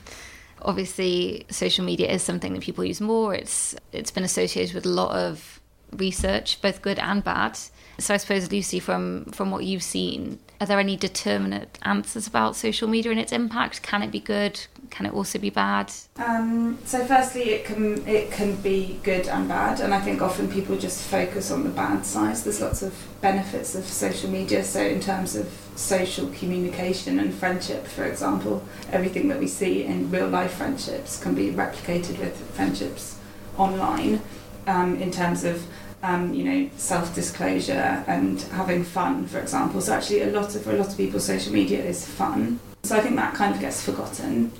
Obviously, 0.61 1.45
social 1.49 1.83
media 1.83 2.09
is 2.09 2.21
something 2.21 2.53
that 2.53 2.61
people 2.61 2.85
use 2.85 3.01
more. 3.01 3.33
It's 3.33 3.75
it's 3.91 4.11
been 4.11 4.23
associated 4.23 4.73
with 4.73 4.85
a 4.85 4.89
lot 4.89 5.11
of 5.11 5.59
research, 5.91 6.61
both 6.61 6.81
good 6.81 6.99
and 6.99 7.23
bad. 7.23 7.59
So 8.03 8.13
I 8.13 8.17
suppose 8.17 8.51
Lucy, 8.51 8.81
from 8.81 9.23
from 9.31 9.49
what 9.49 9.63
you've 9.63 9.81
seen, 9.81 10.39
are 10.59 10.67
there 10.67 10.77
any 10.77 10.97
determinate 10.97 11.79
answers 11.83 12.27
about 12.27 12.57
social 12.57 12.89
media 12.89 13.11
and 13.11 13.19
its 13.19 13.31
impact? 13.31 13.81
Can 13.81 14.03
it 14.03 14.11
be 14.11 14.19
good? 14.19 14.59
Can 14.89 15.05
it 15.05 15.13
also 15.13 15.39
be 15.39 15.49
bad? 15.49 15.89
Um, 16.17 16.77
so 16.83 17.05
firstly, 17.05 17.51
it 17.51 17.63
can 17.63 18.05
it 18.05 18.29
can 18.29 18.57
be 18.57 18.99
good 19.03 19.29
and 19.29 19.47
bad, 19.47 19.79
and 19.79 19.93
I 19.93 20.01
think 20.01 20.21
often 20.21 20.51
people 20.51 20.77
just 20.77 21.01
focus 21.03 21.49
on 21.49 21.63
the 21.63 21.69
bad 21.69 22.05
side. 22.05 22.35
There's 22.35 22.59
lots 22.59 22.81
of 22.81 22.93
benefits 23.21 23.73
of 23.73 23.85
social 23.85 24.29
media. 24.29 24.65
So 24.65 24.81
in 24.81 24.99
terms 24.99 25.37
of 25.37 25.49
social 25.77 26.27
communication 26.27 27.19
and 27.19 27.33
friendship, 27.33 27.87
for 27.87 28.03
example, 28.03 28.65
everything 28.91 29.29
that 29.29 29.39
we 29.39 29.47
see 29.47 29.85
in 29.85 30.11
real 30.11 30.27
life 30.27 30.55
friendships 30.55 31.23
can 31.23 31.35
be 31.35 31.51
replicated 31.51 32.19
with 32.19 32.35
friendships 32.53 33.17
online. 33.57 34.21
Um, 34.65 34.95
in 35.01 35.11
terms 35.11 35.43
of 35.43 35.65
um, 36.03 36.33
you 36.33 36.43
know, 36.43 36.69
self-disclosure 36.75 38.03
and 38.07 38.41
having 38.41 38.83
fun, 38.83 39.25
for 39.25 39.39
example. 39.39 39.81
So 39.81 39.93
actually, 39.93 40.21
a 40.21 40.31
lot 40.31 40.53
of 40.53 40.61
for 40.63 40.71
a 40.71 40.77
lot 40.77 40.89
of 40.89 40.97
people, 40.97 41.19
social 41.19 41.53
media 41.53 41.83
is 41.83 42.05
fun. 42.05 42.59
So 42.83 42.97
I 42.97 42.99
think 42.99 43.15
that 43.15 43.33
kind 43.33 43.55
of 43.55 43.61
gets 43.61 43.81
forgotten. 43.83 44.51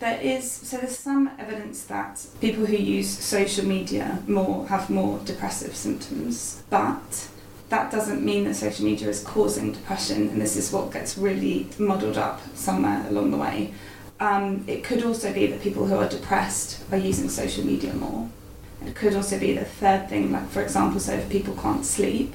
There 0.00 0.20
is 0.20 0.50
so 0.50 0.76
there's 0.76 0.98
some 0.98 1.30
evidence 1.38 1.84
that 1.84 2.26
people 2.40 2.66
who 2.66 2.76
use 2.76 3.08
social 3.08 3.64
media 3.64 4.18
more 4.26 4.66
have 4.66 4.90
more 4.90 5.18
depressive 5.24 5.74
symptoms, 5.74 6.62
but 6.68 7.28
that 7.70 7.90
doesn't 7.90 8.22
mean 8.22 8.44
that 8.44 8.54
social 8.54 8.84
media 8.84 9.08
is 9.08 9.24
causing 9.24 9.72
depression, 9.72 10.28
and 10.28 10.40
this 10.40 10.56
is 10.56 10.72
what 10.72 10.92
gets 10.92 11.16
really 11.16 11.68
muddled 11.78 12.18
up 12.18 12.40
somewhere 12.54 13.06
along 13.08 13.30
the 13.30 13.38
way. 13.38 13.72
Um, 14.20 14.64
it 14.66 14.84
could 14.84 15.02
also 15.04 15.32
be 15.32 15.46
that 15.46 15.62
people 15.62 15.86
who 15.86 15.96
are 15.96 16.08
depressed 16.08 16.84
are 16.92 16.98
using 16.98 17.30
social 17.30 17.64
media 17.64 17.94
more. 17.94 18.28
It 18.86 18.94
could 18.94 19.14
also 19.14 19.38
be 19.38 19.52
the 19.52 19.64
third 19.64 20.08
thing, 20.08 20.32
like 20.32 20.48
for 20.48 20.62
example, 20.62 21.00
so 21.00 21.12
if 21.14 21.28
people 21.28 21.54
can't 21.54 21.84
sleep 21.84 22.34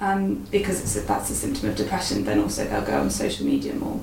um, 0.00 0.46
because 0.50 0.96
a, 0.96 1.00
that's 1.00 1.30
a 1.30 1.34
symptom 1.34 1.70
of 1.70 1.76
depression, 1.76 2.24
then 2.24 2.40
also 2.40 2.64
they'll 2.64 2.82
go 2.82 3.00
on 3.00 3.10
social 3.10 3.46
media 3.46 3.74
more. 3.74 4.00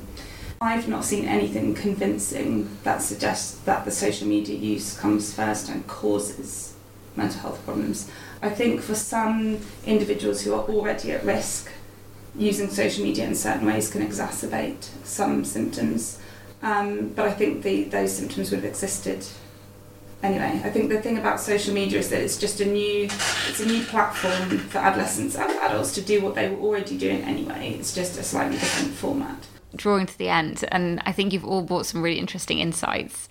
I've 0.59 0.87
not 0.87 1.03
seen 1.03 1.25
anything 1.25 1.75
convincing 1.75 2.77
that 2.83 3.01
suggests 3.01 3.59
that 3.59 3.85
the 3.85 3.91
social 3.91 4.27
media 4.27 4.57
use 4.57 4.97
comes 4.97 5.33
first 5.33 5.69
and 5.69 5.85
causes 5.87 6.73
mental 7.15 7.41
health 7.41 7.63
problems. 7.65 8.09
I 8.41 8.49
think 8.49 8.81
for 8.81 8.95
some 8.95 9.59
individuals 9.85 10.41
who 10.41 10.53
are 10.53 10.63
already 10.63 11.11
at 11.11 11.23
risk, 11.25 11.69
using 12.35 12.69
social 12.69 13.03
media 13.03 13.25
in 13.25 13.35
certain 13.35 13.67
ways 13.67 13.91
can 13.91 14.07
exacerbate 14.07 14.87
some 15.03 15.45
symptoms. 15.45 16.19
Um, 16.61 17.09
but 17.09 17.27
I 17.27 17.33
think 17.33 17.63
the, 17.63 17.83
those 17.83 18.15
symptoms 18.15 18.49
would 18.49 18.61
have 18.61 18.69
existed 18.69 19.25
anyway, 20.23 20.61
I 20.63 20.69
think 20.69 20.89
the 20.89 21.01
thing 21.01 21.17
about 21.17 21.39
social 21.39 21.73
media 21.73 21.99
is 21.99 22.09
that 22.09 22.21
it's 22.21 22.37
just 22.37 22.61
a 22.61 22.65
new 22.65 23.05
it's 23.05 23.59
a 23.59 23.65
new 23.65 23.83
platform 23.83 24.57
for 24.57 24.79
adolescents 24.79 25.35
and 25.35 25.51
adults 25.51 25.93
to 25.95 26.01
do 26.01 26.21
what 26.21 26.35
they 26.35 26.49
were 26.49 26.59
already 26.59 26.97
doing 26.97 27.21
anyway. 27.21 27.75
It's 27.77 27.93
just 27.93 28.17
a 28.17 28.23
slightly 28.23 28.57
different 28.57 28.93
format. 28.93 29.47
Drawing 29.75 30.05
to 30.05 30.17
the 30.17 30.29
end, 30.29 30.63
and 30.71 31.01
I 31.05 31.11
think 31.11 31.33
you've 31.33 31.45
all 31.45 31.63
brought 31.63 31.85
some 31.85 32.01
really 32.01 32.19
interesting 32.19 32.59
insights. 32.59 33.27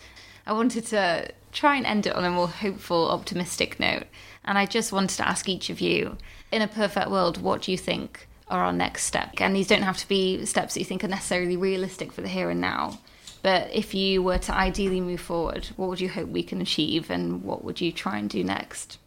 I 0.46 0.52
wanted 0.52 0.86
to 0.86 1.30
try 1.52 1.76
and 1.76 1.86
end 1.86 2.06
it 2.06 2.16
on 2.16 2.24
a 2.24 2.30
more 2.30 2.48
hopeful, 2.48 3.10
optimistic 3.10 3.78
note. 3.78 4.04
And 4.44 4.58
I 4.58 4.66
just 4.66 4.92
wanted 4.92 5.16
to 5.18 5.28
ask 5.28 5.48
each 5.48 5.70
of 5.70 5.80
you, 5.80 6.16
in 6.50 6.62
a 6.62 6.68
perfect 6.68 7.10
world, 7.10 7.40
what 7.40 7.62
do 7.62 7.70
you 7.70 7.78
think 7.78 8.26
are 8.48 8.64
our 8.64 8.72
next 8.72 9.04
step? 9.04 9.34
And 9.38 9.54
these 9.54 9.68
don't 9.68 9.82
have 9.82 9.98
to 9.98 10.08
be 10.08 10.44
steps 10.46 10.74
that 10.74 10.80
you 10.80 10.86
think 10.86 11.04
are 11.04 11.08
necessarily 11.08 11.56
realistic 11.56 12.12
for 12.12 12.22
the 12.22 12.28
here 12.28 12.50
and 12.50 12.60
now. 12.60 12.98
But 13.42 13.70
if 13.72 13.94
you 13.94 14.22
were 14.22 14.38
to 14.38 14.54
ideally 14.54 15.00
move 15.00 15.20
forward, 15.20 15.68
what 15.76 15.88
would 15.88 16.00
you 16.00 16.08
hope 16.08 16.28
we 16.28 16.44
can 16.44 16.60
achieve, 16.60 17.10
and 17.10 17.42
what 17.42 17.64
would 17.64 17.80
you 17.80 17.90
try 17.90 18.18
and 18.18 18.30
do 18.30 18.44
next? 18.44 18.98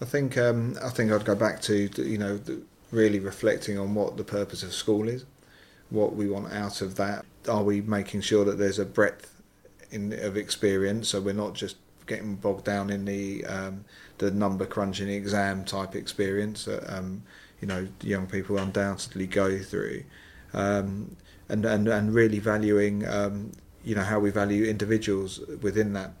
I 0.00 0.04
think 0.04 0.36
um, 0.38 0.76
I 0.82 0.88
think 0.88 1.12
I'd 1.12 1.24
go 1.24 1.34
back 1.34 1.60
to 1.62 1.90
you 1.96 2.18
know 2.18 2.40
really 2.90 3.20
reflecting 3.20 3.78
on 3.78 3.94
what 3.94 4.16
the 4.16 4.24
purpose 4.24 4.62
of 4.62 4.72
school 4.72 5.08
is, 5.08 5.24
what 5.90 6.14
we 6.14 6.28
want 6.28 6.52
out 6.52 6.80
of 6.80 6.96
that. 6.96 7.24
Are 7.48 7.62
we 7.62 7.80
making 7.80 8.22
sure 8.22 8.44
that 8.44 8.58
there's 8.58 8.78
a 8.78 8.84
breadth 8.84 9.42
in, 9.90 10.12
of 10.12 10.36
experience, 10.36 11.08
so 11.08 11.20
we're 11.20 11.34
not 11.34 11.54
just 11.54 11.76
getting 12.06 12.34
bogged 12.34 12.64
down 12.64 12.90
in 12.90 13.04
the 13.04 13.44
um, 13.44 13.84
the 14.18 14.30
number 14.30 14.66
crunching 14.66 15.08
exam 15.08 15.64
type 15.64 15.94
experience 15.94 16.64
that 16.64 16.92
um, 16.92 17.22
you 17.60 17.68
know 17.68 17.86
young 18.02 18.26
people 18.26 18.58
undoubtedly 18.58 19.26
go 19.26 19.58
through, 19.58 20.02
um, 20.54 21.16
and 21.48 21.64
and 21.64 21.88
and 21.88 22.14
really 22.14 22.38
valuing 22.38 23.06
um, 23.06 23.52
you 23.84 23.94
know 23.94 24.02
how 24.02 24.18
we 24.18 24.30
value 24.30 24.64
individuals 24.64 25.40
within 25.60 25.92
that. 25.94 26.12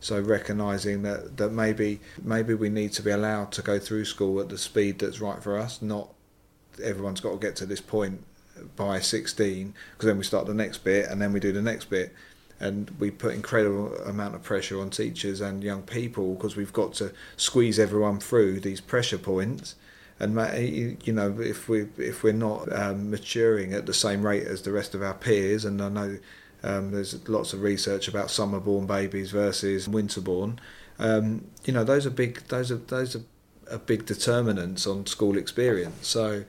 So 0.00 0.20
recognizing 0.20 1.02
that, 1.02 1.38
that 1.38 1.50
maybe 1.50 2.00
maybe 2.22 2.54
we 2.54 2.68
need 2.68 2.92
to 2.92 3.02
be 3.02 3.10
allowed 3.10 3.52
to 3.52 3.62
go 3.62 3.78
through 3.78 4.04
school 4.04 4.40
at 4.40 4.48
the 4.48 4.58
speed 4.58 4.98
that's 4.98 5.20
right 5.20 5.42
for 5.42 5.58
us. 5.58 5.80
Not 5.80 6.10
everyone's 6.82 7.20
got 7.20 7.32
to 7.32 7.38
get 7.38 7.56
to 7.56 7.66
this 7.66 7.80
point 7.80 8.22
by 8.76 9.00
16 9.00 9.74
because 9.92 10.06
then 10.06 10.18
we 10.18 10.24
start 10.24 10.46
the 10.46 10.54
next 10.54 10.78
bit 10.78 11.08
and 11.08 11.20
then 11.20 11.32
we 11.32 11.40
do 11.40 11.52
the 11.52 11.62
next 11.62 11.86
bit 11.86 12.12
and 12.60 12.90
we 12.98 13.10
put 13.10 13.34
incredible 13.34 13.94
amount 14.04 14.34
of 14.34 14.42
pressure 14.42 14.80
on 14.80 14.90
teachers 14.90 15.40
and 15.40 15.62
young 15.62 15.82
people 15.82 16.34
because 16.34 16.56
we've 16.56 16.72
got 16.72 16.94
to 16.94 17.12
squeeze 17.36 17.78
everyone 17.78 18.20
through 18.20 18.60
these 18.60 18.80
pressure 18.80 19.18
points 19.18 19.74
and 20.20 20.34
you 21.04 21.12
know 21.12 21.40
if 21.40 21.68
we 21.68 21.88
if 21.98 22.22
we're 22.22 22.32
not 22.32 22.72
um, 22.72 23.10
maturing 23.10 23.74
at 23.74 23.86
the 23.86 23.94
same 23.94 24.24
rate 24.24 24.44
as 24.44 24.62
the 24.62 24.70
rest 24.70 24.94
of 24.94 25.02
our 25.02 25.14
peers 25.14 25.64
and 25.64 25.82
I 25.82 25.88
know 25.88 26.18
um, 26.64 26.90
there's 26.92 27.28
lots 27.28 27.52
of 27.52 27.60
research 27.62 28.08
about 28.08 28.30
summer-born 28.30 28.86
babies 28.86 29.30
versus 29.30 29.86
winter-born. 29.86 30.58
Um, 30.98 31.46
you 31.64 31.74
know, 31.74 31.84
those 31.84 32.06
are 32.06 32.10
big. 32.10 32.40
Those 32.48 32.70
are 32.72 32.76
those 32.76 33.14
are, 33.14 33.22
are 33.70 33.78
big 33.78 34.06
determinants 34.06 34.86
on 34.86 35.06
school 35.06 35.36
experience. 35.36 36.08
So, 36.08 36.44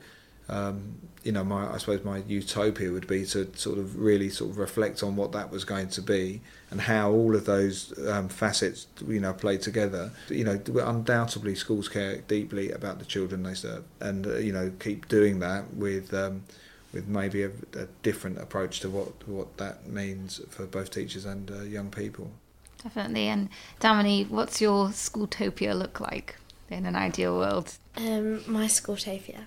um, 0.48 0.94
you 1.22 1.32
know, 1.32 1.44
my 1.44 1.70
I 1.74 1.76
suppose 1.78 2.02
my 2.02 2.18
utopia 2.26 2.90
would 2.92 3.06
be 3.06 3.26
to 3.26 3.52
sort 3.56 3.78
of 3.78 3.98
really 3.98 4.30
sort 4.30 4.52
of 4.52 4.58
reflect 4.58 5.02
on 5.02 5.16
what 5.16 5.32
that 5.32 5.50
was 5.50 5.64
going 5.64 5.88
to 5.88 6.02
be 6.02 6.40
and 6.70 6.80
how 6.80 7.10
all 7.10 7.34
of 7.34 7.44
those 7.44 7.92
um, 8.08 8.28
facets, 8.28 8.86
you 9.06 9.20
know, 9.20 9.34
play 9.34 9.58
together. 9.58 10.12
You 10.30 10.44
know, 10.44 10.60
undoubtedly 10.82 11.56
schools 11.56 11.88
care 11.88 12.22
deeply 12.28 12.70
about 12.70 13.00
the 13.00 13.04
children 13.04 13.42
they 13.42 13.54
serve, 13.54 13.84
and 14.00 14.26
uh, 14.26 14.36
you 14.38 14.52
know, 14.52 14.72
keep 14.78 15.08
doing 15.08 15.40
that 15.40 15.74
with. 15.74 16.14
With 16.92 17.08
maybe 17.08 17.42
a, 17.42 17.50
a, 17.74 17.86
different 18.02 18.38
approach 18.38 18.80
to 18.80 18.88
what, 18.88 19.28
what 19.28 19.56
that 19.58 19.86
means 19.86 20.40
for 20.48 20.66
both 20.66 20.90
teachers 20.90 21.24
and 21.26 21.50
uh, 21.50 21.62
young 21.62 21.90
people. 21.90 22.30
Definitely. 22.82 23.26
And 23.28 23.48
Damani, 23.80 24.28
what's 24.30 24.60
your 24.60 24.88
schooltopia 24.88 25.76
look 25.76 26.00
like 26.00 26.36
in 26.70 26.86
an 26.86 26.96
ideal 26.96 27.36
world? 27.36 27.74
Um, 27.96 28.42
my 28.50 28.66
schooltopia. 28.66 29.44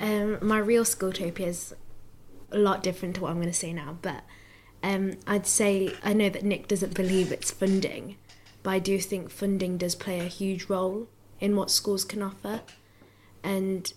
Um, 0.00 0.38
my 0.42 0.58
real 0.58 0.84
schooltopia 0.84 1.46
is 1.46 1.74
a 2.50 2.58
lot 2.58 2.82
different 2.82 3.14
to 3.16 3.22
what 3.22 3.30
I'm 3.30 3.36
going 3.36 3.48
to 3.48 3.52
say 3.52 3.72
now, 3.72 3.98
but 4.02 4.22
um, 4.82 5.14
I'd 5.26 5.46
say 5.46 5.94
I 6.02 6.12
know 6.12 6.28
that 6.28 6.42
Nick 6.42 6.68
doesn't 6.68 6.94
believe 6.94 7.32
it's 7.32 7.50
funding, 7.50 8.16
but 8.62 8.70
I 8.70 8.78
do 8.78 8.98
think 8.98 9.30
funding 9.30 9.78
does 9.78 9.94
play 9.94 10.20
a 10.20 10.24
huge 10.24 10.68
role 10.68 11.08
in 11.40 11.56
what 11.56 11.70
schools 11.70 12.04
can 12.04 12.22
offer. 12.22 12.62
And 13.42 13.92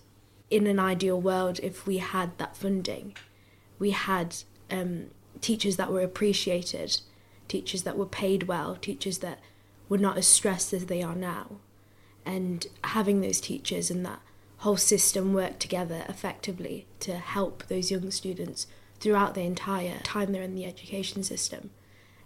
in 0.49 0.67
an 0.67 0.79
ideal 0.79 1.19
world, 1.19 1.59
if 1.61 1.85
we 1.85 1.97
had 1.97 2.37
that 2.37 2.55
funding, 2.55 3.15
we 3.79 3.91
had 3.91 4.35
um, 4.71 5.07
teachers 5.41 5.75
that 5.75 5.91
were 5.91 6.01
appreciated, 6.01 6.99
teachers 7.47 7.83
that 7.83 7.97
were 7.97 8.05
paid 8.05 8.43
well, 8.43 8.75
teachers 8.75 9.19
that 9.19 9.39
were 9.89 9.97
not 9.97 10.17
as 10.17 10.27
stressed 10.27 10.73
as 10.73 10.85
they 10.85 11.01
are 11.01 11.15
now. 11.15 11.57
And 12.25 12.67
having 12.83 13.21
those 13.21 13.39
teachers 13.39 13.89
and 13.89 14.05
that 14.05 14.19
whole 14.57 14.77
system 14.77 15.33
work 15.33 15.59
together 15.59 16.03
effectively 16.09 16.85
to 17.01 17.17
help 17.17 17.67
those 17.67 17.91
young 17.91 18.09
students 18.11 18.67
throughout 18.99 19.35
the 19.35 19.41
entire 19.41 19.99
time 19.99 20.31
they're 20.31 20.41
in 20.41 20.55
the 20.55 20.65
education 20.65 21.23
system. 21.23 21.69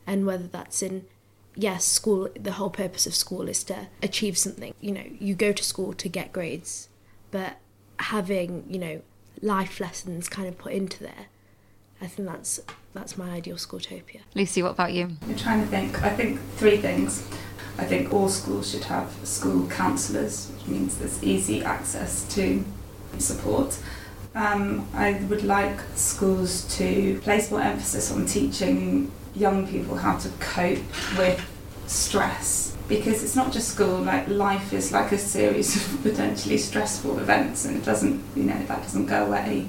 And 0.08 0.26
whether 0.26 0.48
that's 0.48 0.82
in, 0.82 1.06
yes, 1.56 1.86
school, 1.86 2.30
the 2.40 2.54
whole 2.54 2.70
purpose 2.70 3.06
of 3.06 3.14
school 3.14 3.48
is 3.48 3.64
to 3.66 3.88
achieve 4.02 4.38
something. 4.38 4.74
You 4.80 4.92
know, 4.92 5.06
you 5.20 5.36
go 5.36 5.52
to 5.52 5.64
school 5.64 5.94
to 5.94 6.10
get 6.10 6.32
grades, 6.32 6.90
but 7.30 7.58
having, 8.02 8.66
you 8.70 8.80
know, 8.80 9.02
life 9.42 9.80
lessons 9.80 10.30
kind 10.30 10.48
of 10.48 10.58
put 10.58 10.74
into 10.74 11.04
there, 11.04 11.28
I 12.02 12.08
think 12.08 12.28
that's 12.28 12.60
that's 12.94 13.18
my 13.18 13.30
ideal 13.30 13.56
schooltopia. 13.56 14.22
Lucy, 14.36 14.64
what 14.64 14.72
about 14.72 14.94
you? 14.94 15.12
I'm 15.22 15.36
trying 15.36 15.62
to 15.62 15.68
think. 15.68 16.02
I 16.04 16.10
think 16.10 16.40
three 16.56 16.78
things. 16.78 17.28
I 17.78 17.86
think 17.86 18.14
all 18.14 18.28
schools 18.28 18.72
should 18.72 18.84
have 18.86 19.14
school 19.24 19.68
counsellors, 19.68 20.52
which 20.52 20.68
means 20.68 20.98
there's 20.98 21.24
easy 21.24 21.64
access 21.64 22.28
to 22.36 22.64
support. 23.18 23.80
Um, 24.36 24.88
I 24.94 25.14
would 25.30 25.44
like 25.44 25.80
schools 25.96 26.64
to 26.78 27.20
place 27.20 27.52
more 27.52 27.62
emphasis 27.62 28.12
on 28.12 28.26
teaching 28.26 29.12
young 29.36 29.68
people 29.68 29.96
how 29.96 30.18
to 30.18 30.30
cope 30.40 30.84
with 31.18 31.40
stress 31.88 32.76
because 32.92 33.24
it's 33.24 33.38
not 33.38 33.54
just 33.54 33.70
school 33.70 34.00
like 34.00 34.28
life 34.28 34.74
is 34.74 34.92
like 34.92 35.12
a 35.14 35.18
series 35.18 35.78
of 35.78 36.02
potentially 36.04 36.58
stressful 36.58 37.18
events 37.20 37.66
and 37.66 37.78
it 37.78 37.86
doesn't 37.86 38.22
you 38.36 38.44
know 38.44 38.66
that 38.66 38.82
doesn't 38.82 39.06
go 39.06 39.26
away 39.26 39.68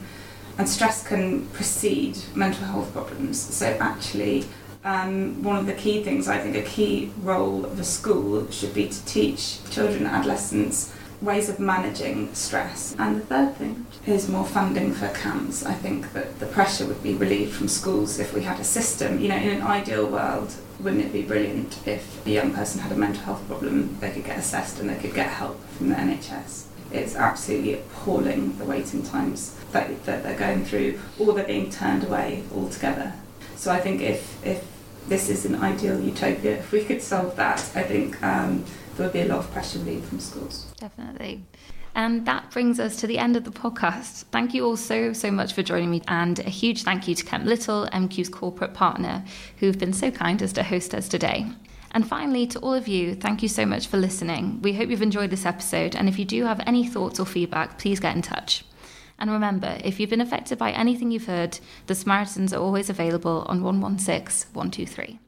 and 0.58 0.68
stress 0.68 1.06
can 1.06 1.46
precede 1.48 2.18
mental 2.34 2.64
health 2.64 2.92
problems 2.92 3.40
so 3.40 3.66
actually 3.80 4.44
um, 4.84 5.44
one 5.44 5.56
of 5.56 5.66
the 5.66 5.74
key 5.74 6.02
things, 6.02 6.26
I 6.26 6.38
think 6.38 6.56
a 6.56 6.62
key 6.68 7.12
role 7.22 7.64
of 7.64 7.78
a 7.78 7.84
school 7.84 8.50
should 8.50 8.74
be 8.74 8.88
to 8.88 9.04
teach 9.04 9.58
children 9.70 10.06
and 10.06 10.08
adolescents 10.08 10.92
ways 11.20 11.48
of 11.48 11.60
managing 11.60 12.34
stress. 12.34 12.96
And 12.98 13.16
the 13.16 13.24
third 13.24 13.56
thing 13.56 13.86
is 14.06 14.28
more 14.28 14.44
funding 14.44 14.92
for 14.92 15.06
CAMHS. 15.08 15.64
I 15.64 15.74
think 15.74 16.12
that 16.14 16.40
the 16.40 16.46
pressure 16.46 16.84
would 16.86 17.00
be 17.00 17.14
relieved 17.14 17.54
from 17.54 17.68
schools 17.68 18.18
if 18.18 18.34
we 18.34 18.42
had 18.42 18.58
a 18.58 18.64
system. 18.64 19.20
You 19.20 19.28
know, 19.28 19.36
in 19.36 19.50
an 19.50 19.62
ideal 19.62 20.06
world, 20.06 20.52
wouldn't 20.82 21.02
it 21.02 21.12
be 21.12 21.22
brilliant 21.22 21.86
if 21.86 22.26
a 22.26 22.30
young 22.30 22.52
person 22.52 22.80
had 22.80 22.92
a 22.92 22.96
mental 22.96 23.22
health 23.22 23.46
problem, 23.46 23.98
they 24.00 24.10
could 24.10 24.24
get 24.24 24.38
assessed 24.38 24.80
and 24.80 24.90
they 24.90 24.96
could 24.96 25.14
get 25.14 25.28
help 25.28 25.62
from 25.70 25.90
the 25.90 25.94
NHS? 25.94 26.66
It's 26.90 27.16
absolutely 27.16 27.74
appalling 27.74 28.58
the 28.58 28.64
waiting 28.64 29.02
times 29.02 29.56
that, 29.72 30.04
that 30.04 30.22
they're 30.22 30.38
going 30.38 30.64
through, 30.64 31.00
or 31.18 31.32
they're 31.32 31.44
being 31.44 31.70
turned 31.70 32.04
away 32.04 32.42
altogether. 32.54 33.14
So 33.56 33.70
I 33.70 33.80
think 33.80 34.02
if, 34.02 34.44
if 34.44 34.66
this 35.08 35.28
is 35.28 35.44
an 35.44 35.56
ideal 35.56 36.00
utopia. 36.00 36.58
If 36.58 36.72
we 36.72 36.84
could 36.84 37.02
solve 37.02 37.36
that, 37.36 37.60
I 37.74 37.82
think 37.82 38.22
um, 38.22 38.64
there 38.96 39.06
would 39.06 39.12
be 39.12 39.20
a 39.20 39.26
lot 39.26 39.38
of 39.38 39.50
pressure 39.52 39.78
relief 39.80 40.04
from 40.04 40.20
schools. 40.20 40.72
Definitely. 40.78 41.42
And 41.94 42.26
that 42.26 42.50
brings 42.50 42.80
us 42.80 42.96
to 42.96 43.06
the 43.06 43.18
end 43.18 43.36
of 43.36 43.44
the 43.44 43.50
podcast. 43.50 44.24
Thank 44.32 44.54
you 44.54 44.64
all 44.64 44.76
so, 44.76 45.12
so 45.12 45.30
much 45.30 45.52
for 45.52 45.62
joining 45.62 45.90
me. 45.90 46.02
And 46.08 46.38
a 46.38 46.50
huge 46.50 46.84
thank 46.84 47.06
you 47.06 47.14
to 47.14 47.24
Kemp 47.24 47.44
Little, 47.44 47.86
MQ's 47.92 48.28
corporate 48.28 48.72
partner, 48.72 49.24
who've 49.58 49.78
been 49.78 49.92
so 49.92 50.10
kind 50.10 50.40
as 50.42 50.52
to 50.54 50.62
host 50.62 50.94
us 50.94 51.08
today. 51.08 51.46
And 51.92 52.08
finally, 52.08 52.46
to 52.48 52.58
all 52.60 52.72
of 52.72 52.88
you, 52.88 53.14
thank 53.14 53.42
you 53.42 53.48
so 53.48 53.66
much 53.66 53.86
for 53.86 53.98
listening. 53.98 54.62
We 54.62 54.72
hope 54.72 54.88
you've 54.88 55.02
enjoyed 55.02 55.30
this 55.30 55.44
episode. 55.44 55.94
And 55.94 56.08
if 56.08 56.18
you 56.18 56.24
do 56.24 56.44
have 56.44 56.62
any 56.66 56.86
thoughts 56.86 57.20
or 57.20 57.26
feedback, 57.26 57.78
please 57.78 58.00
get 58.00 58.16
in 58.16 58.22
touch. 58.22 58.64
And 59.18 59.30
remember, 59.30 59.78
if 59.84 60.00
you've 60.00 60.10
been 60.10 60.22
affected 60.22 60.58
by 60.58 60.72
anything 60.72 61.10
you've 61.10 61.26
heard, 61.26 61.60
the 61.86 61.94
Samaritans 61.94 62.54
are 62.54 62.60
always 62.60 62.88
available 62.88 63.44
on 63.46 63.62
116 63.62 64.52
123. 64.54 65.20